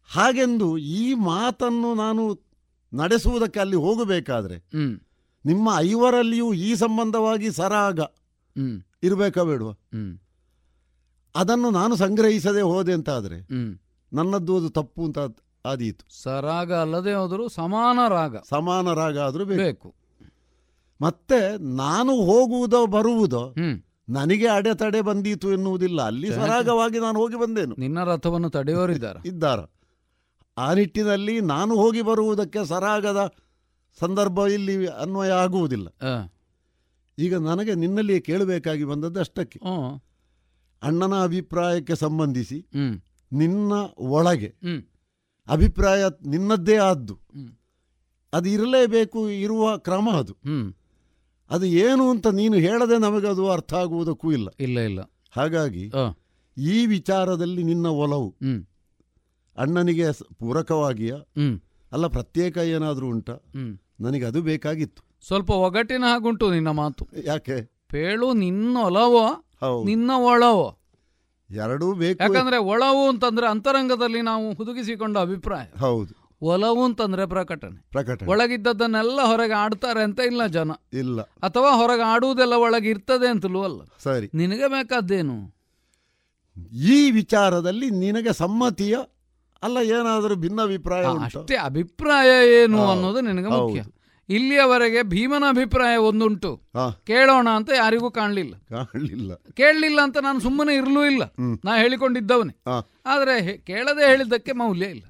ಹಾಗೆಂದು 0.07 0.78
ಈ 0.78 1.13
ಮಾತನ್ನು 1.13 1.95
ನಾನು 1.95 2.39
ನಡೆಸುವುದಕ್ಕೆ 2.93 3.59
ಅಲ್ಲಿ 3.59 3.76
ಹೋಗಬೇಕಾದ್ರೆ 3.76 4.57
ನಿಮ್ಮ 5.45 5.69
ಐವರಲ್ಲಿಯೂ 5.78 6.53
ಈ 6.53 6.76
ಸಂಬಂಧವಾಗಿ 6.76 7.51
ಸರಾಗ 7.51 7.99
ಇರಬೇಕಾ 9.03 9.43
ಬೇಡುವ? 9.43 9.71
ಅದನ್ನು 11.36 11.69
ನಾನು 11.69 11.95
ಸಂಗ್ರಹಿಸದೆ 11.95 12.61
ಹೋದೆ 12.61 12.93
ಅಂತ 12.93 13.09
ಆದರೆ 13.09 13.38
ನನ್ನದ್ದು 14.13 14.57
ಅದು 14.57 14.69
ತಪ್ಪು 14.69 15.05
ಅಂತ 15.05 15.19
ಆದೀತು. 15.65 16.21
ಸರಾಗ 16.23 16.73
ಅಲ್ಲದೆ 16.73 17.13
ಹೋದರೂ 17.13 17.47
ಸಮಾನ 17.47 17.99
ರಾಗ. 18.07 18.36
ಸಮಾನ 18.49 18.93
ರಾಗ 18.93 19.19
ಆದರೂ 19.19 19.45
ಬೇಕು. 19.45 19.95
ಮತ್ತೆ 21.01 21.39
ನಾನು 21.75 22.13
ಹೋಗುವುದೋ 22.21 22.86
ಬರುವುದೋ 22.86 23.53
ನನಗೆ 24.09 24.47
ಅಡೆತಡೆ 24.47 25.01
ಬಂದೀತು 25.01 25.51
ಎನ್ನುವುದಿಲ್ಲ. 25.51 26.01
ಅಲ್ಲಿ 26.01 26.29
ಸರಾಗವಾಗಿ 26.34 26.99
ನಾನು 26.99 27.19
ಹೋಗಿ 27.19 27.36
ಬಂದೇನು. 27.39 27.75
ನಿನ್ನ 27.79 28.03
ರಥವನ್ನು 28.03 28.49
ತಡೆಯೋರಿದ್ದಾರೆ 28.49 29.27
ಇದ್ದಾರ? 29.27 29.59
ಆ 30.57 30.73
ನಿಟ್ಟಿನಲ್ಲಿ 30.73 31.41
ನಾನು 31.41 31.75
ಹೋಗಿ 31.75 32.01
ಬರುವುದಕ್ಕೆ 32.01 32.65
ಸರಾಗದ 32.65 33.34
ಸಂದರ್ಭ 33.99 34.39
ಇಲ್ಲಿ 34.39 34.88
ಅನ್ವಯ 34.88 35.29
ಆಗುವುದಿಲ್ಲ. 35.29 35.88
ಈಗ 37.17 37.36
ನನಗೆ 37.36 37.75
ನಿನ್ನಲ್ಲಿಯೇ 37.75 38.19
ಕೇಳಬೇಕಾಗಿ 38.19 38.84
ಬಂದದ್ದು 38.84 39.19
ಅಷ್ಟಕ್ಕೆ. 39.19 39.59
ಅಣ್ಣನ 40.84 41.23
ಅಭಿಪ್ರಾಯಕ್ಕೆ 41.23 41.95
ಸಂಬಂಧಿಸಿ 41.95 42.57
ನಿನ್ನ 43.31 43.73
ಒಳಗೆ. 43.97 44.53
ಅಭಿಪ್ರಾಯ 45.47 46.03
ನಿನ್ನದ್ದೇ 46.25 46.75
ಆದ್ದು. 46.77 47.15
ಅದು 48.34 48.49
ಇರಲೇಬೇಕು 48.49 49.29
ಇರುವ 49.29 49.77
ಕ್ರಮ 49.77 50.09
ಅದು. 50.09 50.36
ಅದು 51.49 51.65
ಏನು 51.65 52.09
ಅಂತ 52.09 52.27
ನೀನು 52.27 52.55
ಹೇಳದೆ 52.55 52.97
ನಮಗೆ 52.97 53.27
ಅದು 53.27 53.51
ಅರ್ಥ 53.51 53.73
ಆಗುವುದಕ್ಕೂ 53.73 54.31
ಇಲ್ಲ. 54.31 54.47
ಇಲ್ಲ 54.59 54.79
ಇಲ್ಲ. 54.79 54.99
ಹಾಗಾಗಿ. 55.31 55.91
ಈ 56.57 56.86
ವಿಚಾರದಲ್ಲಿ 56.86 57.63
ನಿನ್ನ 57.63 57.88
ಒಲವು 57.88 58.36
ಅಣ್ಣನಿಗೆ 59.57 60.05
ಪೂರಕವಾಗಿಯ? 60.39 61.13
ಅಲ್ಲ 61.91 62.07
ಪ್ರತ್ಯೇಕ 62.07 62.57
ಏನಾದರೂ 62.57 63.07
ಉಂಟಾ? 63.07 63.36
ನನಗೆ 63.99 64.25
ಅದು 64.25 64.41
ಬೇಕಾಗಿತ್ತು. 64.41 65.01
ಸ್ವಲ್ಪ 65.27 65.49
ಒಗಟಿನ 65.49 66.03
ಹಾಗುಂಟು 66.07 66.51
ನಿನ್ನ 66.51 66.69
ಮಾತು. 66.71 67.07
ಯಾಕೆ? 67.23 67.57
ಪೇಳು 67.88 68.34
ನಿನ್ನ 68.34 68.77
ಒಲವೋ 68.77 69.25
ನಿನ್ನ 69.86 70.11
ಒಳವು. 70.16 70.84
ಎರಡೂ 71.55 71.93
ಬೇಕು 71.93 72.24
ಯಾಕಂದ್ರೆ 72.24 72.57
ಒಳವು 72.57 73.09
ಅಂತಂದ್ರೆ 73.09 73.47
ಅಂತರಂಗದಲ್ಲಿ 73.47 74.22
ನಾವು 74.22 74.53
ಹುದುಗಿಸಿಕೊಂಡ 74.53 75.18
ಅಭಿಪ್ರಾಯ. 75.18 75.80
ಹೌದು. 75.80 76.24
ಒಲವು 76.41 76.84
ಅಂತಂದ್ರೆ 76.84 77.26
ಪ್ರಕಟಣೆ. 77.26 77.86
ಪ್ರಕಟಣೆ. 77.91 78.30
ಒಳಗಿದ್ದದನ್ನೆಲ್ಲ 78.30 79.22
ಹೊರಗೆ 79.22 79.53
ಆಡ್ತಾರೆ 79.53 80.03
ಅಂತ 80.03 80.20
ಇಲ್ಲ 80.20 80.47
ಜನ. 80.47 80.72
ಇಲ್ಲ. 80.93 81.22
ಅಥವಾ 81.22 81.72
ಹೊರಗೆ 81.72 82.01
ಆಡುವುದೆಲ್ಲ 82.01 82.53
ಒಳಗೆ 82.53 82.89
ಇರ್ತದೆ 82.89 83.28
ಅಂತಲೂ 83.28 83.64
ಅಲ್ಲ. 83.64 83.82
ಸರಿ. 84.03 84.30
ನಿನಗೆ 84.34 84.68
ಬೇಕಾದ್ದೇನು? 84.68 85.55
ಈ 86.72 87.11
ವಿಚಾರದಲ್ಲಿ 87.11 87.89
ನಿನಗೆ 87.89 88.34
ಸಮ್ಮತಿಯ 88.34 88.97
ಅಲ್ಲ 89.64 89.78
ಏನಾದರೂ 89.78 90.36
ಭಿನ್ನ 90.36 90.61
ಅಭಿಪ್ರಾಯ 90.61 91.05
ಉಂಟಾ? 91.05 91.26
ಅಷ್ಟೇ 91.26 91.55
ಅಭಿಪ್ರಾಯ 91.55 92.47
ಏನು 92.47 92.86
ಅನ್ನೋದು 92.86 93.22
ನಿನಗೆ 93.22 93.47
ಮುಖ್ಯ. 93.47 93.84
ಇಲ್ಲಿಯವರೆಗೆ 94.30 95.03
ಭೀಮನ 95.03 95.43
ಅಭಿಪ್ರಾಯ 95.49 95.97
ಒಂದುಂಟು. 95.97 96.61
ಕೇಳೋಣ 97.07 97.49
ಅಂತ 97.49 97.69
ಯಾರಿಗೂ 97.78 98.11
ಕಾಣಲಿಲ್ಲ. 98.11 98.55
ಕಾಣಲಿಲ್ಲ. 98.55 99.32
ಕೇಳಲಿಲ್ಲ 99.53 100.01
ಅಂತ 100.01 100.17
ನಾನು 100.17 100.39
ಸುಮ್ಮನೆ 100.39 100.76
ಇರಲೂ 100.76 101.05
ಇಲ್ಲ. 101.05 101.24
ನಾ 101.65 101.78
ಹೇಳಿಕೊಂಡಿದ್ದವನೇ. 101.78 102.86
ಆದ್ರೆ 103.05 103.57
ಕೇಳದೆ 103.57 104.07
ಹೇಳಿದ್ದಕ್ಕೆ 104.07 104.51
ಮೌಲ್ಯ 104.51 104.86
ಇಲ್ಲ. 104.86 105.03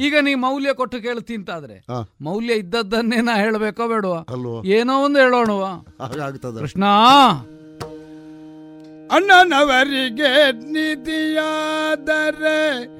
ಈಗ 0.00 0.14
ನೀ 0.20 0.34
ಮೌಲ್ಯ 0.34 0.72
ಕೊಟ್ಟು 0.72 1.00
ಕೇಳ್ತಿ 1.00 1.34
ಅಂತ 1.34 1.50
ಆದ್ರೆ 1.50 1.86
ಮೌಲ್ಯ 2.20 2.52
ಇದ್ದದ್ದನ್ನೇ 2.52 3.16
ನಾ 3.16 3.36
ಹೇಳಬೇಕೋ 3.36 3.88
ಬೇಡವಾ? 3.88 4.62
ಏನೋ 4.64 5.04
ಒಂದು 5.04 5.20
ಹೇಳೋಣವಾ 5.20 5.96
ಹಾಗಾಗ್ತದ? 6.00 6.58
ಕೃಷ್ಣ! 6.58 6.84
ಅಣ್ಣನವರಿಗೆ 9.10 10.52
ನಿಧಿಯಾದರೆ 10.52 12.98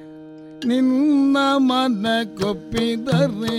ನಿನ್ನ 0.66 1.36
ಮನ 1.58 2.06
ಕೊಪ್ಪಿದರೆ 2.38 3.58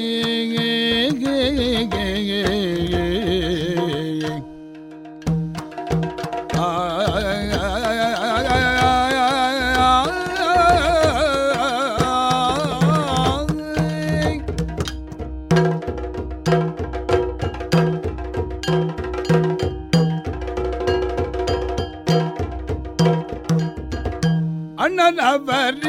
ಅಣ್ಣನವರಿಗೆ 24.82 25.89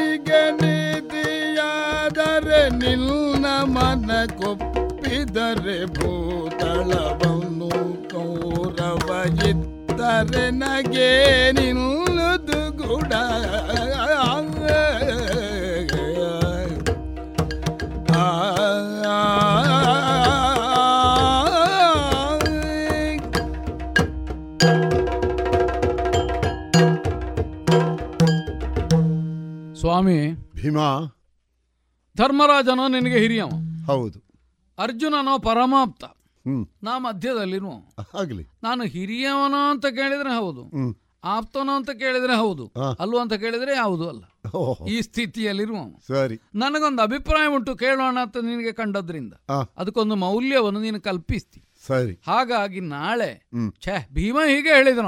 ಕೊಪ್ಪಿದರೆ 5.51 5.85
ಭೂತಳವನ್ನು 5.85 7.69
ಕೌರವ 8.09 9.39
ಇದ್ದರೆ 9.45 10.51
ನಗೆ 10.51 11.51
ನಿಲ್ಲುದು 11.51 12.71
ಗುಡ 12.77 13.13
ಸ್ವಾಮಿ 29.75 30.31
ಭೀಮಾ. 30.55 31.17
ಧರ್ಮರಾಜನ 32.17 32.79
ನಿನಗೆ 32.87 33.17
ಹಿರಿಯವ. 33.17 33.49
ಹೌದು. 33.85 34.30
ಅರ್ಜುನನೋ 34.81 35.39
ಪರಮಾಪ್ತ. 35.39 36.03
ನಾ 36.83 36.97
ಮಧ್ಯದಲ್ಲಿರುವ 36.97 37.71
ಆಗ್ಲಿ. 38.19 38.43
ನಾನು 38.63 38.83
ಹಿರಿಯವನೋ 38.83 39.69
ಅಂತ 39.69 39.85
ಕೇಳಿದ್ರೆ 39.85 40.33
ಹೌದು. 40.33 40.63
ಆಪ್ತನೋ 41.23 41.73
ಅಂತ 41.73 41.89
ಕೇಳಿದ್ರೆ 41.89 42.35
ಹೌದು. 42.35 42.71
ಅಲ್ವ 42.99 43.19
ಅಂತ 43.19 43.33
ಕೇಳಿದ್ರೆ 43.33 43.75
ಯಾವುದು 43.75 44.09
ಅಲ್ಲ. 44.09 44.23
ಈ 44.87 45.01
ಸ್ಥಿತಿಯಲ್ಲಿರುವ 45.01 45.77
ಸರಿ. 46.07 46.39
ನನಗೊಂದು 46.55 47.01
ಅಭಿಪ್ರಾಯ 47.01 47.47
ಉಂಟು 47.47 47.75
ಕೇಳೋಣ 47.75 48.17
ಅಂತ 48.21 48.37
ನಿನಗೆ 48.37 48.71
ಕಂಡದ್ರಿಂದ. 48.71 49.33
ಅದಕ್ಕೊಂದು 49.77 50.15
ಮೌಲ್ಯವನ್ನು 50.15 50.79
ನೀನು 50.79 51.01
ಕಲ್ಪಿಸ್ತಿ. 51.01 51.63
ಸರಿ. 51.87 52.13
ಹಾಗಾಗಿ 52.27 52.79
ನಾಳೆ 52.79 53.49
ಛೇ 53.81 54.07
ಭೀಮ 54.13 54.37
ಹೀಗೆ 54.47 54.69
ಹೇಳಿದನ. 54.69 55.05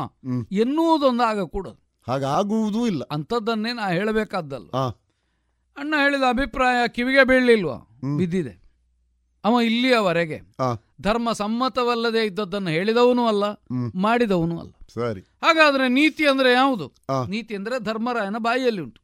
ಎನ್ನುವುದೊಂದು 0.51 1.23
ಆಗಕೂಡದು. 1.23 1.83
ಹಾಗಾಗುವುದು 2.07 2.87
ಇಲ್ಲ. 2.87 3.03
ಅಂಥದ್ದನ್ನೇ 3.03 3.73
ನಾ 3.73 3.89
ಹೇಳಬೇಕಾದ್ದಲ್ಲ 3.89 4.69
ಅಣ್ಣ 5.77 5.95
ಹೇಳಿದ 6.03 6.23
ಅಭಿಪ್ರಾಯ 6.29 6.87
ಕಿವಿಗೆ 6.87 7.23
ಬೀಳಲಿಲ್ವಾ? 7.23 7.77
ಬಿದ್ದಿದೆ. 8.17 8.62
ಅವ 9.43 9.61
ಇಲ್ಲಿಯವರೆಗೆ 9.61 10.41
ಧರ್ಮ 11.01 11.31
ಸಮ್ಮತವಲ್ಲದೆ 11.31 12.25
ಇದ್ದದ್ದನ್ನು 12.25 12.69
ಹೇಳಿದವನು 12.69 13.27
ಅಲ್ಲ 13.27 13.43
ಮಾಡಿದವನು 13.95 14.59
ಅಲ್ಲ. 14.59 14.71
ಸರಿ. 14.93 15.21
ಹಾಗಾದ್ರೆ 15.21 15.87
ನೀತಿ 15.87 16.27
ಅಂದ್ರೆ 16.27 16.53
ಯಾವುದು? 16.53 16.93
ನೀತಿ 17.27 17.55
ಅಂದ್ರೆ 17.55 17.83
ಧರ್ಮರಾಯನ 17.83 18.37
ಬಾಯಿಯಲ್ಲಿ 18.37 18.81
ಉಂಟು. 18.81 19.01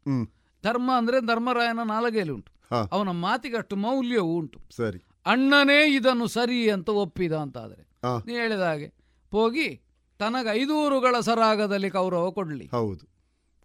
ಧರ್ಮ 0.63 0.91
ಅಂದ್ರೆ 0.97 1.21
ಧರ್ಮರಾಯನ 1.21 1.79
ನಾಲಗೆಯಲ್ಲಿ 1.83 2.33
ಉಂಟು. 2.33 2.75
ಅವನ 2.91 3.09
ಮಾತಿಗಷ್ಟು 3.09 3.75
ಮೌಲ್ಯವೂ 3.75 4.29
ಉಂಟು. 4.29 4.59
ಸರಿ. 4.75 4.99
ಅಣ್ಣನೇ 5.25 5.95
ಇದನ್ನು 5.95 6.27
ಸರಿ 6.27 6.69
ಅಂತ 6.69 6.89
ಒಪ್ಪಿದ 6.89 7.33
ಅಂತಾದ್ರೆ 7.33 7.89
ನೀ 8.27 8.33
ಹೇಳಿದ 8.33 8.59
ಹಾಗೆ 8.59 8.93
ಹೋಗಿ 9.31 9.81
ತನಗ 10.19 10.47
ಐದೂರುಗಳ 10.51 11.19
ಸರಾಗದಲ್ಲಿ 11.19 11.89
ಕೌರವ 11.89 12.31
ಕೊಡ್ಲಿ. 12.31 12.69
ಹೌದು. 12.71 13.09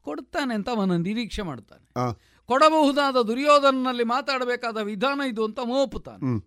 ಕೊಡ್ತಾನೆ 0.00 0.54
ಅಂತ 0.54 0.70
ಅವನ 0.70 0.96
ನಿರೀಕ್ಷೆ 0.96 1.42
ಮಾಡ್ತಾನೆ. 1.42 2.12
ಕೊಡಬಹುದಾದ 2.46 3.16
ದುರ್ಯೋಧನಲ್ಲಿ 3.22 4.04
ಮಾತಾಡಬೇಕಾದ 4.04 4.76
ವಿಧಾನ 4.76 5.20
ಇದು 5.28 5.44
ಅಂತ 5.44 5.60
ಮೋಪುತ್ತಾನೆ. 5.60 6.18
ಹ್ಮ್. 6.18 6.42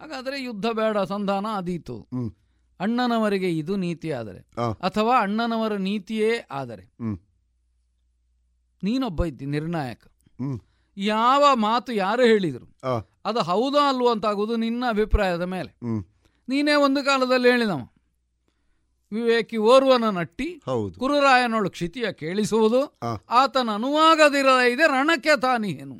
ಹಾಗಾದ್ರೆ 0.00 0.42
ಯುದ್ಧ 0.42 0.66
ಬೇಡ 0.66 0.98
ಸಂಧಾನ 0.98 1.46
ಅದೀತು 1.56 1.96
ಅಣ್ಣನವರಿಗೆ 2.80 3.48
ಇದು 3.58 3.76
ನೀತಿ 3.76 4.12
ಆದರೆ. 4.12 4.40
ಅಥವಾ 4.82 5.14
ಅಣ್ಣನವರ 5.20 5.76
ನೀತಿಯೇ 5.76 6.32
ಆದರೆ. 6.50 6.84
ನೀನೊಬ್ಬ 8.82 9.24
ಇದ್ದಿ 9.24 9.46
ನಿರ್ಣಾಯಕ. 9.46 10.02
ಯಾವ 10.96 11.44
ಮಾತು 11.54 11.92
ಯಾರು 11.92 12.22
ಹೇಳಿದರು? 12.22 12.66
ಅದು 13.24 13.40
ಹೌದಾ 13.40 13.88
ಅಲ್ವೋ 13.88 14.10
ಅಂತಾಗುವುದು 14.10 14.56
ನಿನ್ನ 14.56 14.84
ಅಭಿಪ್ರಾಯದ 14.88 15.42
ಮೇಲೆ. 15.42 15.70
ನೀನೇ 16.48 16.74
ಒಂದು 16.74 17.04
ಕಾಲದಲ್ಲಿ 17.04 17.50
ಹೇಳಿದವ. 17.50 17.80
ವಿವೇಕಿ 19.12 19.56
ಓರ್ವನ 19.56 20.08
ನಟ್ಟಿ 20.10 20.48
ಕುರುರಾಯನೊಳು 20.98 21.70
ಕ್ಷಿತಿಯ 21.70 22.12
ಕೇಳಿಸುವುದು 22.12 22.80
ಆತನ 23.30 23.68
ಅನುವಾಗದಿರ 23.74 24.46
ಇದೆ 24.72 24.86
ರಣಕ್ಕೆ 24.86 25.40
ತಾನೇನು 25.40 25.96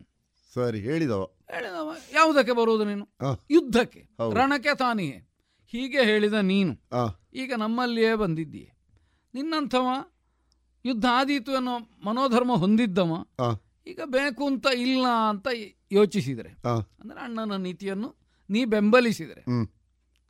ಸರಿ 0.54 0.80
ಹೇಳಿದವ. 0.80 1.22
ಹೇಳಿದವ 1.50 1.90
ಯಾವುದಕ್ಕೆ 2.14 2.52
ಬರುವುದು 2.52 2.84
ನೀನು? 2.84 3.04
ಯುದ್ಧಕ್ಕೆ. 3.50 4.00
ರಣಕ್ಕೆ 4.34 4.76
ತಾನಿಯೇ. 4.76 5.18
ಹೀಗೆ 5.72 6.02
ಹೇಳಿದ 6.02 6.32
ನೀನು. 6.32 6.72
ಈಗ 7.34 7.52
ನಮ್ಮಲ್ಲಿಯೇ 7.58 8.14
ಬಂದಿದ್ದೀಯೆ. 8.14 8.70
ನಿನ್ನಂಥವ 9.34 9.86
ಯುದ್ಧ 10.84 11.04
ಆದೀತು 11.12 11.56
ಅನ್ನೋ 11.56 11.78
ಮನೋಧರ್ಮ 11.78 12.52
ಹೊಂದಿದ್ದವ 12.52 13.12
ಈಗ 13.86 14.00
ಬೇಕು 14.04 14.46
ಅಂತ 14.46 14.66
ಇಲ್ಲ 14.76 15.06
ಅಂತ 15.28 15.48
ಯೋಚಿಸಿದರೆ 15.92 16.50
ಅಂದರೆ 17.00 17.20
ಅಣ್ಣನ 17.20 17.56
ನೀತಿಯನ್ನು 17.56 18.08
ನೀ 18.50 18.64
ಬೆಂಬಲಿಸಿದರೆ 18.64 19.42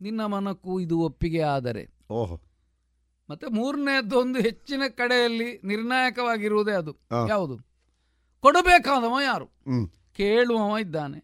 ನಿನ್ನ 0.00 0.24
ಮನಕ್ಕೂ 0.24 0.80
ಇದು 0.80 1.00
ಒಪ್ಪಿಗೆ 1.00 1.40
ಆದರೆ. 1.40 1.82
ಓಹೋ. 2.10 2.36
ಮತ್ತೆ 3.30 3.46
ಮೂರನೇದ್ದು 3.46 4.18
ಒಂದು 4.18 4.40
ಹೆಚ್ಚಿನ 4.40 4.82
ಕಡೆಯಲ್ಲಿ 4.88 5.60
ನಿರ್ಣಾಯಕವಾಗಿರುವುದೇ 5.64 6.72
ಅದು. 6.72 6.92
ಯಾವುದು? 7.28 7.56
ಕೊಡಬೇಕಾದವ 8.40 9.16
ಯಾರು? 9.24 9.46
ಕೇಳುವವ 10.18 10.78
ಇದ್ದಾನೆ. 10.78 11.18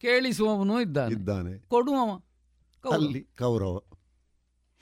ಕೇಳಿಸುವವನು 0.00 0.80
ಇದ್ದಾನೆ. 0.80 1.12
ಇದ್ದಾನೆ. 1.12 1.58
ಕೊಡುವವ. 1.58 2.20
ಅಲ್ಲಿ 2.92 3.20
ಕೌರವ. 3.38 3.80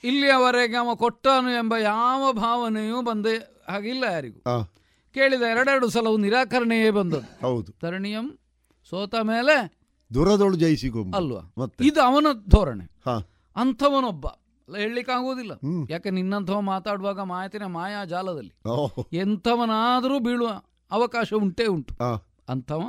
ಇಲ್ಲಿಯವರೆಗೆ 0.05 0.76
ಅವ 0.76 0.94
ಕೊಟ್ಟನು 0.94 1.50
ಎಂಬ 1.50 1.76
ಯಾವ 1.76 2.32
ಭಾವನೆಯೂ 2.32 3.03
ಬಂದ 3.03 3.26
ಹಾಗಿಲ್ಲ 3.68 4.05
ಯಾರಿಗೂ. 4.05 4.40
ಕೇಳಿದ 5.14 5.42
ಎರಡೆರಡು 5.42 5.88
ಸಲವು 5.88 6.16
ನಿರಾಕರಣೆಯೇ 6.16 6.90
ಬಂದದ್ದು. 6.90 7.46
ಹೌದು. 7.46 7.72
ತರಣಿಯಂ 7.72 8.38
ಸೋತ 8.90 9.14
ಮೇಲೆ 9.22 9.80
ದುರದೊಳು 10.14 10.57
ಜಯಿಸಿಗೊಂಬ 10.57 11.16
ಅಲ್ವಾ? 11.16 11.55
ಇದು 11.80 12.00
ಅವನ 12.03 12.26
ಧೋರಣೆ. 12.48 12.84
ಅಂಥವನೊಬ್ಬ. 13.57 14.26
ಹೇಳಲಿಕ್ಕಾಗುವುದಿಲ್ಲ 14.76 15.53
ಯಾಕೆ 15.90 16.11
ನಿನ್ನಂಥವ 16.11 16.61
ಮಾತಾಡುವಾಗ 16.61 17.20
ಮಾಯತಿನ 17.20 17.64
ಮಾಯಾ 17.66 18.05
ಜಾಲದಲ್ಲಿ? 18.05 18.55
ಎಂಥವನಾದ್ರೂ 19.12 20.18
ಬೀಳುವ 20.18 20.62
ಅವಕಾಶ 20.90 21.34
ಉಂಟೇ 21.34 21.66
ಉಂಟು. 21.66 21.94
ಅಂಥವ 22.48 22.82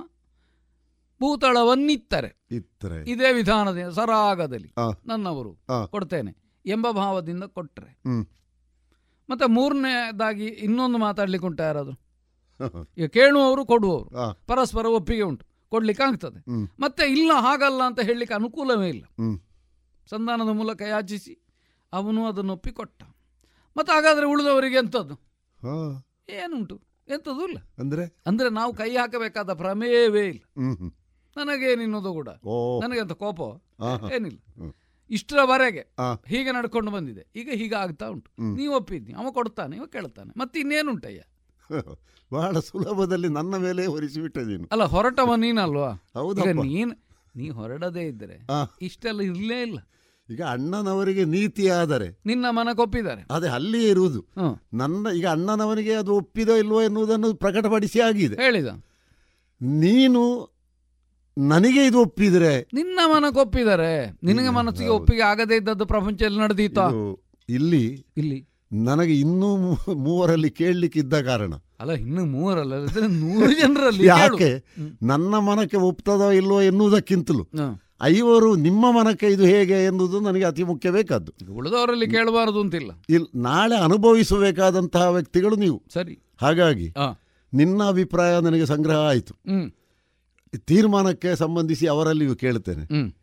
ಭೂತಳವನ್ನಿತ್ತರೆ. 1.23 2.45
ಇತ್ತರೆ. 2.51 3.09
ಇದೇ 3.09 3.33
ವಿಧಾನದಿಂದ 3.33 3.89
ಸರಾಗದಲ್ಲಿ 3.89 4.73
ನನ್ನವರು 5.05 5.57
ಕೊಡ್ತೇನೆ 5.87 6.35
ಎಂಬ 6.65 6.91
ಭಾವದಿಂದ 6.91 7.43
ಕೊಟ್ಟರೆ 7.43 8.01
ಮತ್ತೆ 9.29 9.45
ಮೂರನೇದಾಗಿ 9.45 10.45
ಇನ್ನೊಂದು 10.45 10.97
ಮಾತಾಡ್ಲಿಕ್ಕೆ 10.97 11.47
ಉಂಟು 11.47 11.63
ಯಾರಾದ್ರು? 11.63 12.03
ಈಗ 12.97 13.05
ಕೇಳುವವರು 13.05 13.65
ಕೊಡುವವರು. 13.65 14.09
ಪರಸ್ಪರ 14.47 14.85
ಒಪ್ಪಿಗೆ 14.85 15.21
ಉಂಟು. 15.21 15.45
ಕೊಡ್ಲಿಕ್ಕೆ 15.69 16.03
ಆಗ್ತದೆ. 16.03 16.39
ಮತ್ತೆ 16.79 17.03
ಇಲ್ಲ 17.03 17.31
ಹಾಗಲ್ಲ 17.33 17.83
ಅಂತ 17.83 17.99
ಹೇಳಲಿಕ್ಕೆ 17.99 18.33
ಅನುಕೂಲವೇ 18.33 18.89
ಇಲ್ಲ. 18.89 19.03
ಸಂಧಾನದ 20.09 20.49
ಮೂಲಕ 20.49 20.81
ಯಾಚಿಸಿ 20.81 21.39
ಅವನು 21.93 22.27
ಅದನ್ನು 22.27 22.53
ಒಪ್ಪಿ 22.53 22.71
ಕೊಟ್ಟ. 22.71 23.03
ಮತ್ತೆ 23.77 23.93
ಹಾಗಾದ್ರೆ 23.93 24.25
ಉಳಿದವರಿಗೆ 24.25 24.75
ಎಂಥದ್ದು. 24.75 25.15
ಏನುಂಟು? 26.29 26.81
ಎಂಥದ್ದು 27.07 27.47
ಇಲ್ಲ. 27.47 27.57
ಅಂದ್ರೆ? 27.77 28.17
ಅಂದ್ರೆ 28.25 28.49
ನಾವು 28.49 28.73
ಕೈ 28.73 28.95
ಹಾಕಬೇಕಾದ 28.95 29.53
ಪ್ರಮೇಯವೇ 29.53 30.27
ಇಲ್ಲ. 30.27 30.41
ನನಗೇನಿನ್ನೋದು 31.37 32.13
ಕೂಡ. 32.13 32.29
ನನಗೆ 32.83 32.99
ಅಂತ 32.99 33.11
ಕೋಪ? 33.11 33.41
ಏನಿಲ್ಲ. 34.13 34.39
ಇಷ್ಟರವರೆಗೆ 35.09 35.83
ಹೀಗೆ 36.27 36.51
ನಡ್ಕೊಂಡು 36.51 36.91
ಬಂದಿದೆ. 36.91 37.25
ಈಗ 37.35 37.49
ಹೀಗೆ 37.53 37.75
ಆಗ್ತಾ 37.75 38.07
ಉಂಟು. 38.07 38.31
ನೀವು 38.55 38.75
ಒಪ್ಪಿದ್ನಿ 38.75 39.13
ಅವ 39.13 39.31
ಕೊಡ್ತಾನೆ 39.31 39.75
ಇವ 39.75 39.85
ಕೇಳ್ತಾನೆ. 39.85 40.33
ಮತ್ತೆ 40.37 40.59
ಇನ್ನೇನುಂಟಯ್ಯ? 40.59 41.21
ಬಹಳ 42.33 42.59
ಸುಲಭದಲ್ಲಿ 42.59 43.27
ನನ್ನ 43.27 43.57
ಮೇಲೆ 43.57 43.85
ಹೊರಿಸಿ 43.85 44.21
ಬಿಟ್ಟಿದ್ದೀನಿ 44.21 44.67
ಅಲ್ಲ 44.71 44.83
ಹೊರಟವ 44.83 45.35
ನೀನಲ್ವಾ? 45.35 46.03
ಹೌದು 46.13 46.45
ನೀನ್ 46.63 46.93
ನೀ 47.35 47.49
ಹೊರಡದೇ 47.49 48.01
ಇದ್ರೆ. 48.01 48.37
ಇಷ್ಟೆಲ್ಲ 48.81 49.21
ಇರ್ಲೇ 49.21 49.61
ಇಲ್ಲ. 49.61 49.79
ಈಗ 50.29 50.41
ಅಣ್ಣನವರಿಗೆ 50.41 51.25
ನೀತಿ 51.25 51.69
ಆದರೆ 51.69 52.21
ನಿನ್ನ 52.25 52.45
ಮನ 52.49 52.69
ಕೊಪ್ಪಿದ್ದಾರೆ 52.73 53.25
ಅದೇ 53.29 53.47
ಅಲ್ಲಿಯೇ 53.47 53.89
ಇರುವುದು. 53.89 54.25
ನನ್ನ 54.73 55.07
ಈಗ 55.15 55.27
ಅಣ್ಣನವರಿಗೆ 55.27 55.93
ಅದು 55.93 56.15
ಒಪ್ಪಿದೋ 56.15 56.55
ಇಲ್ವೋ 56.55 56.81
ಎನ್ನುವುದನ್ನು 56.81 57.33
ಪ್ರಕಟಪಡಿಸಿ 57.33 57.99
ಆಗಿದೆ. 57.99 58.35
ಹೇಳಿದ. 58.35 58.67
ನೀನು 59.61 60.52
ನನಗೆ 61.37 61.85
ಇದು 61.85 61.99
ಒಪ್ಪಿದ್ರೆ? 61.99 62.67
ನಿನ್ನ 62.73 62.99
ಮನಕ್ಕೆ 63.05 63.41
ಒಪ್ಪಿದ್ದಾರೆ 63.41 64.19
ನಿನಗೆ 64.23 64.49
ಮನಸ್ಸಿಗೆ 64.49 64.89
ಒಪ್ಪಿಗೆ 64.89 65.21
ಆಗದೇ 65.21 65.55
ಇದ್ದದ್ದು 65.55 65.85
ಪ್ರಪಂಚದಲ್ಲಿ 65.85 66.39
ನಡೆದಿತ್ತು 66.39 67.23
ಇಲ್ಲಿ 67.49 68.05
ಇಲ್ಲಿ. 68.17 68.49
ನನಗೆ 68.71 69.19
ಇನ್ನೂ 69.19 69.55
ಮೂವರಲ್ಲಿ 69.95 70.49
ಕೇಳಲಿಕ್ಕಿದ್ದ 70.49 71.21
ಕಾರಣ. 71.21 71.53
ಅಲ್ಲ 71.79 71.91
ಇನ್ನು 71.91 72.25
ಮೂವರಲ್ಲ 72.25 72.73
ನೂರು 73.07 73.53
ಜನರಲ್ಲಿ 73.53 74.05
ಯಾಕೆ? 74.05 74.65
ನನ್ನ 75.01 75.37
ಮನಕ್ಕೆ 75.37 75.77
ಒಪ್ತದೋ 75.77 76.31
ಇಲ್ವೋ 76.31 76.61
ಎನ್ನುವುದಕ್ಕಿಂತಲೂ. 76.61 77.47
ಐವರು 78.01 78.55
ನಿಮ್ಮ 78.55 78.91
ಮನಕ್ಕೆ 78.91 79.27
ಇದು 79.27 79.43
ಹೇಗೆ 79.43 79.85
ಎನ್ನುವುದು 79.85 80.19
ನನಗೆ 80.19 80.43
ಅತಿ 80.43 80.63
ಮುಖ್ಯ 80.63 80.91
ಬೇಕಾದ್ದು. 80.91 81.53
ಉಳಿದವರಲ್ಲಿ 81.53 82.07
ಕೇಳಬಾರದು 82.07 82.61
ಅಂತಿಲ್ಲ. 82.61 82.91
ಇಲ್ 83.09 83.27
ನಾಳೆ 83.35 83.77
ಅನುಭವಿಸಬೇಕಾದಂತಹ 83.77 85.09
ವ್ಯಕ್ತಿಗಳು 85.09 85.55
ನೀವು. 85.55 85.83
ಸರಿ. 85.93 86.19
ಹಾಗಾಗಿ. 86.41 86.93
ನಿನ್ನ 87.53 87.83
ಅಭಿಪ್ರಾಯ 87.83 88.39
ನನಗೆ 88.39 88.65
ಸಂಗ್ರಹ 88.65 88.95
ಆಯಿತು. 88.95 89.33
ತೀರ್ಮಾನಕ್ಕೆ 90.57 91.35
ಸಂಬಂಧಿಸಿ 91.35 91.87
ಅವರಲ್ಲಿಯೂ 91.87 92.35
ಕೇಳ್ತೇನೆ 92.35 93.13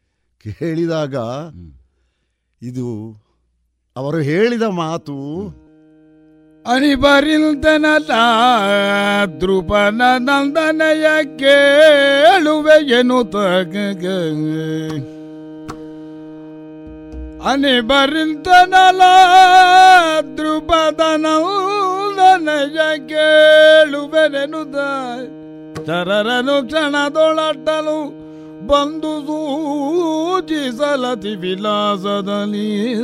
ಕೇಳಿದಾಗ 0.44 1.14
ಇದು 2.62 3.12
ಅವರು 3.96 4.18
ಹೇಳಿದ 4.18 4.62
ಮಾತು 4.62 5.16
ಅನಿಬರಿಲ್ದನ 6.66 7.86
ದೃಪನ 9.40 10.02
ನಂದನಯ 10.18 11.04
ಕೇಳುವೆ 11.36 12.98
ಎನ್ನುತ್ತ 12.98 13.36
ಅನಿಬರಿಲ್ದನಲ 17.50 19.02
ದ್ರುಪದ 20.36 21.00
ನಂದನಯ 21.16 23.06
ಕೇಳುವೆನೆನುತ್ತ 23.06 24.76
ಚರರನು 25.86 26.66
ಕ್ಷಣದೊಳಟ್ಟಲು 26.66 28.20
ಬಂದು 28.66 29.26
ಸೂಚಿಸಲತಿ 29.26 31.36
ವಿಲಾಸದಲ್ಲಿ. 31.36 32.94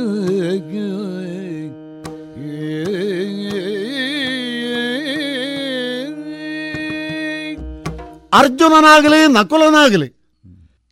ಅರ್ಜುನನಾಗಲಿ, 8.33 9.33
ನಕುಲನಾಗಲಿ, 9.33 10.17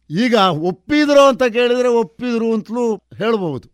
ಈಗ 0.09 0.35
ಒಪ್ಪಿದ್ರು 0.69 1.21
ಅಂತ 1.21 1.43
ಕೇಳಿದರೆ 1.43 1.87
ಒಪ್ಪಿದ್ರು 1.87 2.53
ಅಂತಲೂ 2.53 2.95
ಹೇಳಬಹುದು. 2.95 3.69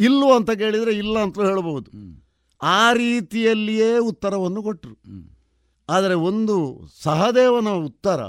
ಇಲ್ಲು 0.00 0.32
ಅಂತ 0.32 0.50
ಕೇಳಿದರೆ 0.50 0.92
ಇಲ್ಲ 0.92 1.18
ಅಂತಲೂ 1.18 1.46
ಹೇಳಬಹುದು. 1.46 1.90
ಆ 2.62 2.92
ರೀತಿಯಲ್ಲಿಯೇ 2.92 3.98
ಉತ್ತರವನ್ನು 3.98 4.62
ಕೊಟ್ಟರು 4.62 5.33
ಆದರೆ 5.88 6.14
ಒಂದು 6.14 6.86
ಸಹದೇವನ 7.02 7.68
ಉತ್ತರ 7.68 8.24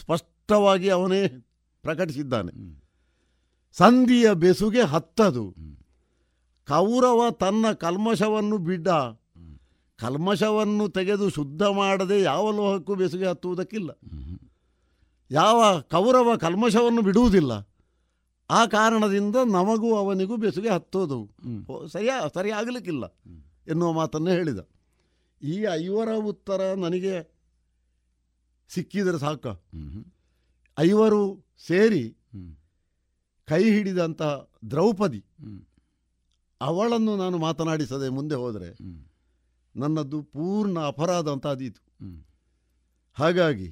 ಸ್ಪಷ್ಟವಾಗಿ 0.00 0.88
ಅವನೇ 0.88 1.28
ಪ್ರಕಟಿಸಿದ್ದಾನೆ. 1.82 2.52
ಸಂಧಿಯ 3.72 4.32
ಬೆಸುಗೆ 4.32 4.82
ಹತ್ತದು. 4.82 5.54
ಕೌರವ 6.68 7.30
ತನ್ನ 7.30 7.72
ಕಲ್ಮಶವನ್ನು 7.72 8.58
ಬಿಡ್ಡ 8.58 8.88
ಕಲ್ಮಶವನ್ನು 9.98 10.88
ತೆಗೆದು 10.88 11.30
ಶುದ್ಧ 11.30 11.62
ಮಾಡದೆ 11.62 12.22
ಯಾವ 12.22 12.50
ಲೋಹಕ್ಕೂ 12.50 12.94
ಬೆಸುಗೆ 12.94 13.26
ಹತ್ತುವುದಕ್ಕಿಲ್ಲ. 13.26 13.90
ಯಾವ 15.30 15.80
ಕೌರವ 15.80 16.36
ಕಲ್ಮಶವನ್ನು 16.36 17.02
ಬಿಡುವುದಿಲ್ಲ. 17.02 17.52
ಆ 18.50 18.66
ಕಾರಣದಿಂದ 18.66 19.36
ನಮಗೂ 19.36 19.96
ಅವನಿಗೂ 19.96 20.36
ಬೆಸುಗೆ 20.36 20.68
ಹತ್ತೋದು. 20.68 21.30
ಸರಿಯ 21.44 21.88
ಸರಿಯಾ 21.92 22.20
ಸರಿಯಾಗಲಿಕ್ಕಿಲ್ಲ 22.34 23.04
ಎನ್ನುವ 23.68 23.92
ಮಾತನ್ನು 23.92 24.30
ಹೇಳಿದ. 24.30 24.58
ಈ 25.42 25.64
ಐವರ 25.72 26.14
ಉತ್ತರ 26.14 26.74
ನನಗೆ 26.74 27.14
ಸಿಕ್ಕಿದರೆ 28.68 29.18
ಸಾಕ. 29.18 29.46
ಐವರು 30.78 31.46
ಸೇರಿ 31.66 32.16
ಕೈ 33.48 33.64
ಹಿಡಿದಂತಹ 33.64 34.50
ದ್ರೌಪದಿ 34.70 35.24
ಅವಳನ್ನು 36.60 37.16
ನಾನು 37.16 37.38
ಮಾತನಾಡಿಸದೆ 37.38 38.08
ಮುಂದೆ 38.08 38.34
ಹೋದರೆ 38.34 38.70
ನನ್ನದು 39.76 40.22
ಪೂರ್ಣ 40.22 40.78
ಅಪರಾಧ 40.80 41.28
ಅಂತ 41.28 41.46
ಅದೀತು. 41.46 41.82
ಹಾಗಾಗಿ 43.14 43.68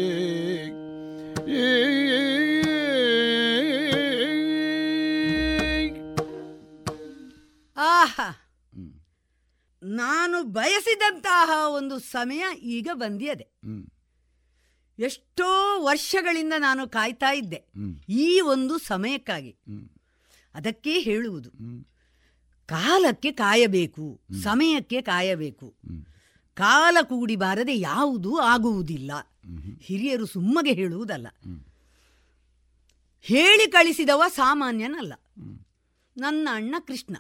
ಆಹಾ. 7.76 8.38
ನಾನು 9.82 10.42
ಬಯಸಿದಂತಹ 10.42 11.50
ಒಂದು 11.68 11.98
ಸಮಯ 11.98 12.44
ಈಗ 12.58 12.88
ಬಂದಿದೆ. 12.92 13.60
ಎಷ್ಟೋ 14.98 15.82
ವರ್ಷಗಳಿಂದ 15.84 16.52
ನಾನು 16.58 16.88
ಕಾಯ್ತಾ 16.88 17.32
ಇದ್ದೆ. 17.32 17.64
ಈ 18.08 18.40
ಒಂದು 18.40 18.78
ಸಮಯಕ್ಕಾಗಿ. 18.78 19.56
ಅದಕ್ಕೆ 20.54 20.98
ಹೇಳುವುದು. 20.98 21.50
ಕಾಲಕ್ಕೆ 22.73 23.32
ಕಾಯಬೇಕು 23.32 24.20
ಸಮಯಕ್ಕೆ 24.43 25.03
ಕಾಯಬೇಕು. 25.03 25.74
ಕಾಲ 26.55 26.97
ಕೂಡಿ 27.03 27.36
ಬಾರದೆ 27.36 27.74
ಯಾವುದೂ 27.74 28.39
ಆಗುವುದಿಲ್ಲ. 28.39 29.12
ಹಿರಿಯರು 29.81 30.27
ಸುಮ್ಮಗೆ 30.27 30.73
ಹೇಳುವುದಲ್ಲ. 30.73 31.27
ಹೇಳಿ 33.20 33.70
ಕಳಿಸಿದವ 33.70 34.23
ಸಾಮಾನ್ಯನಲ್ಲ. 34.28 35.12
ನನ್ನ 36.16 36.49
ಅಣ್ಣ 36.53 36.74
ಕೃಷ್ಣ. 36.86 37.16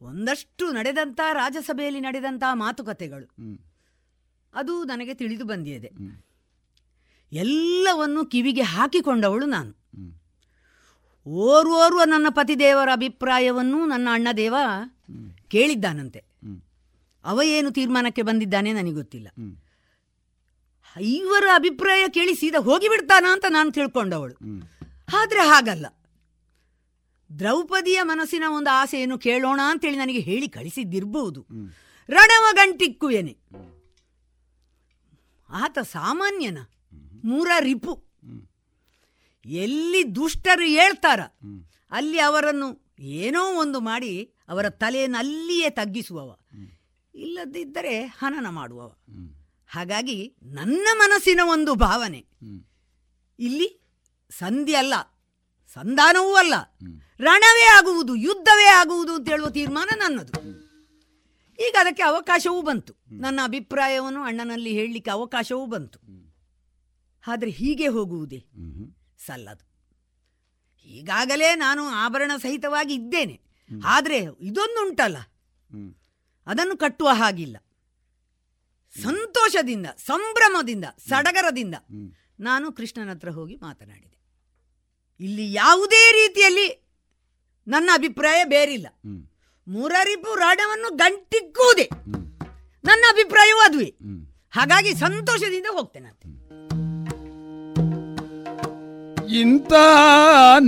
ಒಂದಷ್ಟು 0.00 0.72
ನಡೆದಂತ 0.72 1.20
ರಾಜಸಭೆಯಲ್ಲಿ 1.32 2.00
ನಡೆದಂಥ 2.00 2.42
ಮಾತುಕತೆಗಳು. 2.52 3.34
ಅದು 4.54 4.84
ನನಗೆ 4.84 5.14
ತಿಳಿದು 5.14 5.44
ಬಂದಿದೆ. 5.44 5.92
ಎಲ್ಲವನ್ನು 7.32 8.26
ಕಿವಿಗೆ 8.26 8.62
ಹಾಕಿಕೊಂಡವಳು 8.62 9.46
ನಾನು. 9.46 9.81
ಓರ್ವೋರ್ವ 11.26 12.00
ನನ್ನ 12.04 12.26
ಪತಿದೇವರ 12.30 12.88
ಅಭಿಪ್ರಾಯವನ್ನು 12.92 13.86
ನನ್ನ 13.86 14.08
ಅಣ್ಣ 14.12 14.28
ದೇವ 14.36 14.54
ಕೇಳಿದ್ದಾನಂತೆ. 15.48 16.24
ಅವ 17.24 17.40
ಏನು 17.44 17.70
ತೀರ್ಮಾನಕ್ಕೆ 17.70 18.22
ಬಂದಿದ್ದಾನೆ 18.22 18.72
ನನಗೆ 18.72 18.92
ಗೊತ್ತಿಲ್ಲ. 18.92 19.28
ಐವರ 20.98 21.44
ಅಭಿಪ್ರಾಯ 21.54 22.08
ಕೇಳಿ 22.08 22.34
ಸೀದಾ 22.34 22.62
ಹೋಗಿಬಿಡ್ತಾನ 22.62 23.26
ಅಂತ 23.32 23.44
ನಾನು 23.48 23.72
ತಿಳ್ಕೊಂಡವಳು. 23.72 24.34
ಆದ್ರೆ 25.16 25.40
ಹಾಗಲ್ಲ. 25.40 25.86
ದ್ರೌಪದಿಯ 27.38 28.02
ಮನಸ್ಸಿನ 28.02 28.42
ಒಂದು 28.48 28.70
ಆಸೆಯನ್ನು 28.70 29.18
ಕೇಳೋಣ 29.18 29.60
ಅಂತೇಳಿ 29.64 29.96
ನನಗೆ 29.96 30.18
ಹೇಳಿ 30.18 30.48
ಕಳಿಸಿದ್ದಿರಬಹುದು 30.48 31.46
ರಣವ 32.10 32.46
ಗಂಟಿಕ್ಕುವೆನೆ. 32.52 33.36
ಆತ 35.50 35.78
ಸಾಮಾನ್ಯನ. 35.78 36.58
ಮೂರ 37.24 37.50
ರಿಪು. 37.58 38.11
ಎಲ್ಲಿ 39.44 40.14
ದುಷ್ಟರು 40.14 40.62
ಹೇಳ್ತಾರ 40.62 41.20
ಅಲ್ಲಿ 41.90 42.18
ಅವರನ್ನು 42.18 42.94
ಏನೋ 42.98 43.60
ಒಂದು 43.60 43.80
ಮಾಡಿ 43.80 44.34
ಅವರ 44.48 44.70
ತಲೆಯನ್ನು 44.70 45.18
ಅಲ್ಲಿಯೇ 45.18 45.70
ತಗ್ಗಿಸುವವ. 45.70 46.38
ಇಲ್ಲದಿದ್ದರೆ 47.14 48.02
ಹನನ 48.04 48.48
ಮಾಡುವವ. 48.48 48.88
ಹಾಗಾಗಿ 49.66 50.36
ನನ್ನ 50.42 50.88
ಮನಸ್ಸಿನ 50.94 51.40
ಒಂದು 51.44 51.74
ಭಾವನೆ 51.74 52.26
ಇಲ್ಲಿ 53.38 53.90
ಸಂಧಿ 54.30 54.74
ಅಲ್ಲ 54.74 54.94
ಸಂಧಾನವೂ 55.74 56.34
ಅಲ್ಲ. 56.34 56.54
ರಣವೇ 57.20 57.64
ಆಗುವುದು 57.64 58.16
ಯುದ್ಧವೇ 58.16 58.66
ಆಗುವುದು 58.66 59.14
ಅಂತ 59.14 59.28
ಹೇಳುವ 59.28 59.50
ತೀರ್ಮಾನ 59.50 59.88
ನನ್ನದು. 59.96 60.32
ಈಗ 61.68 61.76
ಅದಕ್ಕೆ 61.80 62.02
ಅವಕಾಶವೂ 62.02 62.62
ಬಂತು. 62.62 62.94
ನನ್ನ 63.10 63.40
ಅಭಿಪ್ರಾಯವನ್ನು 63.44 64.22
ಅಣ್ಣನಲ್ಲಿ 64.22 64.70
ಹೇಳಲಿಕ್ಕೆ 64.70 65.10
ಅವಕಾಶವೂ 65.10 65.66
ಬಂತು. 65.66 65.98
ಆದರೆ 67.26 67.50
ಹೀಗೆ 67.50 67.86
ಹೋಗುವುದೇ? 67.86 68.44
ಸಲ್ಲದು. 69.26 69.64
ಈಗಾಗಲೇ 70.84 71.54
ನಾನು 71.54 71.82
ಆಭರಣ 71.84 72.32
ಸಹಿತವಾಗಿ 72.42 72.94
ಇದ್ದೇನೆ. 72.94 73.40
ಆದರೆ 73.84 74.18
ಇದೊಂದುಂಟಲ್ಲ. 74.40 75.18
ಅದನ್ನು 76.46 76.76
ಕಟ್ಟುವ 76.76 77.08
ಹಾಗಿಲ್ಲ. 77.08 77.56
ಸಂತೋಷದಿಂದ 79.02 79.86
ಸಂಭ್ರಮದಿಂದ 79.86 80.84
ಸಡಗರದಿಂದ 81.08 81.74
ನಾನು 82.40 82.72
ಕೃಷ್ಣನ 82.72 83.10
ಹತ್ರ 83.10 83.30
ಹೋಗಿ 83.30 83.56
ಮಾತನಾಡಿದೆ. 83.56 84.18
ಇಲ್ಲಿ 85.20 85.52
ಯಾವುದೇ 85.52 86.12
ರೀತಿಯಲ್ಲಿ 86.12 86.66
ನನ್ನ 87.68 87.90
ಅಭಿಪ್ರಾಯ 87.92 88.44
ಬೇರಿಲ್ಲ. 88.44 88.86
ಮುರರಿಪು 89.68 90.34
ರಾಡವನ್ನು 90.34 90.96
ಗಂಟಿಕ್ಕುವುದೇ 90.96 91.88
ನನ್ನ 92.84 93.04
ಅಭಿಪ್ರಾಯವೂ 93.10 93.60
ಅದುವೇ. 93.60 93.94
ಹಾಗಾಗಿ 94.50 94.94
ಸಂತೋಷದಿಂದ 94.94 95.66
ಹೋಗ್ತೇನೆ. 95.70 96.41
ಇಂಥ 99.32 99.72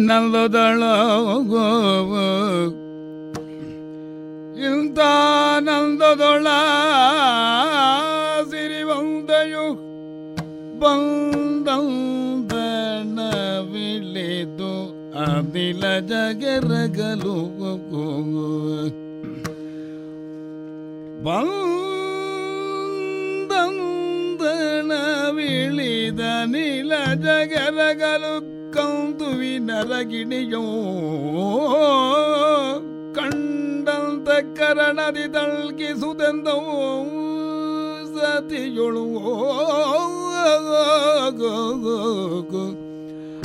ನಂದದೊಳಗೋ 0.09 1.67
ಇಂಥ 4.69 4.99
ನಂದದೊಳ 5.61 6.47
ಸಿರಿವಂದಯು 8.51 9.67
ಬಂದಂದಣವಿಳಿದು 10.83 11.45
ಅದಿಲ 15.25 15.85
ಜಗರಗಲು 16.09 17.35
ಬಂದಂದಣವಿಳಿದ 24.45 26.21
ನೀಲ 26.21 26.93
ಜಗರಗಲು 27.15 28.37
ಕಂದುವಿ 28.73 29.59
ನರಗಿಣಿಯೋ. 29.59 30.65
ಕಂಡಂತ 33.15 34.29
ಕರಣದಿ 34.59 35.33
ತಳ್ಗಿಸುದೆಂದವು 35.33 36.81
ಸತಿಯೊಳು. 38.15 39.05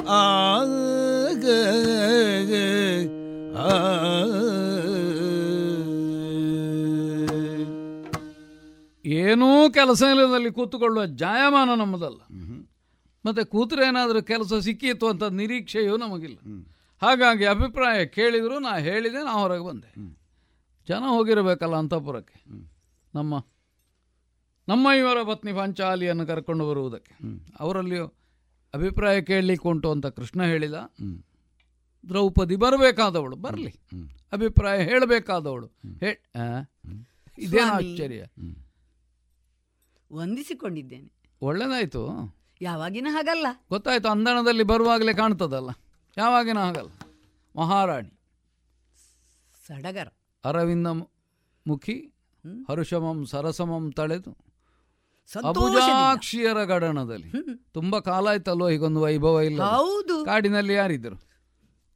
ಆಗ 0.09 1.45
ಏನೂ 9.05 9.71
ಕೆಲಸ 9.71 10.03
ಇಲ್ಲದಲ್ಲಿ 10.11 10.51
ಕೂತುಕೊಳ್ಳುವ 10.51 11.05
ಜಾಯಮಾನ 11.05 11.69
ನಮ್ಮದಲ್ಲ. 11.80 12.21
ಮತ್ತೆ 13.26 13.43
ಕೂತರೆ 13.43 13.88
ಏನಾದರೂ 13.88 14.21
ಕೆಲಸ 14.21 14.53
ಸಿಕ್ಕಿತ್ತು 14.53 15.07
ಅಂತ 15.07 15.23
ನಿರೀಕ್ಷೆಯೂ 15.23 15.97
ನಮಗಿಲ್ಲ. 15.97 16.38
ಹಾಗಾಗಿ 17.01 17.45
ಅಭಿಪ್ರಾಯ 17.45 18.05
ಕೇಳಿದ್ರು 18.05 18.59
ನಾ 18.59 18.77
ಹೇಳಿದೆ 18.77 19.17
ನಾ 19.17 19.31
ಹೊರಗೆ 19.31 19.65
ಬಂದೆ. 19.65 19.88
ಜನ 20.88 21.03
ಹೋಗಿರಬೇಕಲ್ಲ 21.07 21.76
ಅಂತಪುರಕ್ಕೆ. 21.76 22.43
ನಮ್ಮ 23.15 23.45
ನಮ್ಮ 24.67 24.88
ಇವರ 24.97 25.23
ಪತ್ನಿ 25.23 25.53
ಪಂಚಾಲಿಯನ್ನು 25.53 26.27
ಕರ್ಕೊಂಡು 26.27 26.69
ಬರುವುದಕ್ಕೆ. 26.69 27.13
ಅವರಲ್ಲಿಯೂ 27.59 28.07
ಅಭಿಪ್ರಾಯ 28.73 29.21
ಕೇಳಲಿಕ್ಕೆ 29.21 29.69
ಉಂಟು 29.69 29.91
ಅಂತ 29.91 30.05
ಕೃಷ್ಣ 30.05 30.43
ಹೇಳಿದ. 30.43 30.73
ದ್ರೌಪದಿ 32.09 32.55
ಬರಬೇಕಾದವಳು 32.55 33.35
ಬರಲಿ. 33.35 33.76
ಅಭಿಪ್ರಾಯ 34.31 34.84
ಹೇಳಬೇಕಾದವಳು. 34.84 35.67
ಹೇ? 35.99 36.23
ಇದೇನು 37.38 37.71
ಆಶ್ಚರ್ಯ. 37.71 38.26
ವಂದಿಸಿಕೊಂಡಿದ್ದೇನೆ. 40.14 41.11
ಒಳ್ಳೇದಾಯ್ತು. 41.41 42.36
ಯಾವಾಗಿನ 42.61 43.07
ಹಾಗಲ್ಲ. 43.11 43.48
ಗೊತ್ತಾಯ್ತು 43.69 44.10
ಅಂದಣದಲ್ಲಿ 44.10 44.64
ಬರುವಾಗಲೇ 44.64 45.14
ಕಾಣ್ತದಲ್ಲ. 45.14 45.69
ಯಾವಾಗಿನ 46.18 46.60
ಹಾಗಲ್ಲ. 46.60 46.90
ಮಹಾರಾಣಿ. 47.57 48.19
ಸಡಗರ. 49.68 50.07
ಅರವಿಂದ 50.45 50.88
ಮುಖಿ 51.68 52.14
ಹರುಷಮಂ 52.69 53.26
ಸರಸಮಂ 53.26 53.91
ತಳೆದು 53.91 54.38
ಸಂತೋಷಾಕ್ಷಿಯರ 55.27 55.81
ಅಬುಜಾಕ್ಷಿಯರ 55.81 56.64
ಗಡಣದಲ್ಲಿ 56.64 57.31
ತುಂಬಾ 57.73 57.99
ಕಾಲ 57.99 58.27
ಆಯ್ತಲ್ವ 58.27 58.69
ಈಗೊಂದು 58.69 59.02
ವೈಭವ 59.02 59.41
ಇಲ್ಲ. 59.41 59.64
ಹೌದು. 59.64 60.26
ಕಾಡಿನಲ್ಲಿ 60.26 60.73
ಯಾರಿದ್ರು 60.73 61.15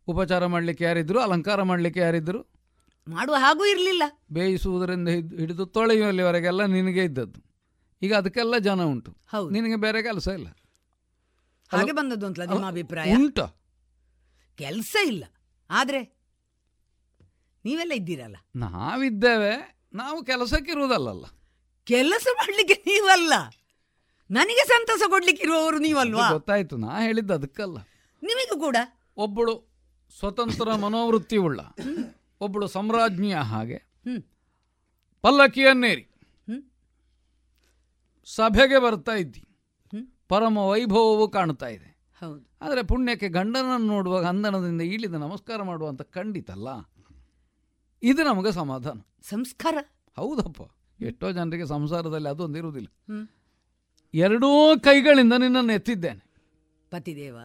ಉಪಚಾರ 0.07 0.45
ಮಾಡ್ಲಿಕ್ಕೆ 0.45 0.83
ಯಾರಿದ್ರು 0.83 1.19
ಅಲಂಕಾರ 1.19 1.63
ಮಾಡ್ಲಿಕ್ಕೆ 1.63 1.99
ಯಾರಿದ್ರು 1.99 2.41
ಮಾಡುವ 3.07 3.35
ಹಾಗೂ 3.35 3.65
ಇರಲಿಲ್ಲ. 3.65 4.03
ಬೇಯಿಸುವುದರಿಂದ 4.31 5.07
ಹಿಡ್- 5.07 5.37
ಹಿಡಿದು 5.37 5.65
ತೊಳೆಯುವಲ್ಲಿವರೆಗೆಲ್ಲ 5.65 6.65
ನಿನಗೆ 6.65 7.03
ಇದ್ದದ್ದು. 7.03 7.52
ಈಗ 8.03 8.13
ಅದಕ್ಕೆಲ್ಲ 8.15 8.57
ಜನ 8.57 8.83
ಉಂಟು. 8.83 9.17
ನಿನಗೆ 9.51 9.75
ಬೇರೆ 9.75 10.03
ಕೆಲಸ 10.03 10.27
ಇಲ್ಲ. 10.27 10.47
ಹಾಗೆ 11.71 11.91
ಬಂದದ್ದು 11.91 12.25
ಅಂತಲ್ಲ 12.25 12.49
ನಿಮ್ಮ 12.49 12.67
ಅಭಿಪ್ರಾಯ? 12.67 13.13
ಉಂಟು. 13.13 13.45
ಕೆಲಸ 14.57 14.95
ಇಲ್ಲ. 15.05 15.23
ಆದ್ರೆ 15.69 16.01
ನೀವೆಲ್ಲ 17.65 17.93
ಇದ್ದೀರಲ್ಲ? 17.93 18.37
ನಾವಿದ್ದೇವೆ 18.55 19.79
ನಾವು 19.93 20.23
ಕೆಲಸಕ್ಕೆ 20.23 20.71
ಇರುವುದಲ್ಲಲ್ಲ. 20.71 21.25
ಕೆಲಸ 21.83 22.27
ಮಾಡಲಿಕ್ಕೆ 22.33 22.73
ನೀವಲ್ಲ. 22.73 23.33
ನನಗೆ 24.31 24.67
ಸಂತಸ 24.67 25.01
ಕೊಡ್ಲಿಕ್ಕೆ 25.09 25.43
ಇರುವವರು 25.43 25.77
ನೀವಲ್ವಾ? 25.77 26.31
ಗೊತ್ತಾಯ್ತು 26.31 26.77
ನಾ 26.77 27.01
ಹೇಳಿದ್ದು 27.01 27.33
ಅದಕ್ಕಲ್ಲ. 27.33 27.77
ನಿಮಗೂ 28.23 28.59
ಕೂಡ? 28.59 28.77
ಒಬ್ಬಳು 29.17 29.73
ಸ್ವತಂತ್ರ 30.19 30.73
ಮನೋವೃತ್ತಿ 30.73 31.37
ಉಳ್ಳ 31.37 31.59
ಒಬ್ಬಳು 32.41 32.67
ಸಾಮ್ರಾಜ್ಞಿಯ 32.67 33.35
ಹಾಗೆ. 33.35 33.77
ಪಲ್ಲಕ್ಕಿಯನ್ನೇರಿ 35.21 36.12
ಸಭೆಗೆ 38.25 38.79
ಬರ್ತಾ 38.79 39.11
ಇದ್ದಿ. 39.11 39.45
ಪರಮ 40.27 40.57
ವೈಭವವು 40.57 41.27
ಕಾಣ್ತಾ 41.27 41.67
ಇದೆ. 41.67 41.99
ಹೌದು. 42.21 42.45
ಆದರೆ 42.61 42.83
ಪುಣ್ಯಕ್ಕೆ 42.83 43.29
ಗಂಡನನ್ನು 43.29 43.87
ನೋಡುವಾಗ 43.87 44.25
ಅಂದನದಿಂದ 44.25 44.81
ಇಳಿದು 44.81 45.17
ನಮಸ್ಕಾರ 45.17 45.63
ಮಾಡುವಂತ 45.63 46.01
ಖಂಡಿತಲ್ಲ. 46.01 46.67
ಇದು 48.03 48.23
ನಮಗೆ 48.23 48.51
ಸಮಾಧಾನ. 48.51 48.99
ಸಂಸ್ಕಾರ. 49.29 49.75
ಹೌದಪ್ಪ. 50.17 50.61
ಎಷ್ಟೋ 51.01 51.31
ಜನರಿಗೆ 51.31 51.65
ಸಂಸಾರದಲ್ಲಿ 51.65 52.29
ಅದೊಂದು 52.29 52.57
ಇರುವುದಿಲ್ಲ. 52.57 52.87
ಎರಡೂ 54.13 54.79
ಕೈಗಳಿಂದ 54.79 55.33
ನಿನ್ನನ್ನು 55.33 55.73
ಎತ್ತಿದ್ದೇನೆ. 55.73 56.33
ಪತಿದೇವ. 56.89 57.37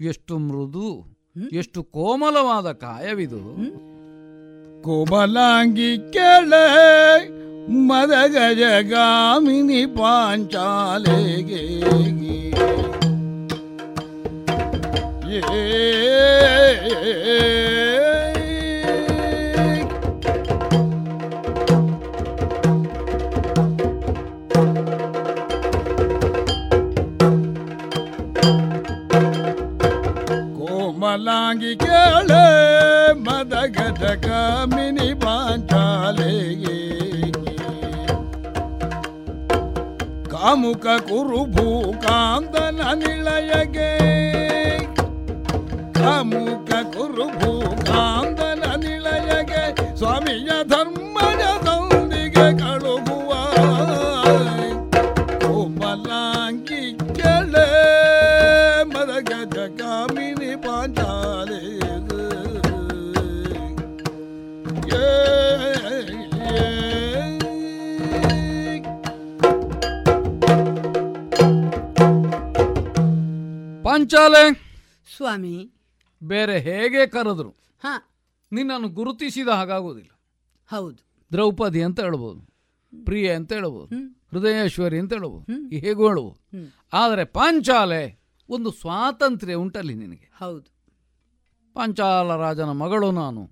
ಎಷ್ಟು 0.00 0.38
ಮೃದು 0.38 1.06
ಎಷ್ಟು 1.52 1.84
ಕೋಮಲವಾದ 1.84 2.72
ಕಾಯವಿದು. 2.72 3.56
ಕೋಮಲಾಂಗಿ 4.82 5.98
ಕೆಳೆ 6.12 7.45
ಮದಗಜಗಾಮಿನಿ 7.88 9.40
ಪಾಂಚಾಲೆಗೆ 9.96 11.62
ಕೋಮಲಾಂಗಿ 30.58 31.72
ಕೇಳೆ 31.76 32.44
ಮದಗಜಗ 33.26 34.28
ಮಿನಿ 34.74 35.10
ಪಾಂಚಾಲೆಗೆ 35.20 36.85
ಕಾಮುಕ 40.46 40.86
ಕುರು 40.86 41.44
ಭೂಕಾಂದನ 41.52 42.80
ನಿಳಯಗೆ. 42.94 43.90
ಅಮುಖ 46.10 46.70
ಕುರು 46.70 47.26
ಭೂಕಾಂದನ 47.38 48.62
ನಿಳಯಗೆ. 48.76 49.96
ಸ್ವಾಮಿಯ 49.96 50.50
ಧರ್ಮದ 50.68 51.44
ಪಾಂಚಾಲೆ 73.96 74.54
ಸ್ವಾಮಿ. 75.16 75.72
ಬೇರೆ 76.22 76.58
ಹೇಗೆ 76.58 77.06
ಕರೆದ್ರು? 77.06 77.50
ಹಾ. 77.80 78.10
ನಿನ್ನನ್ನು 78.52 78.88
ಗುರುತಿಸಿದ 78.88 79.48
ಹಾಗಾಗೋದಿಲ್ಲ 79.48 80.10
ಹೌದು. 80.66 81.26
ದ್ರೌಪದಿ 81.32 81.82
ಅಂತ 81.82 82.00
ಹೇಳ್ಬೋದು 82.00 82.40
ಪ್ರಿಯ 83.04 83.34
ಅಂತ 83.34 83.52
ಹೇಳ್ಬೋದು 83.52 83.96
ಹೃದಯೇಶ್ವರಿ 84.32 84.98
ಅಂತ 84.98 85.12
ಹೇಳ್ಬೋದು 85.12 85.76
ಹೇಗೂ 85.76 86.06
ಹೇಳ್ಬೋದು. 86.06 86.40
ಆದರೆ 86.92 87.24
ಪಾಂಚಾಲೆ 87.24 88.20
ಒಂದು 88.48 88.72
ಸ್ವಾತಂತ್ರ್ಯ 88.72 89.54
ಉಂಟಲ್ಲಿ 89.54 89.94
ನಿನಗೆ. 89.94 90.30
ಹೌದು. 90.36 90.74
ಪಾಂಚಾಲ 91.74 92.36
ರಾಜನ 92.36 92.70
ಮಗಳು 92.70 93.10
ನಾನು. 93.10 93.50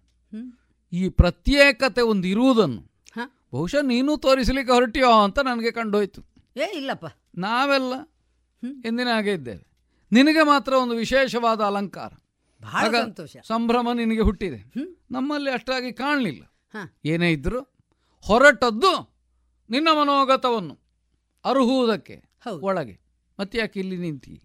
ಈ 0.93 1.09
ಪ್ರತ್ಯೇಕತೆ 1.09 2.03
ಒಂದು 2.03 2.29
ಇರುವುದನ್ನು? 2.29 2.91
ಬಹುಶಃ 3.53 3.83
ನೀನು 3.83 4.17
ತೋರಿಸಲಿಕ್ಕೆ 4.17 4.73
ಹೊರಟಿಯೋ 4.73 5.11
ಅಂತ 5.11 5.39
ನನಗೆ 5.39 5.71
ಕಂಡೋಯ್ತು. 5.71 6.23
ಏ 6.57 6.77
ಇಲ್ಲಪ್ಪ. 6.77 7.07
ನಾವೆಲ್ಲ 7.39 7.93
ಎಂದಿನ 8.85 9.09
ಹಾಗೆ 9.15 9.33
ಇದ್ದೇವೆ. 9.33 9.74
ನಿನಗೆ 10.15 10.43
ಮಾತ್ರ 10.43 10.73
ಒಂದು 10.73 10.95
ವಿಶೇಷವಾದ 10.95 11.61
ಅಲಂಕಾರ. 11.61 12.13
ಬಹಳ 12.63 13.03
ಸಂತೋಷ. 13.03 13.37
ಸಂಭ್ರಮ 13.45 13.93
ನಿನಗೆ 13.93 14.21
ಹುಟ್ಟಿದೆ. 14.21 14.73
ನಮ್ಮಲ್ಲಿ 15.11 15.51
ಅಷ್ಟಾಗಿ 15.51 15.93
ಕಾಣಲಿಲ್ಲ. 15.93 16.55
ಏನೇ 17.05 17.33
ಇದ್ರು 17.33 17.61
ಹೊರಟದ್ದು 18.21 19.15
ನಿನ್ನ 19.71 19.89
ಮನೋಗತವನ್ನು 19.93 20.79
ಅರುಹುವುದಕ್ಕೆ 21.45 22.25
ಒಳಗೆ. 22.61 23.01
ಮತ್ತೆ 23.41 23.59
ಯಾಕೆ 23.59 23.81
ಇಲ್ಲಿ 23.81 23.97
ನಿಂತಿ? 23.97 24.43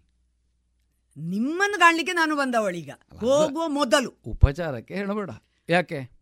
ನಿಮ್ಮನ್ನು 1.16 1.78
ಕಾಣಲಿಕ್ಕೆ 1.78 2.12
ನಾನು 2.12 2.36
ಬಂದವಳೀಗ 2.36 2.90
ಹೋಗುವ 3.16 3.68
ಮೊದಲು. 3.68 4.10
ಉಪಚಾರಕ್ಕೆ 4.26 4.94
ಹೇಳಬೇಡ. 4.94 5.30
ಯಾಕೆ? 5.68 6.20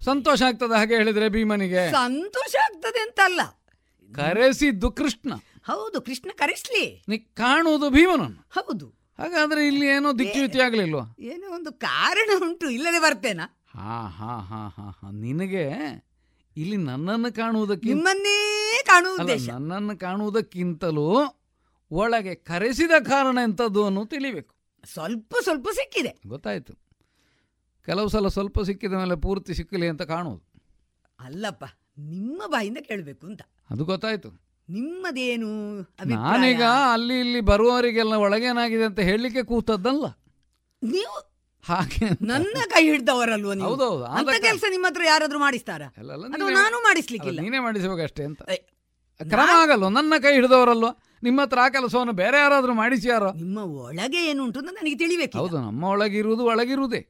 ಸಂತೋಷ 0.00 0.42
ಆಗ್ತದೆ 0.42 0.78
ಹಾಗೆ 0.78 0.96
ಹೇಳಿದ್ರೆ 0.96 1.28
ಭೀಮನಿಗೆ. 1.28 1.92
ಸಂತೋಷ 1.92 2.54
ಆಗ್ತದೆ 2.64 3.00
ಅಂತಲ್ಲ. 3.00 3.40
ಕರೆಸಿದ್ದು 4.14 4.90
ಕೃಷ್ಣ. 4.90 5.32
ಹೌದು 5.68 6.02
ಕೃಷ್ಣ 6.02 6.30
ಕರೆಸ್ಲಿ. 6.34 7.04
ನೀ 7.08 7.18
ಕಾಣುವುದು 7.18 7.90
ಭೀಮನನ್ನು. 7.90 8.48
ಹೌದು. 8.50 8.88
ಹಾಗಾದ್ರೆ 9.18 9.66
ಇಲ್ಲಿ 9.66 9.86
ಏನೋ 9.86 10.18
ದಿಕ್ಕಿಯುತಿ 10.18 10.60
ಆಗ್ಲಿಲ್ವಾ? 10.60 11.16
ಏನೋ 11.18 11.54
ಒಂದು 11.54 11.72
ಕಾರಣ 11.72 12.30
ಉಂಟು 12.42 12.70
ಇಲ್ಲದೆ 12.70 12.98
ಬರ್ತೇನಾ? 12.98 13.66
ಹಾ 13.70 14.08
ಹಾ 14.08 14.38
ಹಾ 14.38 14.68
ಹಾ 14.68 14.90
ಹಾ. 14.90 15.10
ನಿನಗೆ 15.10 15.64
ಇಲ್ಲಿ 16.56 16.76
ನನ್ನನ್ನು 16.76 17.34
ಕಾಣುವುದಕ್ಕಿಂತ 17.34 17.94
ನಿಮ್ಮನ್ನೇ 17.94 18.82
ಕಾಣುವ 18.86 19.22
ಉದ್ದೇಶ. 19.22 19.48
ನನ್ನನ್ನು 19.48 19.98
ಕಾಣುವುದಕ್ಕಿಂತಲೂ 19.98 21.24
ಒಳಗೆ 21.90 22.34
ಕರೆಸಿದ 22.34 22.90
ಕಾರಣ 22.90 23.38
ಎಂಥದ್ದು 23.42 23.84
ಅನ್ನೋ 23.84 24.04
ತಿಳಿಬೇಕು. 24.04 24.54
ಸ್ವಲ್ಪ 24.92 25.34
ಸ್ವಲ್ಪ 25.42 25.68
ಸಿಕ್ಕಿದೆ. 25.68 26.20
ಗೊತ್ತಾಯ್ತು. 26.26 26.74
ಕೆಲವು 27.86 28.08
ಸಲ 28.08 28.28
ಸ್ವಲ್ಪ 28.28 28.60
ಸಿಕ್ಕಿದ 28.60 28.92
ಮೇಲೆ 28.92 29.20
ಪೂರ್ತಿ 29.20 29.54
ಸಿಕ್ಕಲಿ 29.54 29.88
ಅಂತ 29.88 30.02
ಕಾಣುವುದು. 30.02 30.62
ಅಲ್ಲಪ್ಪ 31.20 31.64
ನಿಮ್ಮ 31.98 32.42
ಬಾಯಿಂದ 32.46 32.78
ಕೇಳಬೇಕು 32.78 33.26
ಅಂತ. 33.26 33.42
ಅದು 33.70 33.84
ಗೊತ್ತಾಯ್ತು. 33.84 34.47
ನಿಮ್ಮದೇನು? 34.68 35.50
ನಾನೀಗ 36.12 36.62
ಅಲ್ಲಿ 36.94 37.16
ಇಲ್ಲಿ 37.24 37.40
ಬರುವವರಿಗೆಲ್ಲ 37.50 38.14
ಒಳಗೇನಾಗಿದೆ 38.24 38.84
ಅಂತ 38.90 39.00
ಹೇಳಲಿಕ್ಕೆ 39.08 39.42
ಕೂತದ್ದಲ್ಲ. 39.50 40.06
ನೀವು 40.82 41.16
ಹಾಗೆ 41.64 42.06
ನನ್ನ 42.30 42.58
ಕೈ 42.72 42.82
ಹಿಡ್ದವರಲ್ವ 42.90 43.52
ನೀವು? 43.60 43.68
ಹೌದೌದು, 43.70 44.04
ಅಂತ 44.18 44.34
ಕೆಲಸ 44.46 44.64
ನಿಮ್ಮ 44.74 44.86
ಹತ್ರ 44.90 45.04
ಯಾರಾದ್ರೂ 45.12 45.38
ಮಾಡಿಸ್ತಾರ? 45.46 45.82
ಅದು 46.34 46.46
ನಾನು 46.60 46.76
ಮಾಡಿಸ್ಲಿಕ್ಕಿಲ್ಲ? 46.88 47.40
ನೀನೇ 47.46 47.60
ಮಾಡಿಸಬೇಕಷ್ಟೇ 47.66 48.24
ಅಂತ. 48.30 48.42
ಕ್ರಮ 49.20 49.50
ಆಗಲ್ವ? 49.62 49.88
ನನ್ನ 49.98 50.14
ಕೈ 50.24 50.32
ಹಿಡಿದವರಲ್ವ? 50.38 50.88
ನಿಮ್ಮ 51.26 51.38
ಹತ್ರ 51.44 51.58
ಆ 51.64 51.68
ಕೆಲಸವನ್ನು 51.76 52.14
ಬೇರೆ 52.22 52.38
ಯಾರಾದ್ರೂ 52.42 52.74
ಮಾಡಿಸ್ಯಾರೋ 52.80 53.30
ನಿಮ್ಮ 53.40 53.58
ಒಳಗೆ 53.84 54.20
ಏನು 54.30 54.40
ಉಂಟು 54.44 54.58
ಅಂತ 54.60 54.72
ನನಗೆ 54.80 54.98
ತಿಳಿಬೇಕು 55.02 55.36
ಹೌದು 55.40 55.56
ನಮ್ಮ 55.68 55.84
ಒಳಗಿರುವುದು 55.94 56.42
ಒಳಗಿರುವುದೇ? 56.52 57.00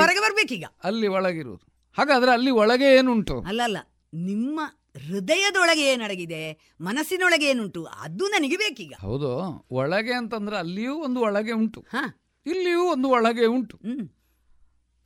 ಹೊರಗೆ 0.00 0.22
ಬರ್ಬೇಕೀಗ. 0.24 0.64
ಅಲ್ಲಿ 0.88 1.08
ಒಳಗಿರುವುದು. 1.16 1.64
ಹಾಗಾದ್ರೆ 1.96 2.30
ಅಲ್ಲಿ 2.36 2.52
ಒಳಗೆ 2.62 2.88
ಏನುಂಟು? 2.98 3.36
ಅಲ್ಲ 3.50 3.60
ಅಲ್ಲ 3.68 3.78
ನಿಮ್ಮ 4.12 4.58
ಹೃದಯದೊಳಗೆ 4.94 5.84
ಏನಡಗಿದೆ 5.84 6.42
ಮನಸ್ಸಿನೊಳಗೆ 6.80 7.46
ಏನುಂಟು 7.46 7.84
ಅದು 7.98 8.24
ನನಗೆ 8.28 8.56
ಬೇಕೀಗ. 8.56 8.92
ಹೌದು 9.00 9.30
ಒಳಗೆ 9.70 10.12
ಅಂತಂದ್ರೆ 10.12 10.56
ಅಲ್ಲಿಯೂ 10.56 10.94
ಒಂದು 10.98 11.20
ಒಳಗೆ 11.20 11.52
ಉಂಟು. 11.52 11.80
ಹಾ. 11.88 12.02
ಇಲ್ಲಿಯೂ 12.46 12.82
ಒಂದು 12.84 13.08
ಒಳಗೆ 13.08 13.46
ಉಂಟು. 13.46 13.76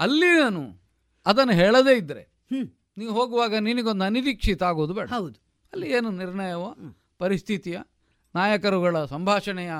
ಅಲ್ಲಿ 0.00 0.38
ನಾನು 0.40 0.62
ಅದನ್ನು 1.26 1.52
ಹೇಳದೇ 1.52 1.96
ಇದ್ರೆ 1.96 2.22
ಹ್ಮ್. 2.50 2.66
ನೀವು 2.96 3.12
ಹೋಗುವಾಗ 3.12 3.54
ನಿನಗೊಂದು 3.58 4.04
ಅನಿರೀಕ್ಷಿತ 4.04 4.62
ಆಗೋದು 4.62 4.94
ಬೇಡ. 4.94 5.08
ಹೌದು. 5.10 5.38
ಅಲ್ಲಿ 5.72 5.90
ಏನು 5.90 6.10
ನಿರ್ಣಯವೋ 6.12 6.68
ಪರಿಸ್ಥಿತಿಯ 7.18 7.76
ನಾಯಕರುಗಳ 8.34 9.04
ಸಂಭಾಷಣೆಯ 9.04 9.72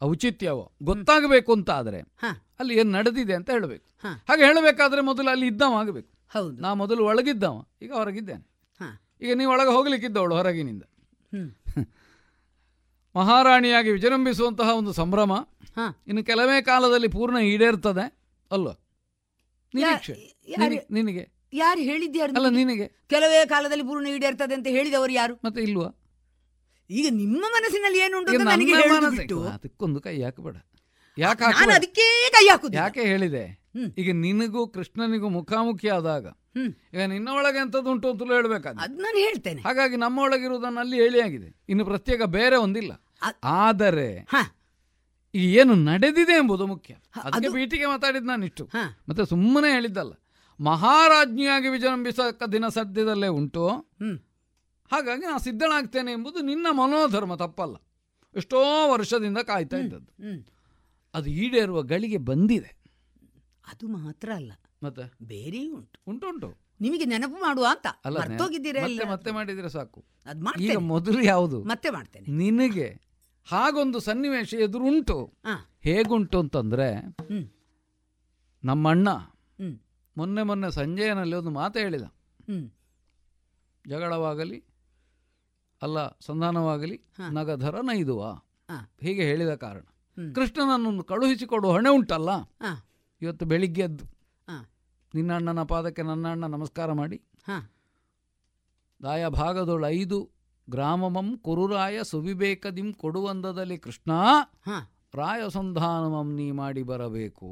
ಔಚಿತ್ಯವೋ 0.00 0.64
ಗೊತ್ತಾಗಬೇಕು 0.82 1.52
ಅಂತ 1.52 1.70
ಆದರೆ 1.70 2.00
ಹಾ. 2.16 2.30
ಅಲ್ಲಿ 2.60 2.78
ಏನು 2.78 2.90
ನಡೆದಿದೆ 2.90 3.34
ಅಂತ 3.34 3.50
ಹೇಳಬೇಕು. 3.50 3.84
ಹಾಗೆ 4.28 4.42
ಹೇಳಬೇಕಾದ್ರೆ 4.44 5.00
ಮೊದಲು 5.00 5.30
ಅಲ್ಲಿ 5.30 5.46
ಇದ್ದವ 5.46 5.74
ಆಗಬೇಕು 5.78 6.10
ಹೌದು. 6.32 6.56
ನಾ 6.62 6.74
ಮೊದಲು 6.74 7.04
ಒಳಗಿದ್ದವ 7.04 7.56
ಈಗ 7.82 7.92
ಹೊರಗಿದ್ದೇನೆ. 7.92 8.44
ಈಗ 9.22 9.32
ನೀವು 9.34 9.52
ಒಳಗೆ 9.52 9.68
ಹೋಗ್ಲಿಕ್ಕಿದ್ದವಳು 9.68 10.34
ಹೊರಗಿನಿಂದ. 10.34 10.82
ಮಹಾರಾಣಿಯಾಗಿ 13.16 13.90
ವಿಜೃಂಭಿಸುವಂತಹ 13.90 14.68
ಒಂದು 14.68 14.92
ಸಂಭ್ರಮ 14.92 15.32
ಹಾ. 15.76 16.02
ಇನ್ನು 16.06 16.24
ಕೆಲವೇ 16.24 16.62
ಕಾಲದಲ್ಲಿ 16.62 17.08
ಪೂರ್ಣ 17.08 17.36
ಈಡೇರ್ತದೆ 17.36 18.18
ಅಲ್ವ? 18.50 18.70
ನಿನಗೆ- 20.90 21.30
ಯಾರು 21.52 21.80
ಹೇಳಿದ್ಯಾರು 21.80 22.32
ಅಲ್ಲ? 22.32 22.48
ನಿನಗೆ. 22.48 22.86
ಕೆಲವೇ 22.86 23.46
ಕಾಲದಲ್ಲಿ 23.46 23.84
ಪೂರ್ಣ 23.84 24.06
ಈಡೇರ್ತದೆ 24.06 24.54
ಅಂತ 24.54 24.66
ಹೇಳಿದವರು 24.66 25.12
ಯಾರು? 25.12 25.34
ಮತ್ತೆ 25.44 25.62
ಇಲ್ವಾ? 25.62 26.00
ಈಗ 26.90 27.06
ನಿಮ್ಮ 27.10 27.44
ಮನಸ್ಸಿನಲ್ಲಿ 27.48 27.98
ಏನುಂಟು 27.98 28.32
ಅದಕ್ಕೊಂದು 29.48 30.00
ಕೈ 30.00 30.22
ಹಾಕಬೇಡ. 30.22 30.56
ಯಾಕೆ? 31.18 31.44
ಅದಕ್ಕೆ 31.74 32.30
ಕೈ 32.30 32.48
ಹಾಕುದು 32.48 32.76
ಯಾಕೆ 32.76 33.00
ಹೇಳಿದೆ. 33.00 33.65
ಈಗ 33.98 34.14
ನಿನಗೂ 34.14 34.68
ಕೃಷ್ಣನಿಗೂ 34.68 35.28
ಮುಖಾಮುಖಿ 35.28 35.88
ಆದಾಗ. 35.88 36.26
ಈಗ 36.94 37.00
ನಿನ್ನ 37.00 37.28
ಒಳಗೆ 37.28 37.58
ಎಂಥದ್ದು 37.58 37.90
ಉಂಟು 37.90 38.10
ಅಂತಲೂ 38.10 38.34
ಹೇಳ್ಬೇಕಾದ್ರೆ? 38.34 38.82
ಅದ್ 38.82 38.98
ನಾನು 38.98 39.18
ಹೇಳ್ತೇನೆ. 39.18 39.62
ಹಾಗಾಗಿ 39.62 39.96
ನಮ್ಮ 39.96 40.18
ಒಳಗಿರುವುದನ್ನು 40.18 40.80
ಅಲ್ಲಿ 40.80 40.96
ಹೇಳಿ 40.96 41.20
ಆಗಿದೆ. 41.20 41.64
ಇನ್ನು 41.68 41.84
ಪ್ರತ್ಯೇಕ 41.84 42.22
ಬೇರೆ 42.22 42.56
ಒಂದಿಲ್ಲ. 42.56 42.92
ಆದರೆ 43.44 44.28
ಈ 45.34 45.56
ಏನು 45.56 45.74
ನಡೆದಿದೆ 45.74 46.32
ಎಂಬುದು 46.32 46.66
ಮುಖ್ಯ. 46.66 46.94
ಅದಕ್ಕೆ 47.24 47.48
ಪೀಠಿಗೆ 47.52 47.86
ಮಾತಾಡಿದ್ 47.86 48.24
ನಾನು 48.24 48.44
ಇಷ್ಟು. 48.44 48.68
ಮತ್ತೆ 49.08 49.26
ಸುಮ್ಮನೆ 49.26 49.72
ಹೇಳಿದ್ದಲ್ಲ. 49.72 50.12
ಮಹಾರಾಜ್ಞಿಯಾಗಿ 50.60 51.68
ವಿಜೃಂಭಿಸಕ್ಕ 51.68 52.42
ದಿನ 52.42 52.68
ಸದ್ಯದಲ್ಲೇ 52.68 53.26
ಉಂಟು. 53.26 53.68
ಹಾಗಾಗಿ 54.92 55.22
ನಾನು 55.22 55.38
ಸಿದ್ಧನಾಗ್ತೇನೆ 55.38 56.12
ಎಂಬುದು 56.12 56.40
ನಿನ್ನ 56.40 56.66
ಮನೋಧರ್ಮ 56.70 57.34
ತಪ್ಪಲ್ಲ. 57.34 57.74
ಎಷ್ಟೋ 58.36 58.92
ವರ್ಷದಿಂದ 58.92 59.38
ಕಾಯ್ತಾ 59.38 59.76
ಇದ್ದದ್ದು. 59.76 60.12
ಅದು 61.14 61.30
ಈಡೇರುವ 61.30 61.82
ಗಳಿಗೆ 61.82 62.16
ಬಂದಿದೆ. 62.16 62.75
ಅದು 63.72 63.88
ಮಾತ್ರ 63.88 64.32
ಅಲ್ಲ. 64.34 64.52
ಮತ್ತೆ? 64.82 65.14
ಬೇರೆ 65.22 65.68
ಉಂಟು. 65.68 66.00
ಉಂಟು 66.06 66.28
ಉಂಟು. 66.28 66.54
ನಿಮಗೆ 66.80 67.04
ನೆನಪು 67.04 67.40
ಮಾಡುವ 67.40 67.66
ಅಂತ. 67.70 67.86
ಮರ್ತೋಗಿದ್ದೀರಾ 68.10 69.10
ಮತ್ತೆ 69.10 69.30
ಮಾಡಿದ್ರೆ 69.30 69.68
ಸಾಕು. 69.68 70.04
ಅದು 70.26 70.44
ಮಾಡ್ತೇನೆ. 70.44 70.76
ಮೊದಲು 70.76 71.20
ಯಾವುದು? 71.20 71.62
ಮತ್ತೆ 71.62 71.90
ಮಾಡ್ತೇನೆ. 71.90 72.32
ನಿನಗೆ 72.32 73.00
ಹಾಗೊಂದು 73.46 74.00
ಸನ್ನಿವೇಶ 74.00 74.54
ಎದುರುಂಟು. 74.54 75.32
ಹೇಗುಂಟು 75.80 76.38
ಅಂತಂದ್ರೆ. 76.38 77.16
ನಮ್ಮಣ್ಣ. 78.64 79.08
ಮೊನ್ನೆ 80.16 80.42
ಮೊನ್ನೆ 80.42 80.70
ಸಂಜೆಯನಲ್ಲಿ 80.70 81.36
ಒಂದು 81.36 81.50
ಮಾತು 81.50 81.78
ಹೇಳಿದ. 81.78 82.02
ಜಗಳವಾಗಲಿ 83.88 84.64
ಅಲ್ಲ 85.82 86.08
ಸಂಧಾನವಾಗಲಿ. 86.08 87.00
ನಗಧರ 87.30 87.80
ನೈದುವ. 87.80 88.32
ಹೀಗೆ 89.00 89.22
ಹೇಳಿದ 89.22 89.54
ಕಾರಣ. 89.54 89.82
ಕೃಷ್ಣನನ್ನು 90.34 91.04
ಕಳುಹಿಸಿಕೊಡುವ 91.04 91.70
ಹೊಣೆ 91.70 91.88
ಉಂಟಲ್ಲ. 91.88 92.30
ಇವತ್ತು 93.22 93.44
ಬೆಳಿಗ್ಗೆ 93.46 93.82
ಎದ್ದು 93.82 94.04
ಹಾ. 94.48 94.56
ನಿನ್ನ 95.14 95.32
ಅಣ್ಣನ 95.36 95.62
ಪಾದಕ್ಕೆ 95.64 96.02
ನನ್ನ 96.02 96.26
ಅಣ್ಣ 96.32 96.46
ನಮಸ್ಕಾರ 96.54 96.92
ಮಾಡಿ 96.94 97.18
ಹಾ. 97.46 97.58
ದಾಯ 99.00 99.22
ಭಾಗದೊಳ 99.34 99.84
ಐದು 99.94 100.18
ಗ್ರಾಮಮಂ 100.68 101.28
ಕುರುರಾಯ 101.38 101.96
ಸುವಿಬೇಕದಿಂ 102.04 102.88
ಕೊಡುವಂದದಲ್ಲಿ 102.94 103.78
ಕೃಷ್ಣ 103.78 104.12
ಹಾ. 104.66 104.78
ರಾಯ 105.14 105.42
ಸಂಧಾನಮಂ 105.48 106.28
ನೀ 106.34 106.46
ಮಾಡಿ 106.54 106.82
ಬರಬೇಕು 106.84 107.50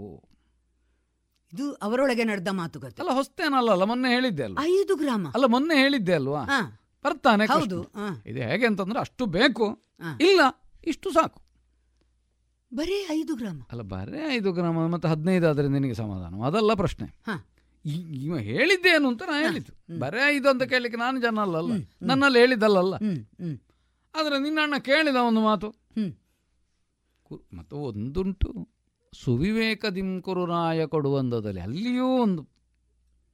ಇದು 1.52 1.66
ಅವರೊಳಗೆ 1.82 2.24
ನಡೆದ 2.24 2.50
ಮಾತುಕತೆ 2.54 3.00
ಅಲ್ಲ 3.02 3.12
ಹೊಸ್ತೇನಲ್ಲ 3.12 3.70
ಅಲ್ಲ 3.70 3.84
ಮೊನ್ನೆ 3.84 4.08
ಹೇಳಿದ್ದೆ 4.08 4.44
ಅಲ್ವಾ 4.44 4.62
ಐದು 4.72 4.94
ಗ್ರಾಮ 4.96 5.26
ಅಲ್ಲ 5.34 5.46
ಮೊನ್ನೆ 5.46 5.76
ಹೇಳಿದ್ದೆ 5.76 6.14
ಅಲ್ವಾ. 6.14 6.42
ಬರ್ತಾನೆ. 7.04 7.44
ಹೌದು. 7.46 7.78
ಇದು 8.26 8.40
ಹೇಗೆ 8.42 8.64
ಅಂತಂದ್ರೆ 8.66 8.98
ಅಷ್ಟು 9.00 9.24
ಬೇಕು. 9.32 9.66
ಇಲ್ಲ 10.20 10.40
ಇಷ್ಟು 10.86 11.08
ಸಾಕು 11.12 11.38
ಬರೀ 12.74 13.06
ಐದು 13.10 13.34
ಗ್ರಾಮ. 13.34 13.60
ಅಲ್ಲ 13.70 13.82
ಬರೀ 13.82 14.20
ಐದು 14.28 14.52
ಗ್ರಾಮ 14.52 14.86
ಮತ್ತೆ 14.86 15.08
ಹದಿನೈದು 15.08 15.48
ಆದರೆ 15.48 15.68
ನಿನಗೆ 15.68 15.94
ಸಮಾಧಾನ? 15.94 16.34
ಅದಲ್ಲ 16.42 16.74
ಪ್ರಶ್ನೆ. 16.74 17.06
ಇವ 18.24 18.38
ಹೇಳಿದ್ದೇನು 18.38 19.08
ಅಂತ 19.08 19.22
ನಾನು 19.22 19.42
ಹೇಳಿದ್ದು. 19.42 19.98
ಬರೇ 19.98 20.20
ಐದು 20.26 20.48
ಅಂತ 20.48 20.62
ಕೇಳಲಿಕ್ಕೆ 20.62 20.98
ನಾನು 21.00 21.20
ಜನ 21.20 21.40
ಅಲ್ಲಲ್ಲ 21.40 21.72
ನನ್ನಲ್ಲಿ 22.02 22.38
ಹೇಳಿದ್ದಲ್ಲ 22.38 22.78
ಆದರೆ 22.78 23.14
ಹ್ಮ್. 23.40 23.56
ಆದ್ರೆ 24.14 24.42
ನಿನ್ನ 24.42 24.58
ಅಣ್ಣ 24.62 24.76
ಕೇಳಿದ 24.78 25.16
ಒಂದು 25.16 25.40
ಮಾತು. 25.40 25.68
ಮತ್ತು 27.54 27.76
ಒಂದುಂಟು. 27.76 28.50
ಸುವಿವೇಕ 29.12 29.86
ದಿಂಕುರು 29.86 30.46
ರಾಯ 30.46 30.86
ಕೊಡುವಂದದಲ್ಲಿ 30.86 31.60
ಅಲ್ಲಿಯೂ 31.60 32.06
ಒಂದು 32.22 32.42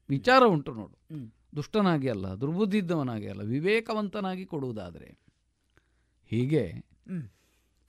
ವಿಚಾರ 0.09 0.43
ಉಂಟು 0.45 0.73
ನೋಡು. 0.75 0.97
ದುಷ್ಟನಾಗಿ 1.57 2.09
ಅಲ್ಲ 2.09 2.27
ದುರ್ಬುದ್ಧಿದ್ದವನಾಗಿ 2.41 3.29
ಅಲ್ಲ 3.29 3.43
ವಿವೇಕವಂತನಾಗಿ 3.43 4.45
ಕೊಡುವುದಾದರೆ 4.47 5.09
ಹೀಗೆ. 6.31 6.65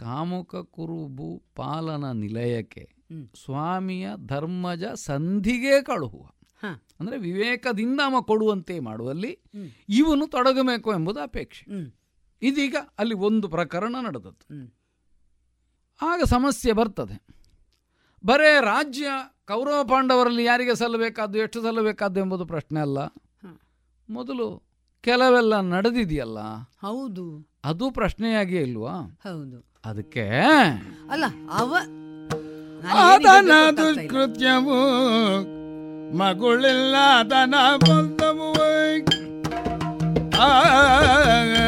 ಕಾಮುಕ 0.02 0.56
ಕುರುಬು 0.56 1.44
ಪಾಲನ 1.56 2.12
ನಿಲಯಕ್ಕೆ 2.12 2.94
ಸ್ವಾಮಿಯ 3.44 4.10
ಧರ್ಮಜ 4.26 4.84
ಸಂಧಿಗೆ 4.84 5.82
ಕಳುಹುವ. 5.82 6.26
ಅಂದ್ರೆ 7.00 7.18
ವಿವೇಕದಿಂದ 7.18 8.02
ಅವ 8.06 8.22
ಕೊಡುವಂತೆ 8.22 8.80
ಮಾಡುವಲ್ಲಿ 8.80 9.40
ಇವನು 9.90 10.28
ತೊಡಗಬೇಕು 10.28 10.94
ಎಂಬುದು 10.94 11.20
ಅಪೇಕ್ಷೆ. 11.20 11.66
ಇದೀಗ 12.42 12.76
ಅಲ್ಲಿ 12.98 13.16
ಒಂದು 13.16 13.50
ಪ್ರಕರಣ 13.50 13.96
ನಡೆದದ್ದು. 14.02 14.74
ಆಗ 16.02 16.22
ಸಮಸ್ಯೆ 16.24 16.72
ಬರ್ತದೆ. 16.72 17.26
ಬರೇ 18.26 18.58
ರಾಜ್ಯ 18.62 19.08
ಕೌರವ 19.48 19.84
ಪಾಂಡವರಲ್ಲಿ 19.84 20.44
ಯಾರಿಗೆ 20.44 20.76
ಸಲ್ಲಬೇಕಾದ್ದು 20.76 21.40
ಎಷ್ಟು 21.40 21.62
ಸಲ್ಲಬೇಕಾದ್ದು 21.62 22.20
ಎಂಬುದು 22.20 22.46
ಪ್ರಶ್ನೆ 22.46 22.80
ಅಲ್ಲ. 22.80 23.06
ಮೊದಲು 24.10 24.64
ಕೆಲವೆಲ್ಲ 25.02 25.60
ನಡೆದಿದೆಯಲ್ಲ? 25.60 26.40
ಹೌದು. 26.82 27.48
ಅದು 27.66 27.92
ಪ್ರಶ್ನೆಯಾಗಿಯೇ 27.92 28.62
ಇಲ್ವಾ? 28.62 29.20
ಹೌದು. 29.24 29.71
ಅದಕ್ಕೆ 29.86 30.26
ಅಲ್ಲ 31.10 31.26
ಅವ 31.52 31.76
ಆತನ 32.98 33.52
ದುಷ್ಕೃತ್ಯವು 33.78 34.78
ಮಗುಳಿಲ್ಲ 36.18 36.96
ಆತನ 37.10 37.56
ಬಂದವು. 37.80 38.50
ಆ, 40.40 40.48
ಆ, 40.48 41.61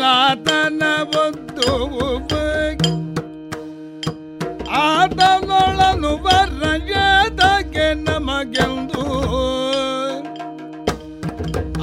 ಆತನ 0.00 0.82
ಬಂಧುವು 1.02 2.10
ಆತನೊಳನು 4.70 6.16
ಬರಯದಕ್ಕೆ 6.16 7.94
ನಮಗೆಂದು. 7.94 9.02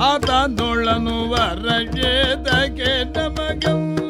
ಆತನೊಳನು 0.01 1.29
ಬರಯದಕ್ಕೆ 1.31 3.03
ನಮಗೆಲ್ಲ 3.13 4.06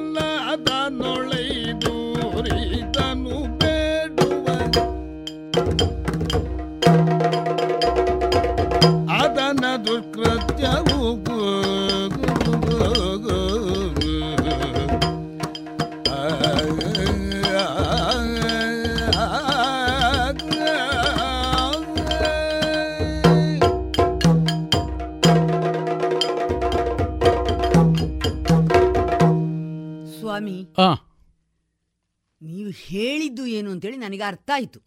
ಏನು 33.48 33.72
ಅಂತೇಳಿ 33.72 33.98
ನನಗೆ 33.98 34.24
ಅರ್ಥ 34.24 34.49
ಆಯ್ತು. 34.53 34.80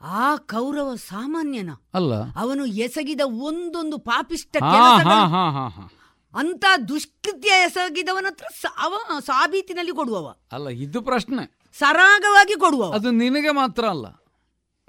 ಆ, 0.00 0.36
ಕೌರವ 0.36 0.94
ಸಾಮಾನ್ಯನ 0.94 1.70
ಅಲ್ಲ. 1.94 2.14
ಅವನು 2.36 2.66
ಎಸಗಿದ 2.66 3.20
ಒಂದೊಂದು 3.24 3.98
ಪಾಪಿಷ್ಟ 3.98 4.56
ಅಂತ 6.34 6.64
ದುಷ್ಕೃತ್ಯ 6.88 7.48
ಎಸಗಿದವನ 7.48 8.26
ಹತ್ರ 8.28 8.44
ಅವ 8.78 8.94
ಸಾಬೀತಿನಲ್ಲಿ 9.20 9.92
ಕೊಡುವವ. 9.92 10.34
ಅಲ್ಲ 10.52 10.68
ಇದು 10.68 11.02
ಪ್ರಶ್ನೆ. 11.02 11.58
ಸರಾಗವಾಗಿ 11.78 12.60
ಕೊಡುವ 12.60 12.92
ಅದು 12.92 13.10
ನಿನಗೆ 13.10 13.50
ಮಾತ್ರ 13.50 13.84
ಅಲ್ಲ. 13.84 14.06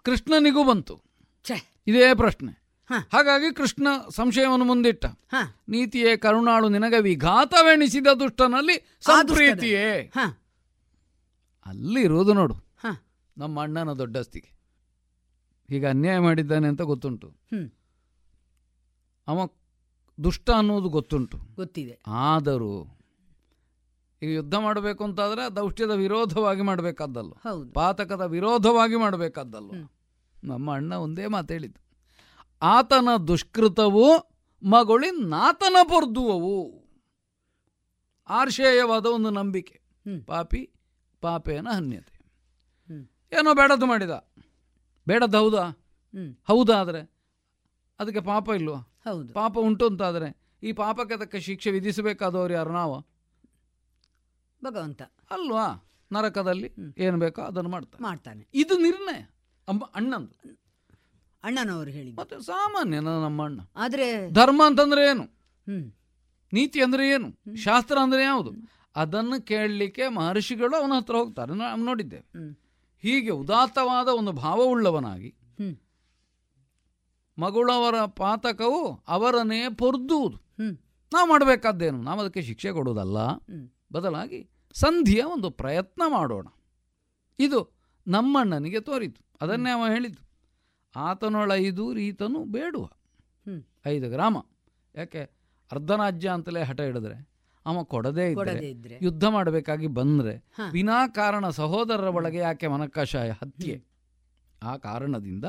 ಕೃಷ್ಣನಿಗೂ 0.04 0.64
ಬಂತು. 0.64 1.04
ಛೆ. 1.46 1.76
ಇದೇ 1.88 2.14
ಪ್ರಶ್ನೆ. 2.14 2.68
ಹ. 2.90 2.94
ಹಾಗಾಗಿ 3.14 3.54
ಕೃಷ್ಣ 3.54 3.88
ಸಂಶಯವನ್ನು 4.16 4.66
ಮುಂದಿಟ್ಟ. 4.66 5.06
ನೀತಿಯೇ 5.70 6.18
ಕರುಣಾಳು 6.18 6.70
ನಿನಗೆ 6.70 7.02
ವಿಘಾತವೆಣಿಸಿದ 7.02 8.08
ದುಷ್ಟನಲ್ಲಿ 8.08 8.98
ಸಂಪ್ರೀತಿಯೇ. 9.02 10.12
ಹ. 10.16 10.20
ಅಲ್ಲಿ 11.68 12.02
ಇರೋದು 12.02 12.34
ನೋಡು. 12.34 12.54
ಹ. 12.54 12.86
ನಮ್ಮ 13.38 13.62
ಅಣ್ಣನ 13.62 13.94
ದೊಡ್ಡಸ್ತಿಗೆ 13.94 14.58
ಹೀಗೆ 15.70 15.86
ಅನ್ಯಾಯ 15.86 16.20
ಮಾಡಿದ್ದಾನೆ 16.20 16.68
ಅಂತ 16.68 16.82
ಗೊತ್ತುಂಟು. 16.82 17.34
ಅವ 19.28 19.48
ದುಷ್ಟ 20.24 20.50
ಅನ್ನೋದು 20.50 20.90
ಗೊತ್ತುಂಟು. 20.90 21.40
ಗೊತ್ತಿದೆ. 21.56 22.00
ಆದರೂ 22.08 23.00
ಈಗ 24.22 24.30
ಯುದ್ಧ 24.30 24.56
ಮಾಡಬೇಕು 24.56 25.04
ಅಂತಾದ್ರೆ 25.04 25.56
ದೌಷ್ಟ್ಯದ 25.56 25.90
ವಿರೋಧವಾಗಿ 25.90 26.62
ಮಾಡಬೇಕಾದ್ದಲ್ಲ. 26.62 27.32
ಪಾತಕದ 27.74 28.22
ವಿರೋಧವಾಗಿ 28.22 28.96
ಮಾಡಬೇಕಾದ್ದಲ್ಲ. 28.96 29.72
ನಮ್ಮ 30.44 30.74
ಅಣ್ಣ 30.74 30.94
ಒಂದೇ 30.94 31.28
ಮಾತು 31.28 31.54
ಹೇಳಿದ್ದು. 31.54 31.88
ಆತನ 32.62 33.10
ದುಷ್ಕೃತವು 33.28 34.06
ಮಗೊಳಿ 34.64 35.12
ನಾತನ 35.12 35.76
ಬರ್ದುವವು 35.84 36.84
ಆರ್ಶೇಯವಾದ 38.30 39.06
ಒಂದು 39.06 39.30
ನಂಬಿಕೆ. 39.30 39.82
ಪಾಪಿ 40.26 40.72
ಪಾಪೇನ 41.22 41.68
ಹನ್ಯತೆ. 41.70 42.14
ಏನೋ 43.32 43.54
ಬೇಡದ್ದು 43.54 43.86
ಮಾಡಿದ. 43.86 44.14
ಬೇಡದ್ದು 45.08 45.38
ಹೌದಾ? 45.38 45.64
ಹೌದಾದರೆ 46.48 47.02
ಅದಕ್ಕೆ 48.00 48.22
ಪಾಪ 48.22 48.50
ಇಲ್ವಾ? 48.56 48.80
ಹೌದು. 49.06 49.30
ಪಾಪ 49.34 49.58
ಉಂಟು 49.58 49.86
ಅಂತಾದರೆ 49.86 50.30
ಈ 50.64 50.72
ಪಾಪಕ್ಕೆ 50.72 51.18
ತಕ್ಕ 51.18 51.36
ಶಿಕ್ಷೆ 51.36 51.72
ವಿಧಿಸಬೇಕಾದವರು 51.72 52.54
ಯಾರು? 52.54 52.72
ನಾವು? 52.72 52.98
ಭಗವಂತ. 54.62 55.02
ಅಲ್ವಾ? 55.32 55.66
ನರಕದಲ್ಲಿ 56.12 56.70
ಏನು 56.98 57.18
ಬೇಕೋ 57.20 57.42
ಅದನ್ನು 57.42 57.70
ಮಾಡ್ತಾ 57.70 57.98
ಮಾಡ್ತಾನೆ. 58.02 58.44
ಇದು 58.54 58.76
ನಿರ್ಣಯ. 58.78 59.22
ಅಮ್ಮ 59.68 59.84
ಅಣ್ಣಂದು. 59.96 60.34
ಅಣ್ಣನವರು 61.44 61.92
ಹೇಳಿ 61.92 62.12
ಮತ್ತೆ 62.14 62.36
ಸಾಮಾನ್ಯ 62.46 63.00
ನಮ್ಮ 63.00 63.44
ಅಣ್ಣ. 63.44 63.60
ಆದರೆ 63.76 64.08
ಧರ್ಮ 64.32 64.62
ಅಂತಂದ್ರೆ 64.66 65.04
ಏನು? 65.10 65.26
ನೀತಿ 66.54 66.80
ಅಂದ್ರೆ 66.82 67.10
ಏನು? 67.10 67.30
ಶಾಸ್ತ್ರ 67.56 67.98
ಅಂದ್ರೆ 68.02 68.24
ಯಾವುದು? 68.24 68.52
ಅದನ್ನು 68.96 69.46
ಕೇಳಲಿಕ್ಕೆ 69.46 70.08
ಮಹರ್ಷಿಗಳು 70.08 70.76
ಅವನ 70.76 70.92
ಹತ್ರ 70.98 71.16
ಹೋಗ್ತಾರೆ. 71.16 71.54
ನಾವು 71.54 71.84
ನೋಡಿದ್ದೇವೆ. 71.86 72.26
ಹೀಗೆ 73.02 73.30
ಉದಾತ್ತವಾದ 73.30 74.08
ಒಂದು 74.08 74.32
ಭಾವವುಳ್ಳವನಾಗಿ. 74.32 75.36
ಮಗಳವರ 77.38 78.06
ಪಾತಕವು 78.06 79.04
ಅವರನ್ನೇ 79.08 79.70
ಪೊರ್ದುವುದು. 79.70 80.38
ನಾವು 81.14 81.30
ಮಾಡಬೇಕಾದ್ದೇನು? 81.30 82.02
ನಾವು 82.02 82.20
ಅದಕ್ಕೆ 82.20 82.42
ಶಿಕ್ಷೆ 82.42 82.72
ಕೊಡುವುದಲ್ಲ. 82.72 83.18
ಬದಲಾಗಿ 83.94 84.50
ಸಂಧಿಯ 84.74 85.24
ಒಂದು 85.24 85.50
ಪ್ರಯತ್ನ 85.50 86.02
ಮಾಡೋಣ. 86.08 86.48
ಇದು 87.40 87.78
ನಮ್ಮಣ್ಣನಿಗೆ 88.08 88.80
ತೋರಿತು. 88.80 89.22
ಅದನ್ನೇ 89.42 89.70
ಅವ 89.70 89.88
ಹೇಳಿದ್ದು. 89.94 90.28
ಆತನೊಳೈದು 90.96 91.94
ರೀತನು 91.94 92.46
ಬೇಡುವ. 92.46 92.90
ಐದು 93.86 94.10
ಗ್ರಾಮ. 94.10 94.38
ಯಾಕೆ? 94.96 95.22
ಅರ್ಧರಾಜ್ಯ 95.72 96.30
ಅಂತಲೇ 96.30 96.64
ಹಠ 96.64 96.82
ಹಿಡಿದ್ರೆ. 96.82 97.37
ಅವ 97.68 97.84
ಕೊಡದೇ 97.84 98.32
ಇದ್ದರೆ 98.32 98.70
ಇದ್ರೆ. 98.70 99.00
ಯುದ್ಧ 99.02 99.24
ಮಾಡಬೇಕಾಗಿ 99.24 99.88
ಬಂದ್ರೆ. 99.88 100.46
ವಿನಾಕಾರಣ 100.72 101.50
ಸಹೋದರರ 101.50 102.04
ಒಳಗೆ 102.04 102.38
ಯಾಕೆ 102.38 102.68
ಮನಕಷಾಯ 102.68 103.32
ಹತ್ಯೆ? 103.32 103.84
ಆ 104.64 104.78
ಕಾರಣದಿಂದ 104.78 105.46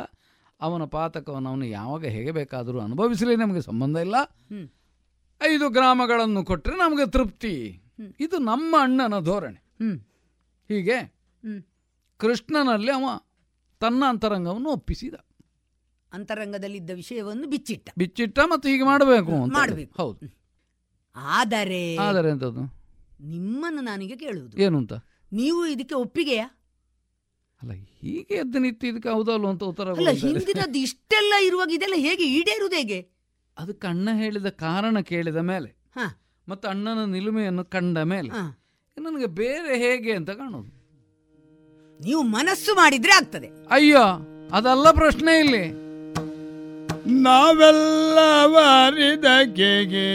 ಅವನ 0.60 0.84
ಪಾತಕವನ್ನು 0.84 1.48
ಅವನು 1.48 1.64
ಯಾವಾಗ 1.64 2.04
ಹೇಗೆ 2.04 2.30
ಬೇಕಾದರೂ 2.30 2.80
ಅನುಭವಿಸಲಿ 2.80 3.36
ನಮಗೆ 3.36 3.60
ಸಂಬಂಧ 3.60 3.96
ಇಲ್ಲ. 3.96 4.14
ಐದು 5.42 5.68
ಗ್ರಾಮಗಳನ್ನು 5.68 6.44
ಕೊಟ್ಟರೆ 6.44 6.76
ನಮಗೆ 6.76 7.10
ತೃಪ್ತಿ. 7.10 7.82
ಇದು 8.20 8.38
ನಮ್ಮ 8.38 8.76
ಅಣ್ಣನ 8.80 9.20
ಧೋರಣೆ. 9.20 9.58
ಹ್ಮ್. 9.58 10.00
ಹೀಗೆ. 10.68 11.14
ಕೃಷ್ಣನಲ್ಲಿ 12.16 12.90
ಅವ 12.90 13.20
ತನ್ನ 13.80 14.04
ಅಂತರಂಗವನ್ನು 14.08 14.70
ಒಪ್ಪಿಸಿದ. 14.70 15.14
ಅಂತರಂಗದಲ್ಲಿದ್ದ 16.12 16.90
ವಿಷಯವನ್ನು 16.94 17.48
ಬಿಚ್ಚಿಟ್ಟ. 17.48 17.90
ಬಿಚ್ಚಿಟ್ಟ 17.98 18.38
ಮತ್ತು 18.38 18.68
ಹೀಗೆ 18.68 18.84
ಮಾಡಬೇಕು 18.84 19.46
ಮಾಡಬೇಕು. 19.46 20.02
ಹೌದು. 20.02 20.37
ಆದರೆ 21.16 21.82
ಆದರೆ 21.98 22.28
ಎಂತದ್ದು 22.30 22.64
ನಿಮ್ಮನ್ನು 23.28 23.80
ನಾನೀಗ 23.80 24.14
ಕೇಳುವುದು. 24.16 24.54
ಏನು 24.58 24.78
ಅಂತ 24.78 24.94
ನೀವು 25.32 25.66
ಇದಕ್ಕೆ 25.66 25.94
ಒಪ್ಪಿಗೆಯಾ? 25.94 26.46
ಅಲ್ಲ 27.62 27.72
ಹೀಗೆ 28.00 28.34
ಎದ್ದು 28.34 28.58
ನಿಂತು 28.58 28.86
ಇದಕ್ಕೆ 28.86 29.08
ಹೌದಲ್ವ 29.08 29.48
ಅಂತ 29.48 29.64
ಉತ್ತರ 29.64 29.86
ಅಲ್ಲ 29.88 29.96
ಕೊಡ್ತಾರೆ. 30.00 30.20
ಹಿಂದಿನದ್ದು 30.24 30.78
ಇಷ್ಟೆಲ್ಲ 30.78 31.34
ಇರುವಾಗ 31.42 31.70
ಇದೆಲ್ಲ 31.70 31.94
ಹೇಗೆ 31.98 32.24
ಈಡೇರುವುದು 32.30 32.76
ಹೇಗೆ? 32.76 32.98
ಅದಕ್ಕೆ 33.56 33.86
ಅಣ್ಣ 33.86 34.08
ಹೇಳಿದ 34.14 34.48
ಕಾರಣ 34.60 35.00
ಕೇಳಿದ 35.00 35.36
ಮೇಲೆ. 35.44 35.70
ಹ. 35.96 36.02
ಮತ್ತು 36.48 36.68
ಅಣ್ಣನ 36.68 37.04
ನಿಲುಮೆಯನ್ನು 37.10 37.64
ಕಂಡ 37.64 37.98
ಮೇಲೆ. 38.06 38.30
ಹ. 38.30 38.42
ನನಗೆ 38.96 39.26
ಬೇರೆ 39.34 39.78
ಹೇಗೆ 39.78 40.12
ಅಂತ 40.12 40.30
ಕಾಣೋದು 40.30 40.70
ನೀವು 42.00 42.22
ಮನಸ್ಸು 42.30 42.74
ಮಾಡಿದ್ರೆ 42.74 43.12
ಆಗ್ತದೆ. 43.12 43.48
ಅಯ್ಯೋ 43.70 44.04
ಅದಲ್ಲ 44.52 44.90
ಪ್ರಶ್ನೆ 44.92 45.40
ಇಲ್ಲಿ. 45.40 45.64
ನಾವೆಲ್ಲ 47.22 48.18
ವಾರಿದಗೆಗೆ 48.46 50.08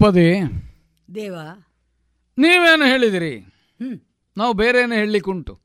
ದ್ರೌಪದಿ 0.02 0.30
ದೇವ. 1.16 1.36
ನೀವೇನು 2.38 2.86
ಹೇಳಿದಿರಿ. 2.86 3.34
ನಾವು 4.38 4.54
ಬೇರೇನು 4.54 4.94
ಹೇಳಲಿಕ್ಕುಂಟು? 4.96 5.60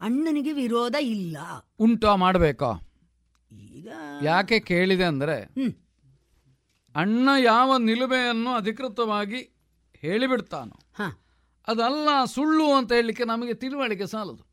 ಅಣ್ಣನಿಗೆ 0.00 0.52
ವಿರೋಧ 0.52 0.94
ಇಲ್ಲ. 1.00 1.36
ಉಂಟಾ 1.80 2.14
ಮಾಡಬೇಕಾ? 2.16 2.72
ಈಗ 3.52 3.88
ಯಾಕೆ 4.22 4.60
ಕೇಳಿದೆ 4.60 5.04
ಅಂದರೆ. 5.04 5.38
ಅಣ್ಣ 6.94 7.28
ಯಾವ 7.38 7.76
ನಿಲುಮೆಯನ್ನು 7.76 8.54
ಅಧಿಕೃತವಾಗಿ 8.54 9.40
ಹೇಳಿಬಿಡ್ತಾನೋ. 9.94 10.78
ಅದಲ್ಲ 11.68 12.08
ಸುಳ್ಳು 12.24 12.72
ಅಂತ 12.72 12.92
ಹೇಳಲಿಕ್ಕೆ 12.92 13.24
ನಮಗೆ 13.24 13.54
ತಿಳುವಳಿಕೆ 13.54 14.06
ಸಾಲದು. 14.06 14.46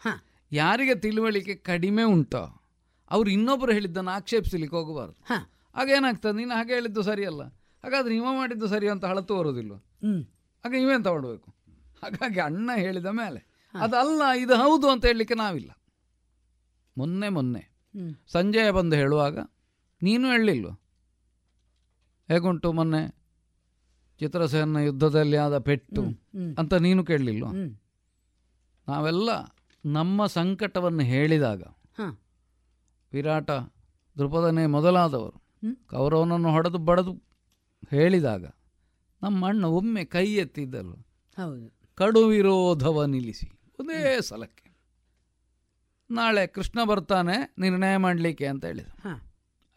ಹ. 0.00 0.06
ಯಾರಿಗೆ 0.52 0.94
ತಿಳುವಳಿಕೆ 0.94 1.54
ಕಡಿಮೆ 1.54 2.02
ಉಂಟೋ 2.02 2.62
ಅವ್ರು 3.10 3.30
ಇನ್ನೊಬ್ಬರು 3.30 3.72
ಹೇಳಿದ್ದನ್ನು 3.72 4.10
ಆಕ್ಷೇಪಿಸಲಿಕ್ಕೆ 4.10 4.76
ಹೋಗಬಾರ್ದು. 4.76 5.16
ಹಾ. 5.26 5.50
ಆಗ 5.74 5.88
ಏನಾಗ್ತದೆ 5.88 6.32
ನೀನು 6.32 6.54
ಹಾಗೆ 6.54 6.74
ಹೇಳಿದ್ದು 6.74 7.02
ಸರಿಯಲ್ಲ. 7.02 7.42
ಹಾಗಾದ್ರೆ 7.84 8.16
ಇವ 8.16 8.24
ಮಾಡಿದ್ದು 8.34 8.66
ಸರಿ 8.66 8.88
ಅಂತ 8.88 9.04
ಹಳತು 9.04 9.36
ಬರೋದಿಲ್ಲ 9.36 9.72
ಹ್ಮ್. 10.02 10.22
ಆಗ 10.64 10.72
ನೀವೆಂತ 10.72 11.08
ಮಾಡಬೇಕು 11.08 11.48
ಹಾಗಾಗಿ 12.02 12.40
ಅಣ್ಣ 12.40 12.70
ಹೇಳಿದ 12.76 13.06
ಮೇಲೆ. 13.12 13.40
ಅದಲ್ಲ 13.74 14.22
ಇದು 14.36 14.54
ಹೌದು 14.56 14.90
ಅಂತ 14.90 15.06
ಹೇಳಲಿಕ್ಕೆ 15.06 15.34
ನಾವಿಲ್ಲ. 15.34 15.70
ಮೊನ್ನೆ 16.96 17.28
ಮೊನ್ನೆ. 17.28 17.62
ಸಂಜಯ 18.32 18.70
ಬಂದು 18.70 18.96
ಹೇಳುವಾಗ 18.96 19.36
ನೀನು 20.02 20.28
ಹೇಳಲಿಲ್ವ? 20.28 20.70
ಹೇಗುಂಟು 22.28 22.72
ಮೊನ್ನೆ? 22.72 23.02
ಚಿತ್ರಸೇನ 24.20 24.78
ಯುದ್ಧದಲ್ಲಿ 24.78 25.36
ಆದ 25.36 25.58
ಪೆಟ್ಟು. 25.58 26.02
ಅಂತ 26.58 26.74
ನೀನು 26.74 27.04
ಕೇಳಲಿಲ್ವ? 27.04 27.46
ನಾವೆಲ್ಲ 28.88 29.30
ನಮ್ಮ 29.84 30.26
ಸಂಕಟವನ್ನು 30.26 31.02
ಹೇಳಿದಾಗ 31.04 31.62
ಹ. 31.98 32.06
ವಿರಾಟ 33.12 33.50
ದೃಪದನೇ 34.16 34.66
ಮೊದಲಾದವರು. 34.66 35.38
ಕೌರವನನ್ನು 35.86 36.50
ಹೊಡೆದು 36.50 36.78
ಬಡದು. 36.78 37.12
ಹೇಳಿದಾಗ 37.90 38.44
ನಮ್ಮ 39.22 39.48
ಅಣ್ಣ 39.48 39.64
ಒಮ್ಮೆ 39.64 40.04
ಕೈ 40.04 40.34
ಎತ್ತಿದ್ದರು 40.34 41.06
ಹೌದು. 41.36 41.96
ಕಡು 41.96 42.26
ವಿರೋಧವ 42.26 43.04
ನಿಲ್ಲಿಸಿ. 43.04 43.60
ಒಂದೇ 43.80 44.20
ಸಲಕ್ಕೆ. 44.20 44.64
ನಾಳೆ 46.10 46.46
ಕೃಷ್ಣ 46.46 46.84
ಬರ್ತಾನೆ 46.84 47.54
ನಿರ್ಣಯ 47.58 47.96
ಮಾಡಲಿಕ್ಕೆ 47.96 48.46
ಅಂತ 48.46 48.64
ಹೇಳಿದ. 48.64 48.86
ಹ. 48.86 49.22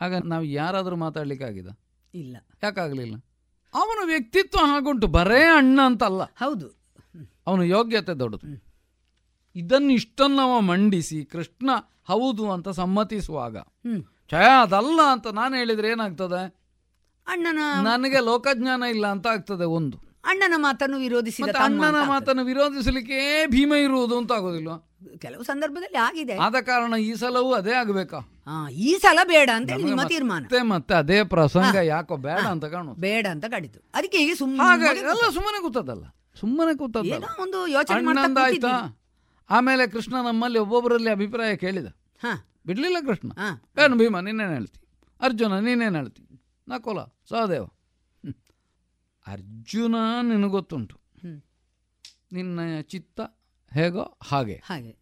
ಆಗ 0.02 0.16
ನಾವು 0.16 0.44
ಯಾರಾದರೂ 0.44 0.96
ಮಾತಾಡ್ಲಿಕ್ಕಾಗಿದ? 0.96 1.68
ಇಲ್ಲ. 2.14 2.38
ಯಾಕಾಗಲಿಲ್ಲ? 2.64 3.16
ಅವನ 3.74 4.06
ವ್ಯಕ್ತಿತ್ವ 4.06 4.60
ಹಾಗುಂಟು 4.66 5.08
ಬರೇ 5.08 5.44
ಅಣ್ಣ 5.44 5.80
ಅಂತಲ್ಲ. 5.86 6.24
ಹೌದು. 6.24 6.68
ಅವನ 7.48 7.62
ಯೋಗ್ಯತೆ 7.62 8.20
ದೊಡ್ಡದು. 8.20 8.68
ಇದನ್ನು 9.56 9.92
ಇಷ್ಟನ್ನವ 9.92 10.60
ಮಂಡಿಸಿ 10.60 11.26
ಕೃಷ್ಣ 11.26 11.70
ಹೌದು 12.04 12.52
ಅಂತ 12.52 12.70
ಸಮ್ಮತಿಸುವಾಗ. 12.70 13.58
ಛಯ 14.32 14.46
ಅದಲ್ಲ 14.62 15.00
ಅಂತ 15.12 15.28
ನಾನು 15.28 15.56
ಹೇಳಿದ್ರೆ 15.56 15.88
ಏನಾಗ್ತದೆ? 15.88 16.67
ಅಣ್ಣನ 17.28 17.62
ನನಗೆ 17.84 18.20
ಲೋಕಜ್ಞಾನ 18.22 18.84
ಇಲ್ಲ 18.90 19.08
ಅಂತ 19.08 19.28
ಆಗ್ತದೆ 19.28 19.66
ಒಂದು. 19.70 19.98
ಅಣ್ಣನ 20.26 20.54
ಮಾತನ್ನು 20.58 20.98
ವಿರೋಧಿಸಿದ 20.98 21.46
ಮತ್ತೆ 21.46 21.60
ಅಣ್ಣನ 21.60 22.00
ಮಾತನ್ನು. 22.08 22.44
ವಿರೋಧಿಸಲಿಕ್ಕೆ 22.44 23.20
ಭೀಮ 23.48 23.74
ಇರುವುದು 23.86 24.18
ಅಂತ 24.18 24.32
ಆಗೋದಿಲ್ಲ 24.32 24.72
ಕೆಲವು 25.18 25.44
ಸಂದರ್ಭದಲ್ಲಿ 25.44 25.98
ಆಗಿದೆ. 25.98 26.36
ಆದ 26.38 26.56
ಕಾರಣ 26.62 26.94
ಈ 27.00 27.16
ಸಲವೂ 27.16 27.54
ಅದೇ 27.54 27.74
ಆಗಬೇಕಾ? 27.74 28.20
ಈ 28.82 28.92
ಸಲ 28.98 29.20
ಬೇಡ 29.28 29.50
ಅಂತ 29.56 29.70
ನಿಮ್ಮ 29.72 29.96
ಮತ್ತೆ 29.96 30.16
ತೀರ್ಮಾನ. 30.16 30.44
ಮತ್ತೆ 30.64 30.94
ಅದೇ 30.94 31.24
ಪ್ರಸಂಗ 31.24 31.76
ಯಾಕೋ 31.86 32.18
ಬೇಡ 32.18 32.44
ಅಂತ 32.48 32.66
ಕಾಣು 32.66 32.94
ಬೇಡ 33.00 33.28
ಅಂತ 33.28 33.46
ಕಾಡಿತು. 33.46 33.80
ಅದಕ್ಕೆ 33.94 34.18
ಈಗ 34.18 34.34
ಸುಮ್ಮನೆ 34.38 34.88
ಎಲ್ಲ 35.04 35.26
ಸುಮ್ಮನೆ 35.34 35.62
ಕೂತದಲ್ಲ 35.62 36.06
ಸುಮ್ಮನೆ 36.40 36.78
ಕೂತದಲ್ಲ 36.78 37.26
ಒಂದು 37.40 37.68
ಯೋಚನೆ 37.68 38.42
ಆಯ್ತಾ 38.44 38.74
ಆಮೇಲೆ 39.50 39.88
ಕೃಷ್ಣ 39.88 40.16
ನಮ್ಮಲ್ಲಿ 40.26 40.60
ಒಬ್ಬೊಬ್ಬರಲ್ಲಿ 40.60 41.10
ಅಭಿಪ್ರಾಯ 41.10 41.56
ಕೇಳಿದ. 41.56 41.88
ಹಾ. 42.22 42.32
ಬಿಡ್ಲಿಲ್ಲ 42.68 42.98
ಕೃಷ್ಣ. 43.06 43.30
ಏನು 43.84 43.96
ಭೀಮ 43.98 44.20
ನೀನೇನು 44.20 44.54
ಹೇಳ್ತಿ? 44.54 44.80
ಅರ್ಜುನ 45.22 45.60
ನೀನೇನು 45.60 45.96
ಹೇಳ್ತಿ? 45.96 46.22
ನಕೋಲ 46.70 46.98
ಸಹದೇವ. 47.30 47.66
ಅರ್ಜುನ 49.28 49.96
ನಿನಗೊತ್ತುಂಟು 50.22 50.96
ಗೊತ್ತುಂಟು. 50.96 51.46
ನಿನ್ನ 52.32 52.60
ಚಿತ್ತ 52.82 53.22
ಹೇಗೋ 53.74 54.18
ಹಾಗೆ. 54.24 54.62
ಹಾಗೆ. 54.66 54.98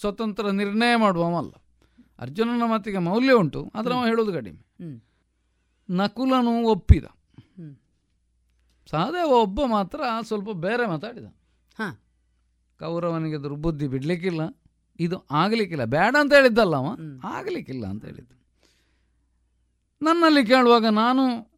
ಸ್ವತಂತ್ರ 0.00 0.50
ನಿರ್ಣಯ 0.50 0.96
ಮಾಡುವವಲ್ಲ 0.96 1.52
ಅರ್ಜುನನ 2.18 2.62
ಮಾತಿಗೆ 2.66 2.98
ಮೌಲ್ಯ 2.98 3.32
ಉಂಟು 3.32 3.72
ಆದರೆ 3.74 3.94
ಅವ 3.94 4.06
ಹೇಳೋದು 4.06 4.32
ಕಡಿಮೆ. 4.32 4.66
ನಕುಲನು 5.90 6.64
ಒಪ್ಪಿದ. 6.64 7.04
ಸಹದೇವ 8.86 9.30
ಒಬ್ಬ 9.30 9.60
ಮಾತ್ರ 9.64 10.00
ಸ್ವಲ್ಪ 10.22 10.50
ಬೇರೆ 10.50 10.86
ಮಾತಾಡಿದ. 10.86 11.24
ಹಾಂ. 11.78 11.98
ಕೌರವನಿಗೆ 12.78 13.38
ದುರ್ಬುದ್ಧಿ 13.38 13.88
ಬಿಡಲಿಕ್ಕಿಲ್ಲ. 13.88 14.62
ಇದು 15.00 15.26
ಆಗಲಿಕ್ಕಿಲ್ಲ. 15.30 15.84
ಬೇಡ 15.84 16.16
ಅಂತ 16.20 16.34
ಹೇಳಿದ್ದಲ್ಲ 16.34 16.76
ಅವ. 16.76 16.86
ಆಗಲಿಕ್ಕಿಲ್ಲ 17.24 17.86
ಅಂತ 17.86 18.04
ಹೇಳಿದ್ದು. 18.04 18.41
ನನ್ನಲ್ಲಿ 20.02 20.46
ಕೇಳುವಾಗ 20.46 20.86
ನಾನು 20.86 21.52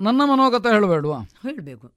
ನನ್ನ 0.00 0.22
ಮನೋಗತ 0.24 0.66
ಹೇಳಬೇಡುವ? 0.66 1.18
ಹೇಳಬೇಕು. 1.18 1.92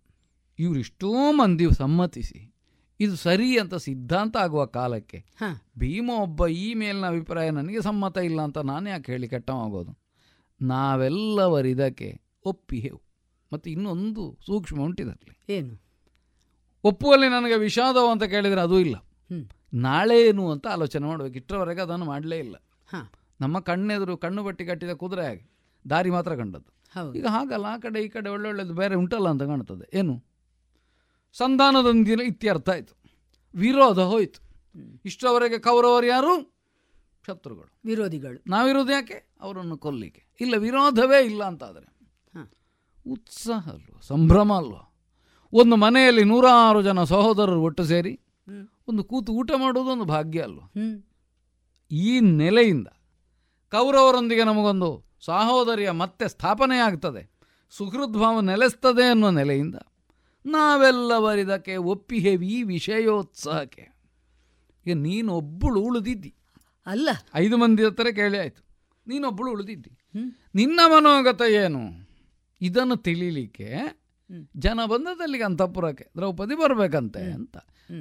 ಇವರಿಷ್ಟೋ 0.60 1.32
ಮಂದಿ 1.32 1.66
ಸಮ್ಮತಿಸಿ 1.74 2.54
ಇದು 3.00 3.16
ಸರಿ 3.16 3.60
ಅಂತ 3.60 3.76
ಸಿದ್ಧಾಂತ 3.76 4.38
ಆಗುವ 4.38 4.66
ಕಾಲಕ್ಕೆ 4.66 5.18
ಹಾ. 5.18 5.68
ಭೀಮ 5.80 6.10
ಒಬ್ಬ 6.10 6.48
ಈ 6.48 6.74
ಮೇಲಿನ 6.74 7.06
ಅಭಿಪ್ರಾಯ 7.06 7.50
ನನಗೆ 7.50 7.82
ಸಮ್ಮತ 7.82 8.18
ಇಲ್ಲ 8.18 8.42
ಅಂತ 8.42 8.58
ನಾನು 8.58 8.90
ಯಾಕೆ 8.90 9.12
ಹೇಳಿ 9.12 9.28
ಕೆಟ್ಟವಾಗೋದು? 9.28 10.00
ನಾವೆಲ್ಲವರಿದಕ್ಕೆ 10.62 12.22
ಒಪ್ಪಿಹೆವು. 12.46 13.02
ಮತ್ತು 13.54 13.70
ಇನ್ನೊಂದು 13.70 14.38
ಸೂಕ್ಷ್ಮ 14.46 14.82
ಉಂಟಿದರಲ್ಲಿ. 14.82 15.54
ಏನು? 15.54 15.82
ಒಪ್ಪುವಲ್ಲಿ 16.84 17.28
ನನಗೆ 17.28 17.58
ವಿಷಾದವು 17.58 18.12
ಅಂತ 18.12 18.24
ಕೇಳಿದರೆ 18.24 18.62
ಅದೂ 18.62 18.80
ಇಲ್ಲ. 18.80 18.96
ನಾಳೆ 19.74 20.28
ಏನು 20.28 20.52
ಅಂತ 20.52 20.68
ಆಲೋಚನೆ 20.68 21.08
ಮಾಡಬೇಕು. 21.08 21.36
ಇಷ್ಟರವರೆಗೆ 21.36 21.82
ಅದನ್ನು 21.82 22.06
ಮಾಡಲೇ 22.06 22.40
ಇಲ್ಲ. 22.40 22.56
ಹಾ. 22.88 23.12
ನಮ್ಮ 23.42 23.60
ಕಣ್ಣೆದುರು 23.60 24.18
ಕಣ್ಣು 24.18 24.44
ಬಟ್ಟಿ 24.44 24.66
ಕಟ್ಟಿದ 24.66 24.90
ಕುದುರೆ 24.90 25.26
ಹಾಗೆ 25.26 25.53
ದಾರಿ 25.90 26.10
ಮಾತ್ರ 26.10 26.36
ಕಂಡದ್ದು. 26.36 26.72
ಈಗ 27.16 27.26
ಹಾಗಲ್ಲ 27.26 27.66
ಆ 27.66 27.78
ಕಡೆ 27.78 28.00
ಈ 28.04 28.08
ಕಡೆ 28.08 28.30
ಒಳ್ಳೊಳ್ಳೆದು 28.30 28.74
ಬೇರೆ 28.74 28.96
ಉಂಟಲ್ಲ 28.96 29.30
ಅಂತ 29.30 29.44
ಕಾಣ್ತದೆ 29.44 29.98
ಏನು? 29.98 30.16
ಸಂಧಾನದೊಂದಿನ 31.34 32.22
ಇತ್ಯರ್ಥ 32.22 32.70
ಆಯಿತು. 32.70 32.94
ವಿರೋಧ 33.56 34.00
ಹೋಯಿತು. 34.00 34.40
ಇಷ್ಟರವರೆಗೆ 35.06 35.60
ಕೌರವರು 35.60 36.06
ಯಾರು? 36.06 36.34
ಶತ್ರುಗಳು. 37.28 37.72
ವಿರೋಧಿಗಳು. 37.86 38.44
ನಾವಿರೋದು 38.48 38.92
ಯಾಕೆ? 38.92 39.18
ಅವರನ್ನು 39.42 39.78
ಕೊಲ್ಲಿಕ್ಕೆ. 39.78 40.24
ಇಲ್ಲ 40.42 40.56
ವಿರೋಧವೇ 40.58 41.26
ಇಲ್ಲ 41.26 41.44
ಅಂತಾದರೆ. 41.44 41.88
ಉತ್ಸಾಹ 43.12 43.70
ಅಲ್ವಾ? 43.70 44.00
ಸಂಭ್ರಮ 44.02 44.54
ಅಲ್ವಾ? 44.54 44.82
ಒಂದು 45.54 45.76
ಮನೆಯಲ್ಲಿ 45.76 46.24
ನೂರಾರು 46.24 46.82
ಜನ 46.82 47.04
ಸಹೋದರರು 47.04 47.62
ಒಟ್ಟು 47.62 47.84
ಸೇರಿ 47.84 48.20
ಒಂದು 48.88 49.04
ಕೂತು 49.04 49.32
ಊಟ 49.34 49.52
ಮಾಡುವುದು 49.58 49.92
ಒಂದು 49.92 50.06
ಭಾಗ್ಯ 50.06 50.42
ಅಲ್ವಾ? 50.42 50.66
ಈ 51.92 52.20
ನೆಲೆಯಿಂದ 52.20 52.88
ಕೌರವರೊಂದಿಗೆ 53.72 54.44
ನಮಗೊಂದು 54.44 54.90
ಸಹೋದರಿಯ 55.26 55.92
ಮತ್ತೆ 55.92 56.28
ಸ್ಥಾಪನೆಯಾಗ್ತದೆ. 56.28 57.32
ಸುಹೃದ್ಭಾವ 57.70 58.40
ನೆಲೆಸ್ತದೆ 58.40 59.10
ಅನ್ನೋ 59.10 59.32
ನೆಲೆಯಿಂದ 59.32 59.76
ನಾವೆಲ್ಲವರಿದಕ್ಕೆ 60.46 61.76
ಒಪ್ಪಿಹೇವಿ 61.76 62.48
ಈ 62.48 62.64
ವಿಷಯೋತ್ಸಾಹಕ್ಕೆ. 62.64 63.94
ಈಗ 64.88 64.96
ನೀನೊಬ್ಬಳು 64.96 65.80
ಉಳಿದಿದ್ದಿ. 65.82 66.36
ಅಲ್ಲ. 66.88 67.10
ಐದು 67.36 67.58
ಮಂದಿ 67.58 67.84
ಹತ್ರ 67.84 68.08
ಕೇಳಿ 68.16 68.38
ಆಯಿತು. 68.38 68.66
ನೀನೊಬ್ಬಳು 69.08 69.52
ಉಳಿದಿದ್ದಿ. 69.52 69.92
ನಿನ್ನ 70.56 70.80
ಮನೋಗತ 70.88 71.42
ಏನು? 71.42 72.10
ಇದನ್ನು 72.62 72.96
ತಿಳಿಲಿಕ್ಕೆ 72.96 73.74
ಜನ 74.58 74.80
ಬಂದದಲ್ಲಿಗೆ 74.86 75.44
ಅಂತಃಪುರಕ್ಕೆ 75.44 76.08
ದ್ರೌಪದಿ 76.18 76.56
ಬರಬೇಕಂತೆ 76.56 77.32
ಅಂತ. 77.32 77.58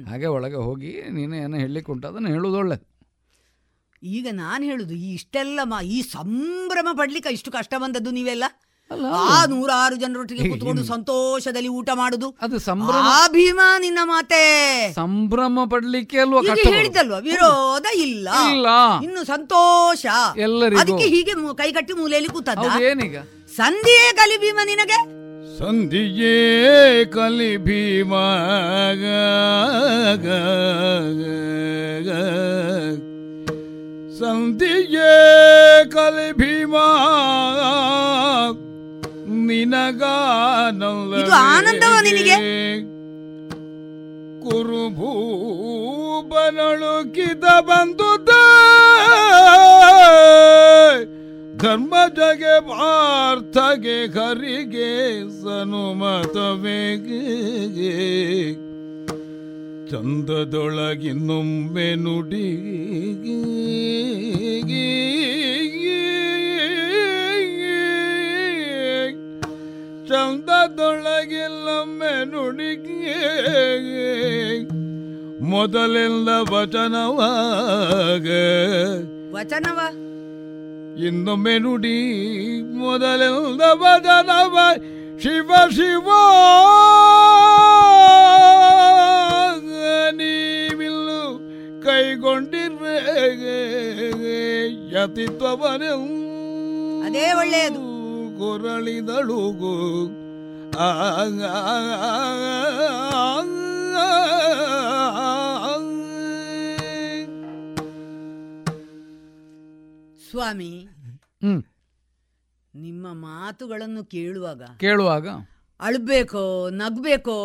ಹಾಗೆ 0.09 0.25
ಒಳಗೆ 0.25 0.55
ಹೋಗಿ 0.55 1.01
ನೀನು 1.09 1.35
ಏನು 1.35 1.57
ಹೇಳಲಿಕ್ಕೆ 1.57 1.91
ಉಂಟು 1.91 2.07
ಅದನ್ನು 2.07 2.29
ಹೇಳುವುದು 2.29 2.57
ಒಳ್ಳೆದು 2.57 2.92
ಈಗ 4.03 4.27
ನಾನು 4.31 4.65
ಹೇಳುದು 4.65 4.93
ಈ 4.93 5.13
ಇಷ್ಟೆಲ್ಲ 5.13 5.59
ಮಾ 5.63 5.81
ಈ 5.81 6.01
ಸಂಭ್ರಮ 6.01 6.87
ಪಡ್ಲಿಕ್ಕೆ 6.97 7.29
ಇಷ್ಟು 7.29 7.51
ಕಷ್ಟ 7.51 7.73
ಬಂದದ್ದು 7.77 8.11
ನೀವೆಲ್ಲ? 8.11 8.43
ಆ 9.15 9.45
ನೂರಾರು 9.45 9.95
ಜನರೊಟ್ಟಿಗೆ 9.95 10.49
ಕೂತ್ಕೊಂಡು 10.49 10.83
ಸಂತೋಷದಲ್ಲಿ 10.83 11.67
ಊಟ 11.67 11.89
ಮಾಡುದು. 11.93 12.35
ಅದು 12.41 12.59
ಸಂಭ್ರಮ 12.59 13.27
ಭೀಮ 13.31 13.59
ನಿನ್ನ 13.79 13.99
ಮಾತೆ. 14.03 14.93
ಸಂಭ್ರಮ 14.93 15.59
ಪಡ್ಲಿಕ್ಕೆ 15.65 16.19
ಅಲ್ವಾ 16.19 16.41
ಹೇಳಿದಲ್ವಾ 16.41 17.17
ವಿರೋಧ 17.17 17.85
ಇಲ್ಲ. 17.95 18.29
ಇಲ್ಲ. 18.51 18.67
ಇನ್ನು 19.03 19.23
ಸಂತೋಷ. 19.23 20.05
ಎಲ್ಲರಿಗೂ. 20.37 20.81
ಅದಕ್ಕೆ 20.81 21.03
ಹೀಗೆ 21.03 21.55
ಕೈ 21.57 21.71
ಕಟ್ಟಿ 21.71 21.93
ಮೂಲೆಯಲ್ಲಿ 21.93 22.29
ಕೂತದ್ದು? 22.29 22.83
ಏನೀಗ 22.83 23.17
ಸಂಧಿಯೇ 23.55 24.13
ಕಲಿ 24.13 24.37
ಭೀಮ 24.37 24.59
ನಿನಗೆ? 24.65 25.23
ಸಂಧಿಯೇ 25.59 27.05
ಕಲಿ 27.05 27.57
ಭೀಮ 27.57 28.13
ಸಂಧಿಯೇ 34.23 35.15
ಕಲಿ 35.85 36.31
ಭೀಮಾ. 36.31 36.87
ನಿನಗಾನಲ್ಲ 39.47 41.15
ಇದು 41.15 41.31
ಆನಂದವ 41.31 42.03
ನಿನಗೆ? 42.03 42.37
ಕುರುಭೂಪನಳುಕಿದ 44.43 47.43
ಬಂದುದ. 47.59 48.29
ಧರ್ಮ 51.57 51.95
ಜಗೆ 52.15 52.61
ಪಾರ್ಥಗೆ 52.61 54.05
ಹರಿಗೆ 54.05 54.91
ಸನುಮತವೇಗೆ 55.41 57.21
ಚಂದದೊಳಗಿನ್ನೊಮ್ಮೆ 59.93 61.87
ನುಡಿ 61.95 62.45
ಚಂದದೊಳಗಿಲ್ಲೊಮ್ಮೆ 70.85 72.13
ನುಡಿ 72.25 72.71
ಮೊದಲೆಲ್ಲ 75.43 76.29
ವಚನವಾಗ 76.51 78.27
ವಚನವ? 79.33 79.79
ಇನ್ನೊಮ್ಮೆ 81.05 81.55
ನುಡಿ 81.57 81.97
ಮೊದಲೆಲ್ಲ 82.77 83.61
ವಚನವ 83.73 84.55
ಶಿವ 85.19 85.51
ಶಿವ 85.71 86.07
ಕೈಗೊಂಡಿರ್ರೆ 91.83 92.97
ಯತಿತ್ವವನೆ 94.93 95.87
ಅದೇ 97.05 97.33
ಒಳ್ಳೆಯದು 97.33 97.83
ಕೊರಳಿದಳುಗು 98.39 99.75
ಆ 100.79 100.89
ಸ್ವಾಮಿ 110.29 110.71
ಹ್ಮ್ 111.43 111.61
ನಿಮ್ಮ 112.75 113.13
ಮಾತುಗಳನ್ನು 113.13 114.03
ಕೇಳುವಾಗ 114.03 114.61
ಕೇಳುವಾಗ 114.79 115.27
ಅಳ್ಬೇಕೋ 115.79 116.69
ನಗ್ಬೇಕೋ 116.69 117.37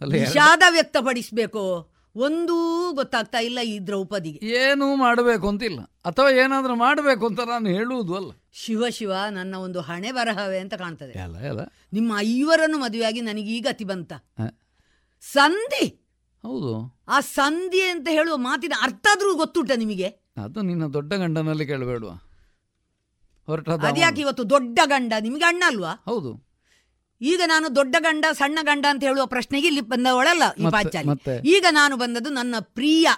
ವಿಷಾದ 0.00 0.62
ವ್ಯಕ್ತಪಡಿಸ್ಬೇಕೋ 0.70 1.89
ಒಂದೂ 2.16 2.92
ಗೊತ್ತಾಗ್ತಾ 2.92 3.38
ಇಲ್ಲ 3.38 3.58
ಈ 3.60 3.78
ದ್ರೌಪದಿಗೆ. 3.78 4.46
ಏನೂ 4.46 4.96
ಮಾಡಬೇಕು 4.96 5.48
ಅಂತಿಲ್ಲ. 5.48 5.80
ಅಥವಾ 5.80 6.30
ಏನಾದ್ರೂ 6.30 6.74
ಮಾಡಬೇಕು 6.74 7.26
ಅಂತ 7.26 7.40
ನಾನು 7.40 7.68
ಹೇಳುವುದು 7.68 8.16
ಅಲ್ಲ. 8.16 8.30
ಶಿವ 8.52 8.88
ಶಿವ 8.88 9.12
ನನ್ನ 9.30 9.54
ಒಂದು 9.54 9.80
ಹಣೆ 9.80 10.12
ಬರಹವೇ 10.12 10.58
ಅಂತ 10.58 10.74
ಕಾಣ್ತದೆ. 10.74 11.12
ಅಲ್ಲ 11.12 11.36
ಅಲ್ಲ 11.36 11.60
ನಿಮ್ಮ 11.92 12.12
ಐವರನ್ನು 12.18 12.78
ಮದುವೆಯಾಗಿ 12.78 13.20
ನನಗೆ 13.20 13.50
ಈ 13.50 13.60
ಗತಿ 13.60 13.84
ಬಂತ 13.84 14.12
ಸಂಧಿ! 15.24 15.86
ಹೌದು. 16.44 17.02
ಆ 17.08 17.20
ಸಂಧಿ 17.20 17.80
ಅಂತ 17.82 18.08
ಹೇಳುವ 18.10 18.36
ಮಾತಿನ 18.36 18.72
ಅರ್ಥ 18.82 19.06
ಆದ್ರೂ 19.12 19.34
ಗೊತ್ತುಂಟ 19.34 19.72
ನಿಮಗೆ? 19.76 20.08
ಅದು 20.36 20.62
ನಿನ್ನ 20.62 20.86
ದೊಡ್ಡ 20.86 21.14
ಗಂಡನಲ್ಲಿ 21.14 21.66
ಕೇಳಬೇಡುವ. 21.66 22.10
ಹೊರಟ 23.46 23.70
ಅದ್ಯಾಕೆ 23.70 24.20
ಇವತ್ತು 24.20 24.50
ದೊಡ್ಡ 24.50 24.78
ಗಂಡ? 24.84 25.12
ನಿಮಗೆ 25.20 25.44
ಅಣ್ಣ 25.44 25.62
ಅಲ್ವಾ? 25.66 26.02
ಹೌದು. 26.04 26.49
ಈಗ 27.22 27.40
ನಾನು 27.46 27.76
ದೊಡ್ಡ 27.76 27.96
ಗಂಡ 27.98 28.24
ಸಣ್ಣ 28.32 28.58
ಗಂಡ 28.62 28.86
ಅಂತ 28.90 29.02
ಹೇಳುವ 29.04 29.26
ಪ್ರಶ್ನೆಗೆ 29.26 29.66
ಇಲ್ಲಿ 29.66 29.80
ಬಂದವಳಲ್ಲ 29.80 30.42
ಈ 30.58 30.64
ಪಾಂಚಾಲಿ 30.70 31.08
ಈಗ 31.48 31.66
ನಾನು 31.70 31.96
ಬಂದದ್ದು 31.96 32.30
ನನ್ನ 32.30 32.54
ಪ್ರಿಯ 32.60 33.08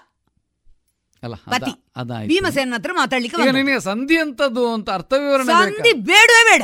ಪತಿ. 1.50 1.70
ಭೀಮಸೇನ 2.26 2.74
ಹತ್ರ 2.74 2.92
ಮಾತಾಡ್ಲಿಕ್ಕೆ. 2.92 3.78
ಸಂಧಿ 3.80 4.18
ಅಂತದ್ದು 4.18 4.72
ಅಂತ 4.72 4.90
ಅರ್ಥ 4.90 5.12
ವಿವರಣೆ 5.12 5.52
ಸಂಧಿ? 5.52 5.92
ಬೇಡವೇ 5.92 6.42
ಬೇಡ. 6.50 6.62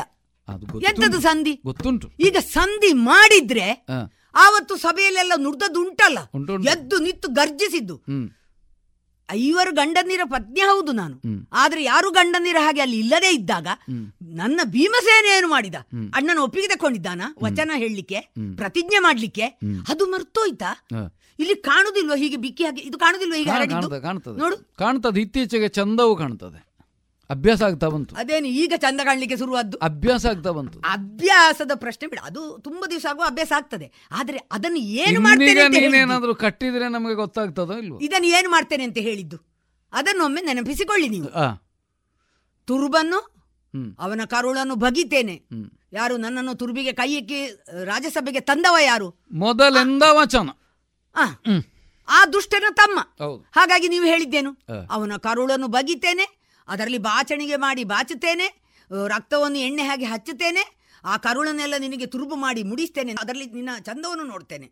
ಎಂತದ್ದು 0.88 1.20
ಸಂಧಿ? 1.20 1.60
ಗೊತ್ತುಂಟು. 1.64 2.12
ಈಗ 2.20 2.36
ಸಂಧಿ 2.36 2.92
ಮಾಡಿದ್ರೆ 2.92 3.86
ಆವತ್ತು 4.34 4.76
ಸಭೆಯಲ್ಲೆಲ್ಲ 4.76 5.32
ನುಡ್ದದ್ದು 5.36 5.80
ಉಂಟಲ್ಲ. 5.80 6.18
ಉಂಟು, 6.34 6.54
ಉಂಟು. 6.54 6.70
ಎದ್ದು 6.70 6.98
ನಿತ್ತು 6.98 7.28
ಗರ್ಜಿಸಿದ್ದು. 7.28 8.04
ಐವರು 9.30 9.72
ಗಂಡನೀರ 9.72 10.22
ಪತ್ನಿ 10.24 10.60
ಹೌದು 10.60 10.92
ನಾನು. 10.92 11.16
ಆದ್ರೆ 11.52 11.84
ಯಾರು 11.84 12.10
ಗಂಡನೀರ 12.10 12.58
ಹಾಗೆ 12.60 12.80
ಅಲ್ಲಿ 12.80 12.98
ಇಲ್ಲದೇ 12.98 13.30
ಇದ್ದಾಗ. 13.34 13.68
ನನ್ನ 14.40 14.60
ಭೀಮಸೇನ 14.64 15.26
ಏನು 15.38 15.48
ಮಾಡಿದ? 15.48 15.74
ಅಣ್ಣನ 16.14 16.38
ಒಪ್ಪಿಗೆ 16.38 16.68
ತಕೊಂಡಿದ್ದಾನ 16.68 17.22
ವಚನ 17.42 17.70
ಹೇಳಲಿಕ್ಕೆ 17.76 18.20
ಪ್ರತಿಜ್ಞೆ 18.56 18.98
ಮಾಡ್ಲಿಕ್ಕೆ 18.98 19.46
ಅದು 19.88 20.06
ಮರ್ತೋಯ್ತಾ? 20.06 20.70
ಇಲ್ಲಿ 21.38 21.54
ಕಾಣುದಿಲ್ವಾ 21.54 22.16
ಹೀಗೆ 22.16 22.36
ಬಿಕ್ಕಿ 22.36 22.64
ಹಾಕಿ 22.64 22.80
ಇದು 22.80 22.98
ಕಾಣುದಿಲ್ವಾ 22.98 23.36
ಹೀಗೆ 23.36 23.50
ನೋಡು. 24.42 24.56
ಕಾಣ್ತದೆ 24.82 25.20
ಇತ್ತೀಚೆಗೆ 25.20 25.68
ಚಂದವು 25.68 26.16
ಕಾಣ್ತದೆ. 26.16 26.67
ಅಭ್ಯಾಸ 27.30 27.62
ಆಗ್ತಾ 27.62 27.88
ಬಂತು. 27.88 28.16
ಅದೇನು 28.16 28.46
ಈಗ 28.46 28.72
ಚಂದ 28.76 29.00
ಕಾಣಲಿಕ್ಕೆ 29.04 29.36
ಶುರುವಾದ್ದು? 29.36 29.78
ಅಭ್ಯಾಸ 29.78 30.26
ಆಗ್ತಾ 30.26 30.50
ಬಂತು. 30.50 30.78
ಅಭ್ಯಾಸದ 30.78 31.70
ಪ್ರಶ್ನೆ 31.74 32.08
ಬಿಡ. 32.08 32.18
ಅದು 32.22 32.58
ತುಂಬಾ 32.58 32.86
ದಿವಸ 32.86 33.06
ಆಗುವ 33.10 33.22
ಅಭ್ಯಾಸ 33.26 33.52
ಆಗ್ತದೆ. 33.56 33.92
ಆದ್ರೆ 34.10 34.38
ಅದನ್ನು 34.52 34.76
ಏನು 34.76 35.20
ಮಾಡ್ತೇನೆ. 35.20 35.68
ನೀನೇನಾದ್ರೂ 35.68 36.34
ಕಟ್ಟಿದ್ರೆ 36.34 36.88
ನಮಗೆ 36.88 37.14
ಗೊತ್ತಾಗ್ತದೋ 37.14 37.76
ಇಲ್ವೋ? 37.76 37.98
ಇದನ್ನು 37.98 38.28
ಏನು 38.28 38.50
ಮಾಡ್ತೇನೆ 38.50 38.84
ಅಂತ 38.84 38.98
ಹೇಳಿದ್ದು? 38.98 39.36
ಅದನ್ನೊಮ್ಮೆ 39.92 40.42
ನೆನಪಿಸಿಕೊಳ್ಳಿ 40.42 41.08
ನೀವು. 41.08 41.28
ತುರ್ಬನ್ನು. 42.66 43.38
ಅವನ 43.98 44.20
ಕರುಳನ್ನು 44.24 44.74
ಬಗಿತೇನೆ. 44.74 45.42
ಯಾರು 45.92 46.16
ನನ್ನನ್ನು 46.16 46.54
ತುರುಬಿಗೆ 46.54 46.92
ಕೈಯಕ್ಕೆ 46.92 47.64
ರಾಜ್ಯಸಭೆಗೆ 47.84 48.40
ತಂದವ 48.40 48.76
ಯಾರು? 48.84 49.14
ಮೊದಲೆಂದ 49.32 50.02
ವಚನ. 50.12 50.50
ಆ, 51.16 51.24
ಆ 52.08 52.26
ದುಷ್ಟನ 52.26 52.64
ತಮ್ಮ. 52.74 53.00
ಹಾಗಾಗಿ 53.52 53.88
ನೀವು 53.88 54.04
ಹೇಳಿದ್ದೇನು? 54.04 54.58
ಅವನ 54.90 55.12
ಕರುಳನ್ನು 55.16 55.68
ಬಗಿತೇನೆ 55.68 56.37
ಅದರಲ್ಲಿ 56.68 57.00
ಬಾಚಣಿಗೆ 57.08 57.56
ಮಾಡಿ 57.56 57.84
ಬಾಚುತ್ತೇನೆ 57.92 58.46
ರಕ್ತವನ್ನು 59.14 59.58
ಎಣ್ಣೆ 59.68 59.84
ಹಾಗೆ 59.88 60.06
ಹಚ್ಚುತ್ತೇನೆ 60.12 60.64
ಆ 61.04 61.16
ಕರುಳನ್ನೆಲ್ಲ 61.24 61.76
ನಿನಗೆ 61.84 62.06
ತುರುಬು 62.12 62.36
ಮಾಡಿ 62.44 62.62
ಮುಡಿಸ್ತೇನೆ 62.70 63.12
ಅದರಲ್ಲಿ 63.22 63.46
ನಿನ್ನ 63.58 63.74
ಚಂದವನ್ನು 63.88 64.24
ನೋಡ್ತೇನೆ. 64.24 64.66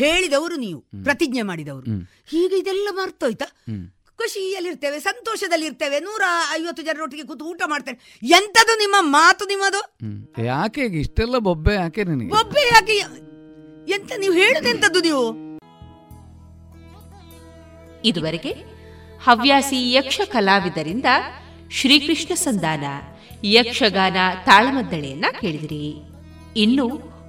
ಹೇಳಿದವರು 0.00 0.56
ನೀವು 0.64 0.80
ಪ್ರತಿಜ್ಞೆ 1.06 1.42
ಮಾಡಿದವರು. 1.50 1.86
ಹೀಗೆ 2.32 2.56
ಇದೆಲ್ಲ 2.62 2.88
ಮರ್ತೋಯ್ತಾ? 2.98 3.48
ಖುಷಿಯಲ್ಲಿರ್ತೇವೆ 4.20 4.98
ಸಂತೋಷದಲ್ಲಿರ್ತೇವೆ 5.00 5.98
ನೂರ 6.06 6.22
ಐವತ್ತು 6.56 6.82
ಜನರೊಟ್ಟಿಗೆ 6.82 7.24
ಕೂತು 7.28 7.44
ಊಟ 7.50 7.62
ಮಾಡ್ತೇನೆ. 7.72 7.98
ಎಂತದು 8.38 8.74
ನಿಮ್ಮ 8.78 8.96
ಮಾತು 9.16 9.44
ನಿಮ್ಮದು? 9.52 9.80
ಯಾಕೆ 10.50 10.80
ಈಗ 10.88 10.96
ಇಷ್ಟೆಲ್ಲ 11.04 11.38
ಬೊಬ್ಬೆ 11.48 11.74
ಯಾಕೆ 11.74 12.04
ನಿನಗೆ? 12.10 12.30
ಬೊಬ್ಬೆ 12.36 12.64
ಯಾಕೆ? 12.72 12.96
ಎಂತ 13.96 14.12
ನೀವು 14.22 14.34
ಹೇಳುದೆಂತದ್ದು 14.40 15.00
ನೀವು? 15.08 15.24
ಇದುವರೆಗೆ 18.10 18.52
ಹವ್ಯಾಸಿ 19.24 19.92
ಯಕ್ಷ 19.92 20.20
ಕಲಾವಿದರಿಂದ 20.32 21.04
ಶ್ರೀಕೃಷ್ಣ 21.70 22.34
ಸಂಧಾನ 22.34 22.84
ಯಕ್ಷಗಾನ 23.44 24.16
ತಾಳಮದ್ದಳೆಯನ್ನ 24.46 25.24
ಕೇಳಿದಿರಿ. 25.40 25.94
ಇನ್ನು 26.56 26.86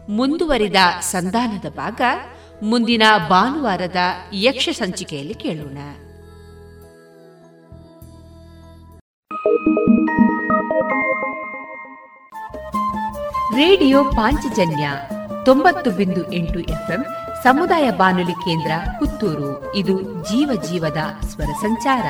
ಮುಂದುವರಿದ 0.10 0.76
ಸಂಧಾನದ 1.02 1.70
ಭಾಗ 1.70 2.02
ಮುಂದಿನ 2.64 3.04
ಭಾನುವಾರದ 3.30 3.96
ಯಕ್ಷ 4.34 4.70
ಸಂಚಿಕೆಯಲ್ಲಿ 4.70 5.34
ಕೇಳೋಣ. 5.34 5.78
ರೇಡಿಯೋ 13.56 14.04
ಪಾಂಚಜನ್ಯ 14.04 14.92
ತೊಂಬತ್ತು 15.46 15.92
ಬಿಂದು 15.92 16.34
ಎಂಟು 16.34 16.60
ಎಫ್ಎಂ 16.60 17.06
ಸಮುದಾಯ 17.44 17.92
ಬಾನುಲಿ 17.92 18.32
ಕೇಂದ್ರ 18.32 18.72
ಪುತ್ತೂರು. 19.00 19.76
ಇದು 19.76 20.02
ಜೀವ 20.02 20.62
ಜೀವದ 20.62 20.98
ಸ್ವರ 21.22 21.46
ಸಂಚಾರ. 21.46 22.06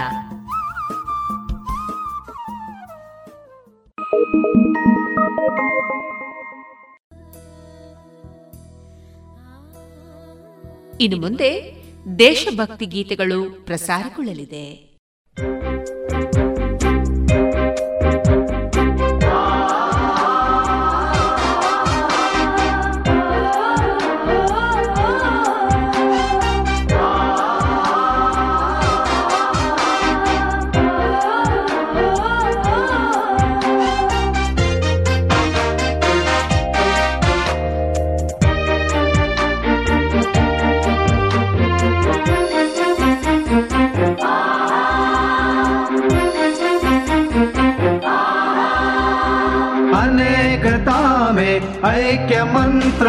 ಇನ್ನು 11.02 11.22
ಮುಂದೆ 11.22 11.82
ದೇಶಭಕ್ತಿ 12.20 12.86
ಗೀತೆಗಳು 12.86 13.66
ಪ್ರಸಾರಗೊಳ್ಳಲಿದೆ. 13.66 14.92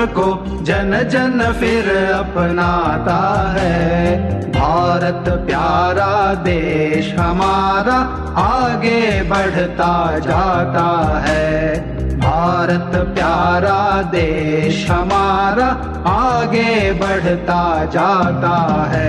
को 0.07 0.27
जन 0.63 1.09
जन 1.11 1.53
फिर 1.61 1.89
अपनाता 2.13 3.51
है। 3.51 4.03
भारत 4.51 5.25
प्यारा 5.29 6.35
देश 6.35 7.15
हमारा 7.15 7.97
आगे 8.43 9.23
बढ़ता 9.23 10.19
जाता 10.19 11.19
है। 11.19 11.75
भारत 12.19 12.91
प्यारा 12.95 14.03
देश 14.03 14.91
हमारा 14.91 15.67
आगे 16.11 16.93
बढ़ता 16.93 17.85
जाता 17.85 18.57
है। 18.91 19.02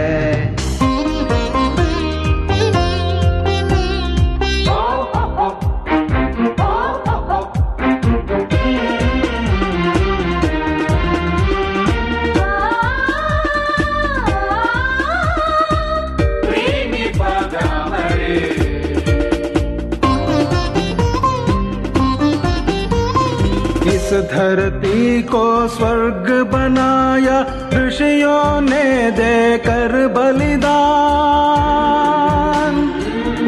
को 25.33 25.67
स्वर्ग 25.67 26.51
बनाया, 26.51 27.45
ऋषियों 27.73 28.61
ने 28.61 29.11
देकर 29.11 30.07
बलिदान। 30.07 30.73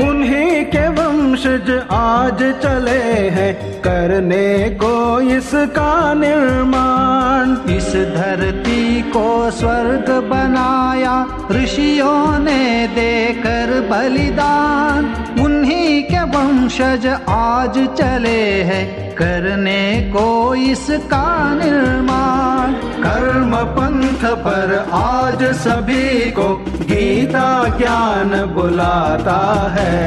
उन्हीं 0.09 0.65
के 0.65 0.87
वंशज 0.87 1.83
आज 1.91 2.43
चले 2.63 3.29
हैं, 3.29 3.81
करने 3.81 4.69
को 4.69 5.21
इसका 5.21 6.13
निर्माण। 6.13 7.71
इस 7.71 7.91
धरती 7.93 9.01
को 9.01 9.51
स्वर्ग 9.51 10.09
बनाया, 10.29 11.27
ऋषियों 11.51 12.39
ने 12.39 12.87
देकर 12.87 13.87
बलिदान। 13.91 15.15
उन्हीं 15.45 16.03
के 16.03 16.23
वंशज 16.23 17.07
आज 17.29 17.87
चले 17.97 18.63
हैं 18.63 19.04
करने 19.17 20.11
को 20.13 20.55
इसका 20.55 21.53
निर्माण। 21.53 22.73
कर्म 23.03 23.55
पंथ 23.55 24.23
पर 24.37 24.89
आज 24.93 25.43
सभी 25.43 26.31
को 26.31 26.47
गीता 26.81 27.47
ज्ञान 27.77 28.31
बुलाता 28.53 29.39
है। 29.71 30.05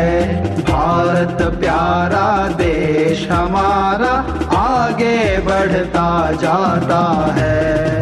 भारत 0.62 1.42
प्यारा 1.60 2.48
देश 2.48 3.28
हमारा 3.30 4.14
आगे 4.58 5.38
बढ़ता 5.38 6.10
जाता 6.32 7.02
है। 7.34 7.97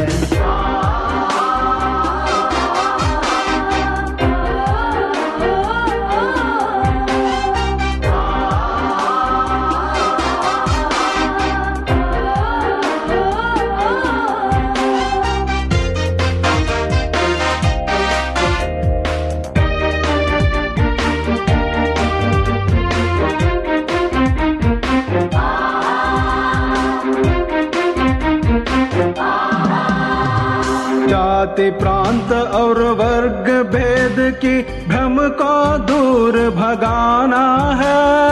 वर्ग 32.90 33.70
भेद 33.74 34.34
की 34.34 34.62
भ्रम 34.88 35.16
को 35.18 35.78
दूर 35.78 36.32
भगाना 36.32 37.44
है। 37.82 38.26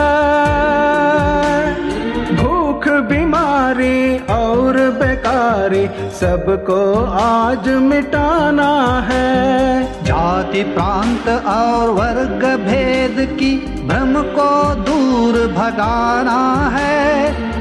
भूख, 2.35 2.87
बीमारी 2.87 4.17
और 4.17 4.77
बेकारी 4.77 5.87
सबको 6.11 7.05
आज 7.21 7.69
मिटाना 7.69 9.05
है। 9.09 9.83
जाति, 10.03 10.63
प्रांत 10.63 11.45
और 11.45 11.89
वर्ग 11.89 12.45
भेद 12.59 13.37
की 13.39 13.57
भ्रम 13.87 14.13
को 14.21 14.75
दूर 14.75 15.47
भगाना 15.47 16.69
है। 16.69 17.54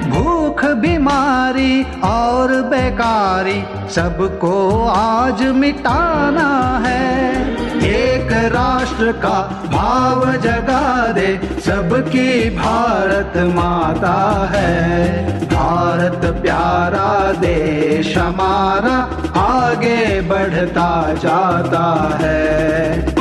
बीमारी 0.75 1.83
और 2.05 2.63
बेकारी 2.63 3.65
सबको 3.91 4.85
आज 4.89 5.43
मिटाना 5.43 6.83
है। 6.87 7.05
एक 7.85 8.33
राष्ट्र 8.33 9.13
का 9.13 9.41
भाव 9.73 10.33
जगा 10.33 11.13
दे, 11.13 11.61
सबकी 11.67 12.51
भारत 12.51 13.33
माता 13.37 14.49
है। 14.53 15.25
भारत 15.49 16.21
प्यारा 16.43 17.33
देश 17.33 18.17
हमारा 18.19 18.97
आगे 19.41 20.21
बढ़ता 20.21 21.15
जाता 21.15 22.19
है। 22.23 23.14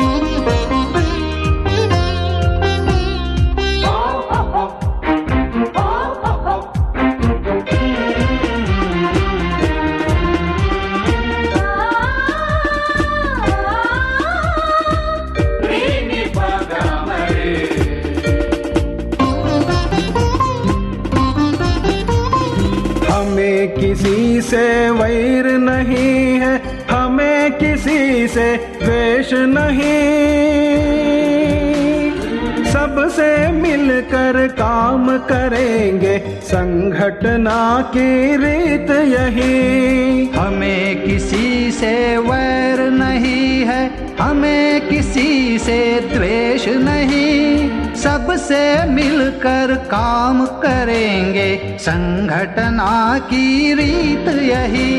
करेंगे 35.64 36.18
संगठना 36.44 37.60
की 37.88 38.36
रीत 38.38 38.90
यही। 39.10 40.26
हमें 40.36 41.04
किसी 41.04 41.72
से 41.72 41.96
वैर 42.18 42.80
नहीं 42.92 43.64
है, 43.66 43.84
हमें 44.20 44.90
किसी 44.90 45.58
से 45.60 45.80
द्वेष 46.14 46.68
नहीं। 46.80 47.96
सबसे 47.96 48.62
मिलकर 48.90 49.74
काम 49.88 50.46
करेंगे 50.60 51.50
संगठना 51.80 52.94
की 53.30 53.74
रीत 53.74 54.28
यही। 54.44 54.92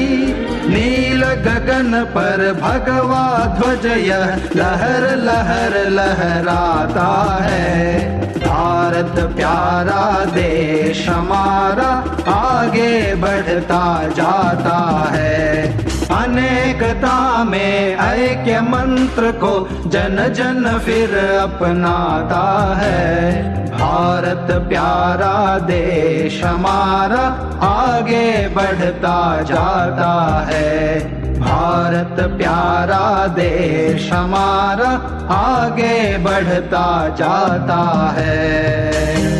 नील 0.68 1.24
गगन 1.46 1.92
पर 2.08 2.52
भगवा 2.60 3.24
ध्वज 3.58 3.86
यह 3.98 4.26
लहर 4.56 5.08
लहर 5.18 5.78
लहराता 5.90 7.10
है। 7.42 8.43
भारत 8.64 9.18
प्यारा 9.36 10.24
देश 10.24 11.08
हमारा 11.08 11.88
आगे 12.32 13.14
बढ़ता 13.14 14.08
जाता 14.08 14.78
है। 15.12 15.66
अनेकता 16.10 17.44
में 17.44 17.96
ऐक्य 17.96 18.60
मंत्र 18.60 19.32
को 19.32 19.52
जन 19.86 20.16
जन 20.32 20.78
फिर 20.78 21.16
अपनाता 21.18 22.74
है। 22.76 23.42
भारत 23.70 24.46
प्यारा 24.68 25.58
देश 25.58 26.44
हमारा 26.44 27.24
आगे 27.66 28.48
बढ़ता 28.48 29.42
जाता 29.42 30.12
है। 30.48 31.23
भारत 31.44 32.20
प्यारा 32.38 33.26
देश 33.26 34.10
हमारा 34.12 34.90
आगे 35.34 36.18
बढ़ता 36.18 36.86
जाता 37.18 37.82
है। 38.18 39.33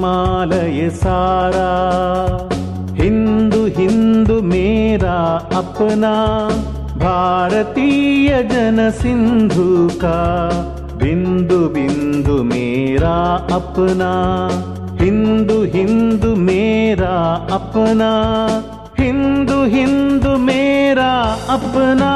हिमालय 0.00 0.88
सारा 1.00 1.70
हिंदू 3.00 3.64
हिंदू 3.78 4.40
मेरा 4.52 5.16
अपना 5.58 6.12
भारतीय 7.02 8.30
जन 8.52 8.78
सिंधु 9.00 9.66
का 10.04 10.20
बिंदु 11.02 11.58
बिंदु 11.74 12.42
मेरा 12.52 13.16
अपना 13.56 14.12
हिंदू 15.02 15.62
हिंदू 15.74 16.34
मेरा 16.48 17.16
अपना 17.58 18.12
हिंदू 19.00 19.62
हिंदू 19.76 20.36
मेरा 20.46 21.12
अपना 21.56 22.12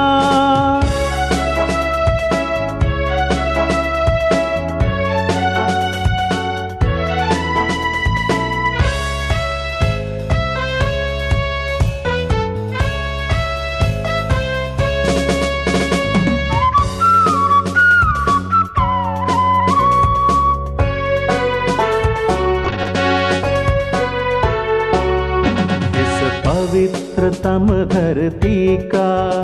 पवित्रतम 27.45 27.67
धरती 27.85 28.77
का, 28.77 29.41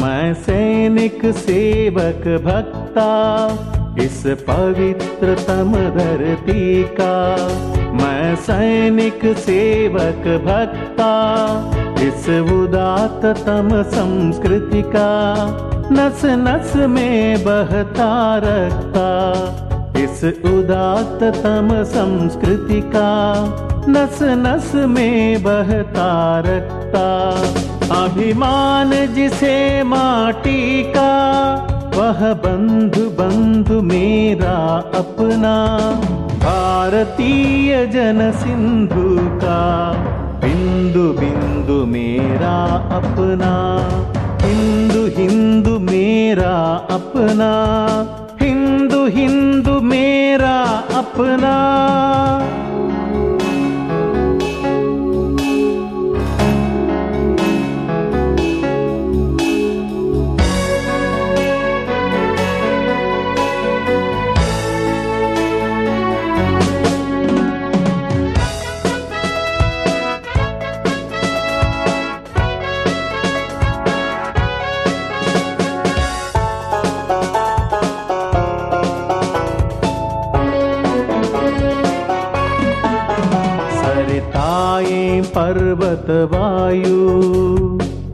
मैं 0.00 0.34
सैनिक 0.34 1.20
सेवक 1.36 2.22
भक्ता, 2.44 3.08
इस 4.02 4.22
पवित्रतम 4.48 5.72
धरती 5.98 6.82
का, 7.00 7.14
मैं 7.92 8.36
सैनिक 8.36 9.20
सेवक 9.38 10.24
भक्ता, 10.46 11.12
इस 12.00 12.28
उदात्ततम 12.52 13.68
संस्कृति 13.82 14.82
का, 14.82 15.10
नस 15.92 16.22
नस 16.24 16.76
में 16.76 17.44
बहता 17.44 18.36
रखता। 18.36 19.71
इस 20.02 20.24
उदात्ततम 20.24 21.68
संस्कृति 21.84 22.80
का 22.80 23.10
नस 23.88 24.18
नस 24.22 24.74
में 24.74 25.42
बहता 25.42 26.08
रखता 26.38 27.06
अभिमान 27.96 28.90
जिसे 29.14 29.82
माटी 29.82 30.82
का 30.82 31.12
वह 31.96 32.32
बंधु 32.34 33.04
बंधु 33.10 33.80
मेरा 33.82 34.56
अपना। 34.94 35.54
भारतीय 36.38 37.86
जन 37.86 38.32
सिंधु 38.32 39.16
का 39.38 39.60
बिंदु 40.44 41.04
बिंदु 41.20 41.84
मेरा 41.86 42.56
अपना। 42.98 43.52
हिंदू 44.46 45.06
हिंदू 45.20 45.78
मेरा 45.78 46.54
अपना 46.90 47.52
हिंदू 49.01 49.05
हिंदू 49.13 49.79
मेरा 49.91 50.55
अपना 50.97 51.53
वायु 86.00 87.22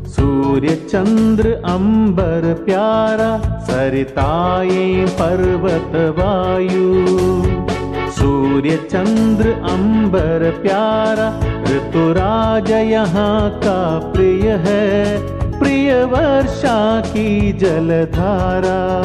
सूर्य, 0.08 0.68
चंद्र, 0.68 1.48
अंबर, 1.52 2.54
प्यारा, 2.64 3.60
सरिताए, 3.60 5.06
पर्वत, 5.06 5.92
वायु। 6.18 7.04
सूर्य, 8.12 8.70
चंद्र, 8.70 9.48
अंबर, 9.48 10.58
प्यारा, 10.62 11.40
ऋतुराज 11.62 12.70
यहाँ 12.70 13.50
का 13.50 13.98
प्रिय 13.98 14.50
है। 14.50 15.18
प्रिय 15.58 16.04
वर्षा 16.04 17.00
की 17.00 17.52
जलधारा, 17.52 19.02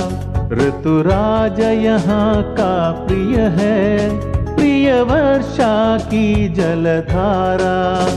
ऋतुराज 0.52 1.60
यहाँ 1.60 2.44
का 2.44 2.91
प्रिय 2.91 3.40
है। 3.40 4.10
प्रिय 4.56 5.02
वर्षा 5.02 5.98
की 5.98 6.50
जलधारा। 6.50 8.08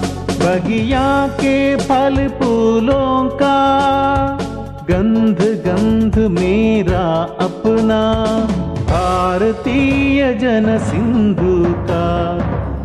बगिया 0.46 1.08
के 1.42 1.58
फल 1.88 2.16
फूलों 2.40 3.14
का 3.42 3.58
गंध 4.90 5.42
गंध 5.66 6.18
मेरा 6.40 7.06
अपना 7.46 8.02
भारतीय 8.92 10.34
जन 10.42 10.78
सिंधु 10.88 11.54
का 11.90 12.06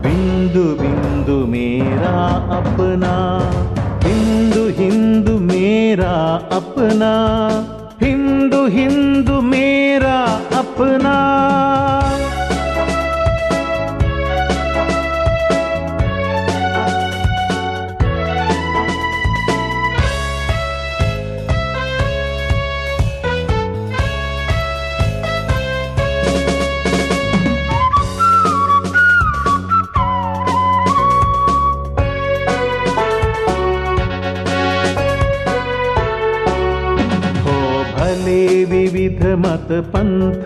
बिंदु 0.05 0.65
बिंदु 0.83 1.37
मेरा 1.55 2.15
अपना 2.59 3.15
हिंदू 4.07 4.67
हिंदू 4.81 5.39
मेरा 5.53 6.13
अपना 6.59 7.13
हिंदू 8.03 8.67
हिंदू 8.77 9.41
मेरा 9.53 10.19
अपना 10.59 11.15
पंथ 39.72 40.46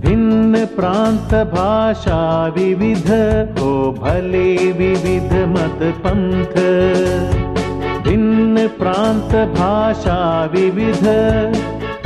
भिन्न 0.00 0.64
प्रांत 0.66 1.34
भाषा 1.48 2.46
विविध 2.46 3.10
हो 3.58 3.92
भले 3.92 4.72
विविध 4.72 5.32
मत 5.48 5.82
पंथ 6.04 6.54
भिन्न 8.02 8.66
प्रांत 8.68 9.34
भाषा 9.48 10.44
विविध, 10.44 11.06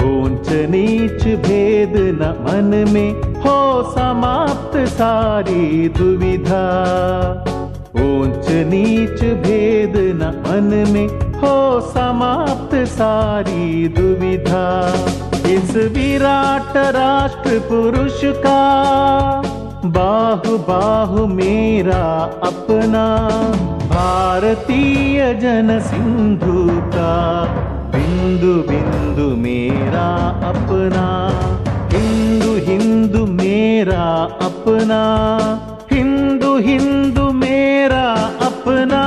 ऊंच 0.00 0.48
नीच 0.70 1.24
भेद 1.46 1.92
न 1.96 2.30
मन 2.40 2.92
में 2.92 3.12
हो 3.40 3.82
समाप्त 3.92 4.76
सारी 4.88 5.88
दुविधा। 5.88 6.64
ऊंच 7.96 8.50
नीच 8.50 9.24
भेद 9.42 9.96
न 9.96 10.32
मन 10.46 10.92
में 10.92 11.08
हो 11.40 11.80
समाप्त 11.80 12.74
सारी 12.88 13.88
दुविधा। 13.88 14.66
इस 15.53 15.75
विराट 15.95 16.77
राष्ट्र 16.95 17.59
पुरुष 17.69 18.21
का 18.45 18.61
बाहु 19.97 20.57
बाहु 20.67 21.25
मेरा 21.27 22.03
अपना 22.47 23.05
भारतीय 23.91 25.33
जन 25.41 25.79
सिंधु 25.87 26.65
का 26.95 27.11
बिंदु 27.95 28.53
बिंदु 28.69 29.27
मेरा 29.37 30.07
अपना 30.51 31.05
हिंदू 31.93 32.53
हिंदू 32.67 33.25
मेरा 33.33 34.03
अपना 34.47 35.01
हिंदू 35.91 36.55
हिंदू 36.67 37.31
मेरा 37.41 38.03
अपना 38.47 39.03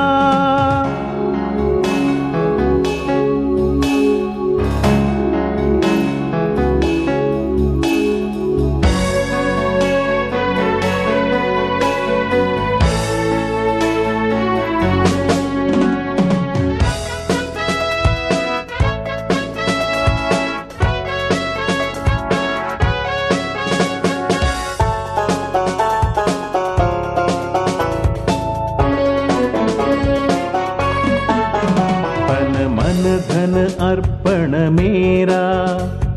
मेरा 34.72 35.44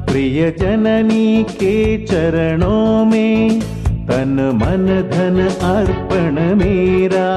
प्रिय 0.07 0.51
जननी 0.59 1.43
के 1.53 1.77
चरणों 2.07 3.05
में 3.05 3.61
तन 4.09 4.35
मन 4.55 4.87
धन 5.11 5.41
अर्पण 5.66 6.41
मेरा 6.57 7.29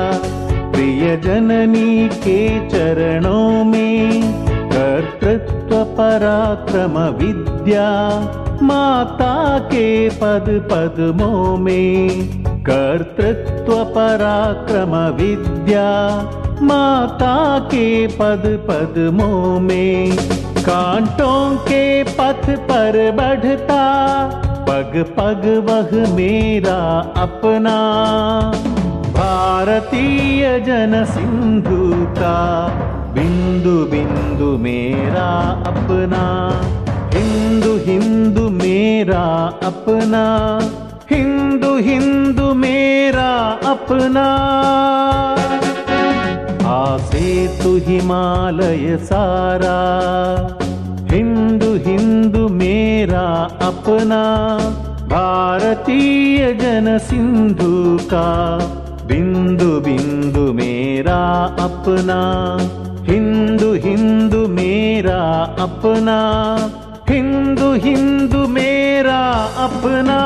प्रिय 0.72 1.16
जननी 1.18 2.08
के 2.18 2.40
चरणों 2.70 3.64
में 3.64 4.22
कर्तृत्व 4.72 5.84
पराक्रम 5.98 6.98
विद्या 7.20 7.90
माता 8.62 9.36
के 9.72 9.88
पद 10.22 10.50
पद्मों 10.72 11.58
में 11.58 12.10
कर्तृत्व 12.70 13.74
पराक्रम 13.96 14.96
विद्या 15.18 15.90
माता 16.62 17.36
के 17.72 17.86
पद 18.18 18.44
पद्मों 18.70 19.60
में 19.60 20.45
कांटों 20.65 21.57
के 21.69 21.85
पथ 22.19 22.49
पर 22.69 22.97
बढ़ता 23.17 23.85
पग 24.69 24.93
पग 25.17 25.47
वह 25.69 25.91
मेरा 26.17 26.81
अपना 27.23 27.77
भारतीय 29.15 30.45
जन 30.67 31.05
सिंधु 31.07 31.81
का 32.19 32.37
बिंदु 33.15 33.75
बिंदु 33.91 34.51
मेरा 34.59 35.29
अपना 35.71 36.23
हिंदू 37.15 37.75
हिंदू 37.87 38.49
मेरा 38.59 39.25
अपना 39.63 40.25
हिंदू 41.11 41.77
हिंदू 41.89 42.53
मेरा 42.55 43.31
अपना 43.67 44.29
आसे 46.85 47.31
तु 47.63 47.71
हिमालय 47.87 48.97
सारा 49.11 49.79
हिंदू 51.13 51.71
हिंदू 51.87 52.49
मेरा 52.59 53.23
अपना 53.69 54.21
भारतीय 55.13 56.53
जन 56.61 56.97
सिंधु 57.07 57.73
का 58.13 58.27
बिंदु 59.09 59.71
बिंदु 59.87 60.43
मेरा 60.61 61.21
अपना 61.65 62.21
हिंदू 63.09 63.73
हिंदू 63.87 64.47
मेरा 64.59 65.21
अपना 65.65 66.19
हिंदू 67.11 67.73
हिंदू 67.87 68.47
मेरा 68.49 69.21
अपना 69.65 70.21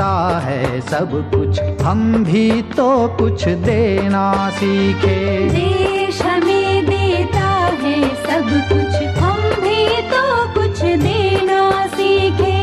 देता 0.00 0.40
है 0.44 0.80
सब 0.80 1.10
कुछ। 1.30 1.60
हम 1.82 2.24
भी 2.24 2.62
तो 2.72 2.88
कुछ 3.18 3.44
देना 3.68 4.24
सीखे। 4.50 5.18
देश 5.50 6.22
हमें 6.22 6.86
देता 6.86 7.48
है 7.82 7.98
सब 8.24 8.48
कुछ। 8.70 8.94
हम 9.18 9.42
भी 9.60 9.84
तो 10.12 10.24
कुछ 10.54 10.80
देना 11.04 11.86
सीखे। 11.86 12.58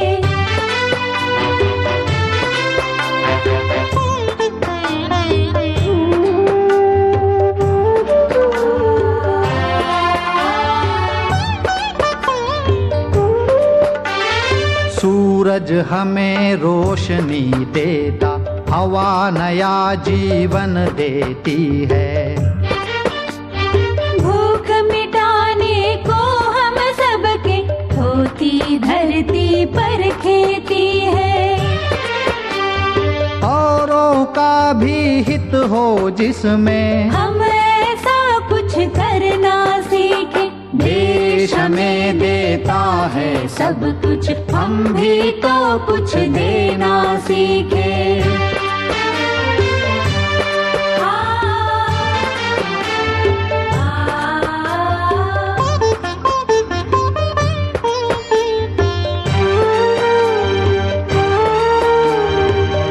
सूरज 14.97 15.71
हमें 15.89 16.55
रोशनी 17.09 17.65
देता 17.73 18.29
हवा 18.69 19.29
नया 19.29 19.75
जीवन 20.07 20.73
देती 20.95 21.87
है। 21.91 22.35
भूख 24.19 24.69
मिटाने 24.91 25.95
को 26.07 26.19
हम 26.57 26.75
सबके 26.99 27.57
होती 27.95 28.79
धरती 28.79 29.65
पर 29.75 30.09
खेती 30.23 30.99
है। 31.15 31.55
औरों 33.43 34.25
का 34.35 34.73
भी 34.73 34.99
हित 35.23 35.55
हो 35.71 36.09
जिसमें 36.11 37.09
हम 37.09 37.41
ऐसा 37.43 38.17
कुछ 38.49 38.75
करना 38.97 39.55
सीखे 39.81 40.49
देश 40.77 41.53
हमें 41.53 42.19
देता 42.19 42.81
है 43.13 43.47
सब 43.47 43.96
कुछ 44.07 44.29
हम 44.51 44.93
भी 44.93 45.31
तो 45.43 45.55
कुछ 45.85 46.13
देना 46.15 47.19
सीखे। 47.19 47.95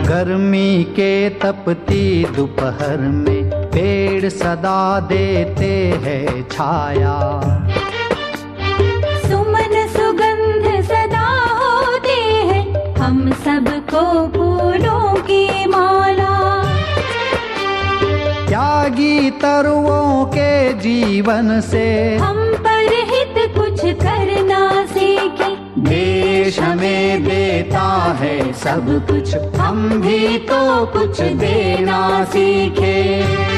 गर्मी 0.08 0.84
के 0.96 1.28
तपती 1.42 2.24
दोपहर 2.36 2.98
में 2.98 3.50
पेड़ 3.72 4.28
सदा 4.28 5.00
देते 5.00 5.72
हैं 6.04 6.48
छाया। 6.48 7.55
त्यागी 19.30 19.40
तरुओं 19.40 20.24
के 20.24 20.72
जीवन 20.72 21.60
से। 21.60 22.16
हम 22.16 22.36
पर 22.36 22.88
हित 22.92 23.54
कुछ 23.58 23.80
करना 23.80 24.86
सीखे। 24.86 25.56
देश 25.80 26.60
हमें 26.60 27.24
देता 27.24 28.16
है 28.20 28.52
सब 28.52 29.06
कुछ। 29.10 29.34
हम 29.60 29.88
भी 30.00 30.38
तो 30.38 30.86
कुछ 30.86 31.20
देना 31.20 32.24
सीखे। 32.24 33.55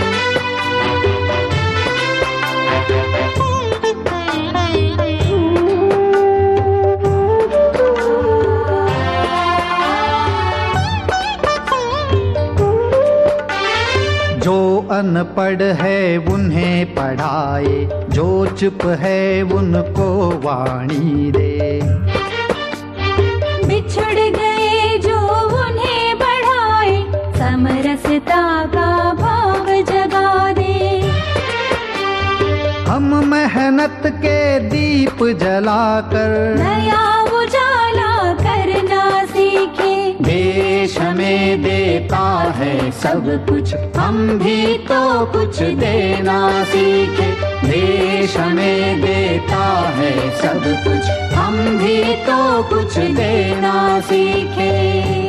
अनपढ़ 14.91 15.63
है 15.81 16.17
उन्हें 16.33 16.95
पढ़ाए 16.95 18.07
जो 18.11 18.29
चुप 18.57 18.85
है 19.01 19.43
उनको 19.43 20.09
वाणी 20.45 21.31
दे। 21.31 21.81
बिछड़ 23.69 24.21
गए 24.37 24.99
जो 24.99 25.19
उन्हें 25.57 26.19
बढ़ाए 26.19 26.97
समरसता 27.39 28.43
का 28.67 28.89
भाव 29.15 29.67
जगा 29.91 30.53
दे। 30.53 31.01
हम 32.89 33.15
मेहनत 33.27 34.03
के 34.25 34.39
दीप 34.69 35.23
जलाकर 35.41 36.33
नया 36.59 37.05
हमें 41.29 41.63
देता 41.63 42.53
है 42.57 42.91
सब 42.91 43.47
कुछ। 43.51 43.75
हम 43.97 44.39
भी 44.39 44.79
तो 44.79 45.27
कुछ 45.27 45.63
देना 45.63 46.65
सीखे। 46.65 47.31
देश 47.69 48.37
हमें 48.37 49.01
देता 49.01 49.89
है 49.89 50.37
सब 50.37 50.65
कुछ। 50.65 51.33
हम 51.35 51.79
भी 51.79 52.03
तो 52.17 52.63
कुछ 52.63 52.99
देना 52.99 54.01
सीखे। 54.01 55.28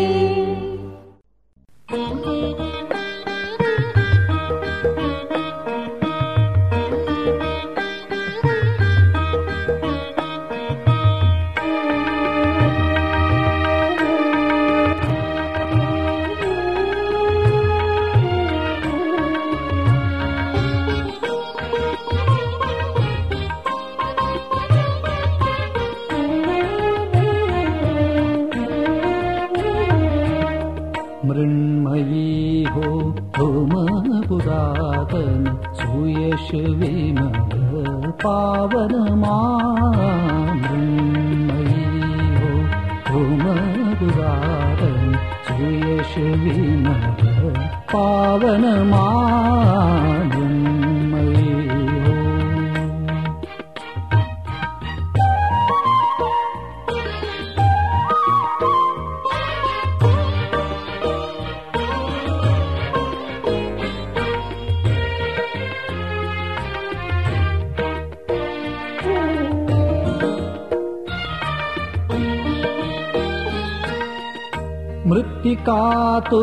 मृत्तिका 75.08 75.82
तु 76.30 76.40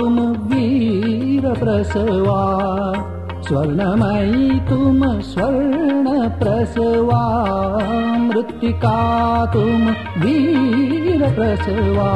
वीरप्रसवा 0.51 2.37
स्वर्णमयी 3.49 4.47
तुम 4.69 5.01
स्वर्णप्रसवा 5.31 7.21
मृत्तिकातुं 8.23 9.75
वीरप्रसवा 10.23 12.09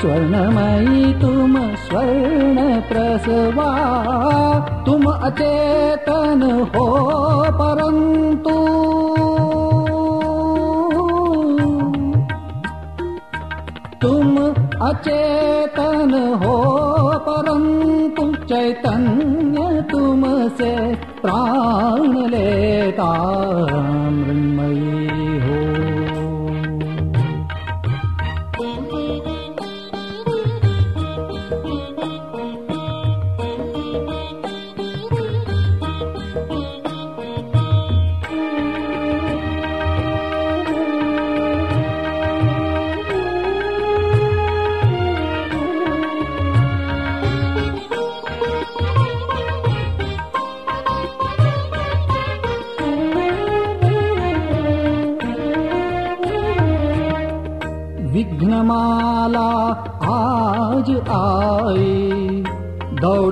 स्वर्णमयी 0.00 1.12
तुम 1.22 1.56
स्वर्णप्रसवा 1.86 3.70
तुम 4.86 5.10
अचेतन 5.12 6.42
हो 6.74 6.86
परन्तु 7.60 8.59
अचेतन 14.82 16.12
हो 16.42 16.52
परंतु 17.26 18.22
चैतन्य 18.50 19.82
तुमसे 19.90 20.70
प्राण 21.20 22.16
लेता 22.32 23.10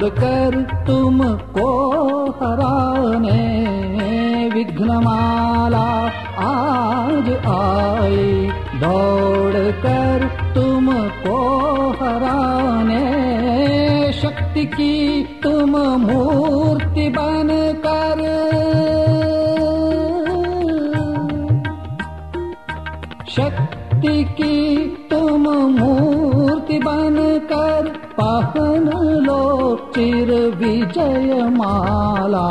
दौड़कर 0.09 0.85
तुमको 0.87 1.67
हराने 2.31 3.43
विघ्नमाला। 4.55 5.89
आज 6.39 7.29
आई 7.47 8.51
दौड़ 8.81 9.73
कर 9.83 10.31
तुमको 10.55 11.37
हराने। 11.91 13.03
शक्ति 14.13 14.65
की 14.65 15.25
तुम 15.43 15.77
मूर्ति 15.77 16.48
जयमालामयी 30.95 32.49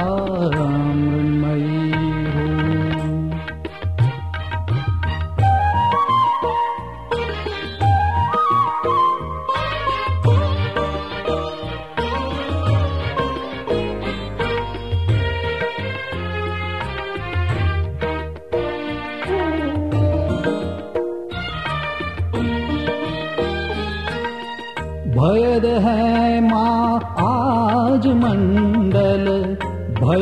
भयद 25.17 25.65
है 25.85 26.16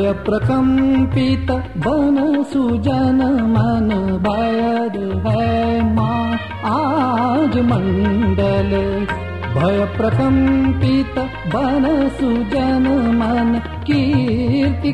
भय 0.06 0.14
प्रकंपित 0.14 1.52
बन 1.78 2.44
सुजन 2.44 3.22
मन 3.54 3.90
भयद 4.26 4.98
है 5.28 5.96
माँ। 5.96 6.38
आज 6.66 7.58
मंडल 7.58 8.72
भय 9.56 9.86
प्रकंपित 9.98 11.20
बन 11.56 12.10
सुजन 12.10 12.86
मन 13.18 13.62
कीर्ति 13.84 14.94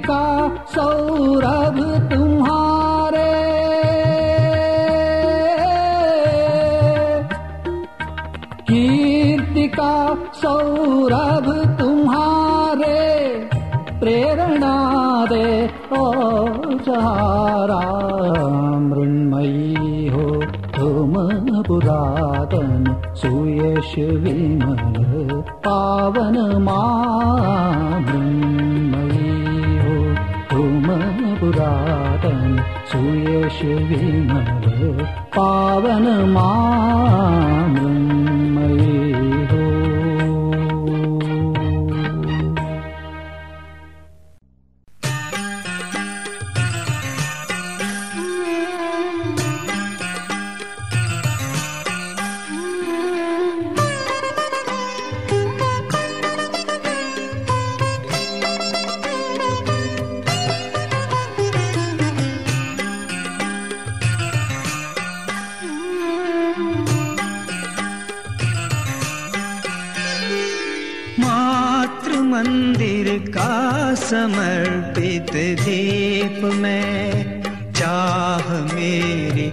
दीप 76.12 76.44
में 76.54 77.42
चाह 77.74 78.48
मेरी 78.76 79.46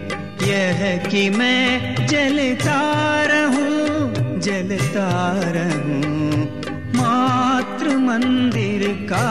यह 0.48 0.80
कि 1.10 1.28
मैं 1.30 2.06
जलता 2.06 2.80
रहूँ 3.24 4.40
जलता 4.40 5.06
रहूँ। 5.56 6.46
मातृ 6.96 7.96
मंदिर 7.98 8.82
का 9.12 9.28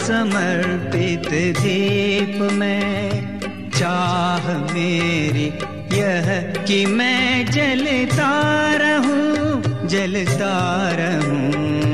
समर्पित 0.00 1.28
दीप 1.60 2.40
में 2.52 3.70
चाह 3.70 4.48
मेरी 4.72 5.46
यह 5.98 6.32
कि 6.64 6.84
मैं 6.96 7.46
जलता 7.50 8.32
रहूँ 8.76 9.88
जलता 9.88 10.56
रहूँ। 11.00 11.89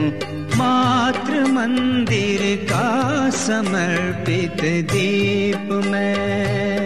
मंदिर 1.56 2.42
का 2.64 2.88
समर्पित 3.30 4.60
दीप 4.92 5.72
मैं। 5.86 6.85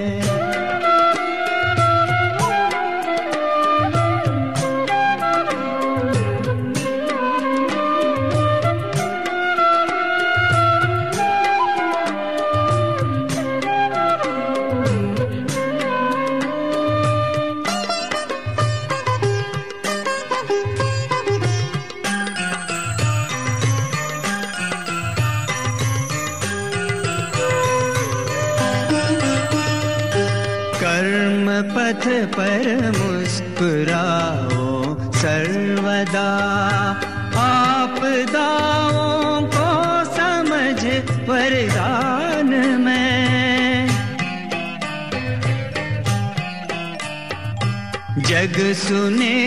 सुने 48.74 49.38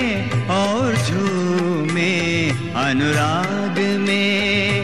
और 0.49 0.95
झूमे 0.95 2.13
अनुराग 2.75 3.79
में। 3.99 4.79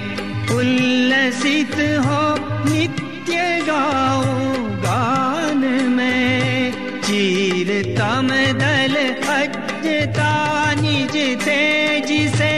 उल्लसित 0.50 1.76
हो 2.06 2.22
नित्य 2.70 3.66
गाओ 3.68 4.24
गान 4.86 5.58
में। 5.92 6.72
चीर 7.02 7.70
तम 7.98 8.28
दल 8.60 8.96
अजता 9.34 10.34
निज 10.74 11.18
तेज 11.44 12.36
से। 12.36 12.56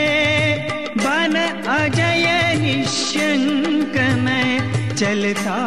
बन 0.96 1.36
अजय 1.68 2.54
निशंक 2.60 3.96
मैं 4.20 4.94
चलता 4.94 5.58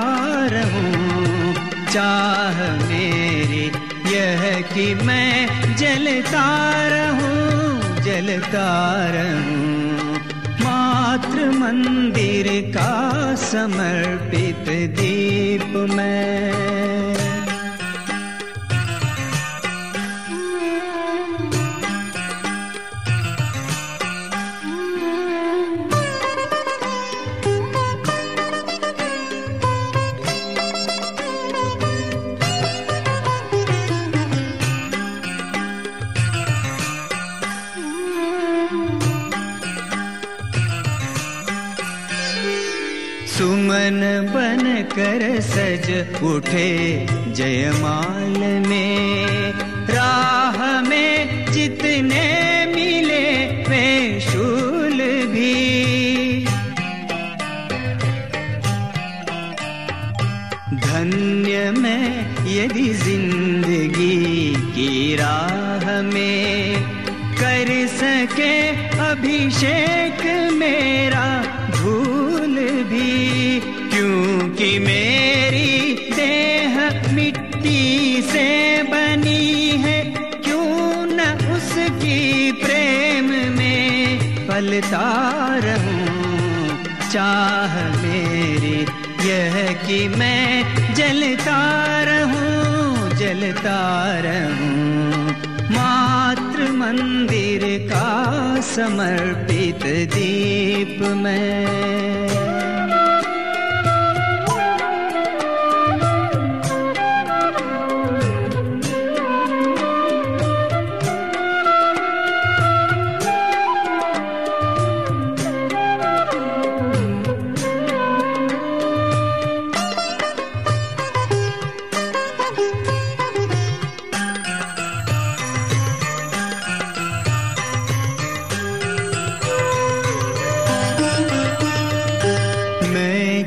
रहूँ। 0.51 1.53
चाह 1.93 2.61
मेरी 2.89 3.71
यह 4.15 4.61
कि 4.73 4.93
मैं 4.95 5.64
जलता 5.77 6.47
रहूँ 6.88 8.03
जलता 8.03 8.69
रहूँ। 9.10 10.15
मातृ 10.61 11.45
मंदिर 11.60 12.47
का 12.72 13.35
समर्पित 13.35 14.69
दीप 14.99 15.76
मैं। 15.91 17.14
सज 45.86 46.24
उठे 46.24 46.70
जयमाल 47.38 48.38
में, 48.68 49.53
राह 49.90 50.57
में 50.82 51.45
जितने 51.52 52.24
मिले 52.66 53.28
वे 53.70 54.20
शूल 54.22 54.98
भी। 55.34 55.53
धन्य 60.88 61.72
में 61.78 62.06
यदि 62.48 62.90
ज़िंदगी 63.03 64.56
की 64.76 65.16
राह 65.16 66.02
में 66.02 66.76
कर 67.40 67.70
सके 67.99 68.56
अभिषेक 69.12 70.24
मेरा 70.53 70.94
रहूँ 85.63 86.77
चाह 87.11 88.01
मेरी 88.01 88.85
यह 89.30 89.73
कि 89.88 90.07
मैं 90.07 90.93
जलता 90.93 91.61
रहूँ 92.03 93.09
जलता 93.09 93.80
रहूँ। 94.19 95.26
मात्र 95.72 96.72
मंदिर 96.72 97.89
का 97.89 98.61
समर्पित 98.61 99.84
दीप 100.13 101.01
मैं। 101.01 102.74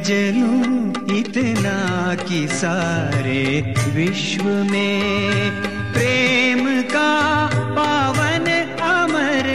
जलूं 0.09 0.89
इतना 1.19 2.15
कि 2.15 2.49
सारे 2.49 3.75
विश्व 3.95 4.45
में 4.45 5.51
प्रेम 5.93 6.83
का 6.83 7.13
पावन 7.57 8.47
अमर 8.89 9.49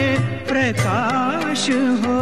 प्रकाश 0.48 1.70
हो। 1.70 2.20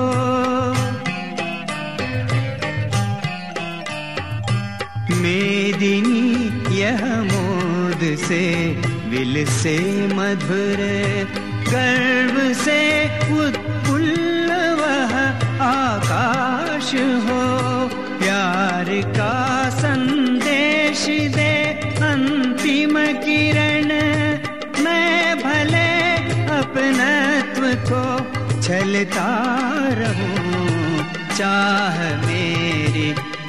मेदिनी 5.17 6.25
यह 6.81 7.05
मोद 7.23 8.17
से, 8.19 8.45
विल 9.09 9.47
से, 9.47 9.79
मधुर 10.07 10.81
गर्व 11.73 12.55
से 12.55 12.81
उत्फुल्ल 13.33 13.62
छलता 28.65 29.29
रहूँ, 29.99 31.05
चाह 31.37 31.97
मेरी 32.27 33.09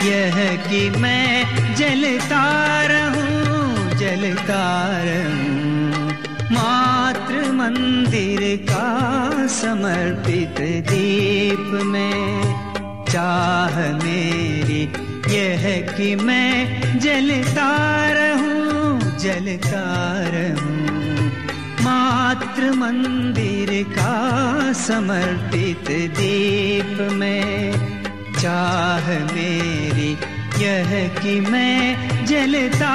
यह 0.09 0.37
कि 0.67 0.81
मैं 1.01 1.75
जलता 1.75 2.45
रहूँ 2.91 3.97
जलता 3.99 4.63
रहूँ। 5.05 6.11
मातृ 6.51 7.45
मंदिर 7.59 8.41
का 8.71 9.47
समर्पित 9.53 10.59
दीप 10.89 11.69
में 11.93 12.25
चाह 13.11 13.79
मेरी 14.03 14.81
यह 15.35 15.63
कि 15.95 16.15
मैं 16.25 16.99
जलता 16.99 17.71
रहूँ 18.11 19.17
जलता 19.23 19.85
रहूँ। 20.35 20.62
मातृ 22.52 22.64
मंदिर 22.80 23.70
का 23.92 24.14
समर्पित 24.78 25.86
दीप 26.16 26.96
में 27.20 27.72
चाह 28.40 29.06
मेरी 29.34 30.10
यह 30.62 30.90
कि 31.18 31.34
मैं 31.52 32.24
जलता 32.30 32.90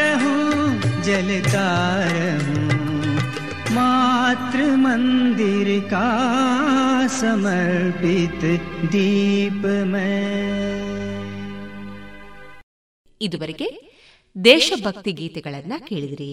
रहूं 0.00 0.64
जलता 1.08 1.66
रहूं 2.16 2.64
मातृ 3.76 4.64
मंदिर 4.86 5.70
का 5.92 6.08
समर्पित 7.20 8.42
दीप 8.94 9.62
में 9.92 10.18
ಇದುವರೆಗೆ 13.20 13.66
ದೇಶಭಕ್ತಿ 14.36 15.12
ಗೀತೆಗಳನ್ನ 15.18 15.74
ಕೇಳಿದಿರಿ 15.88 16.32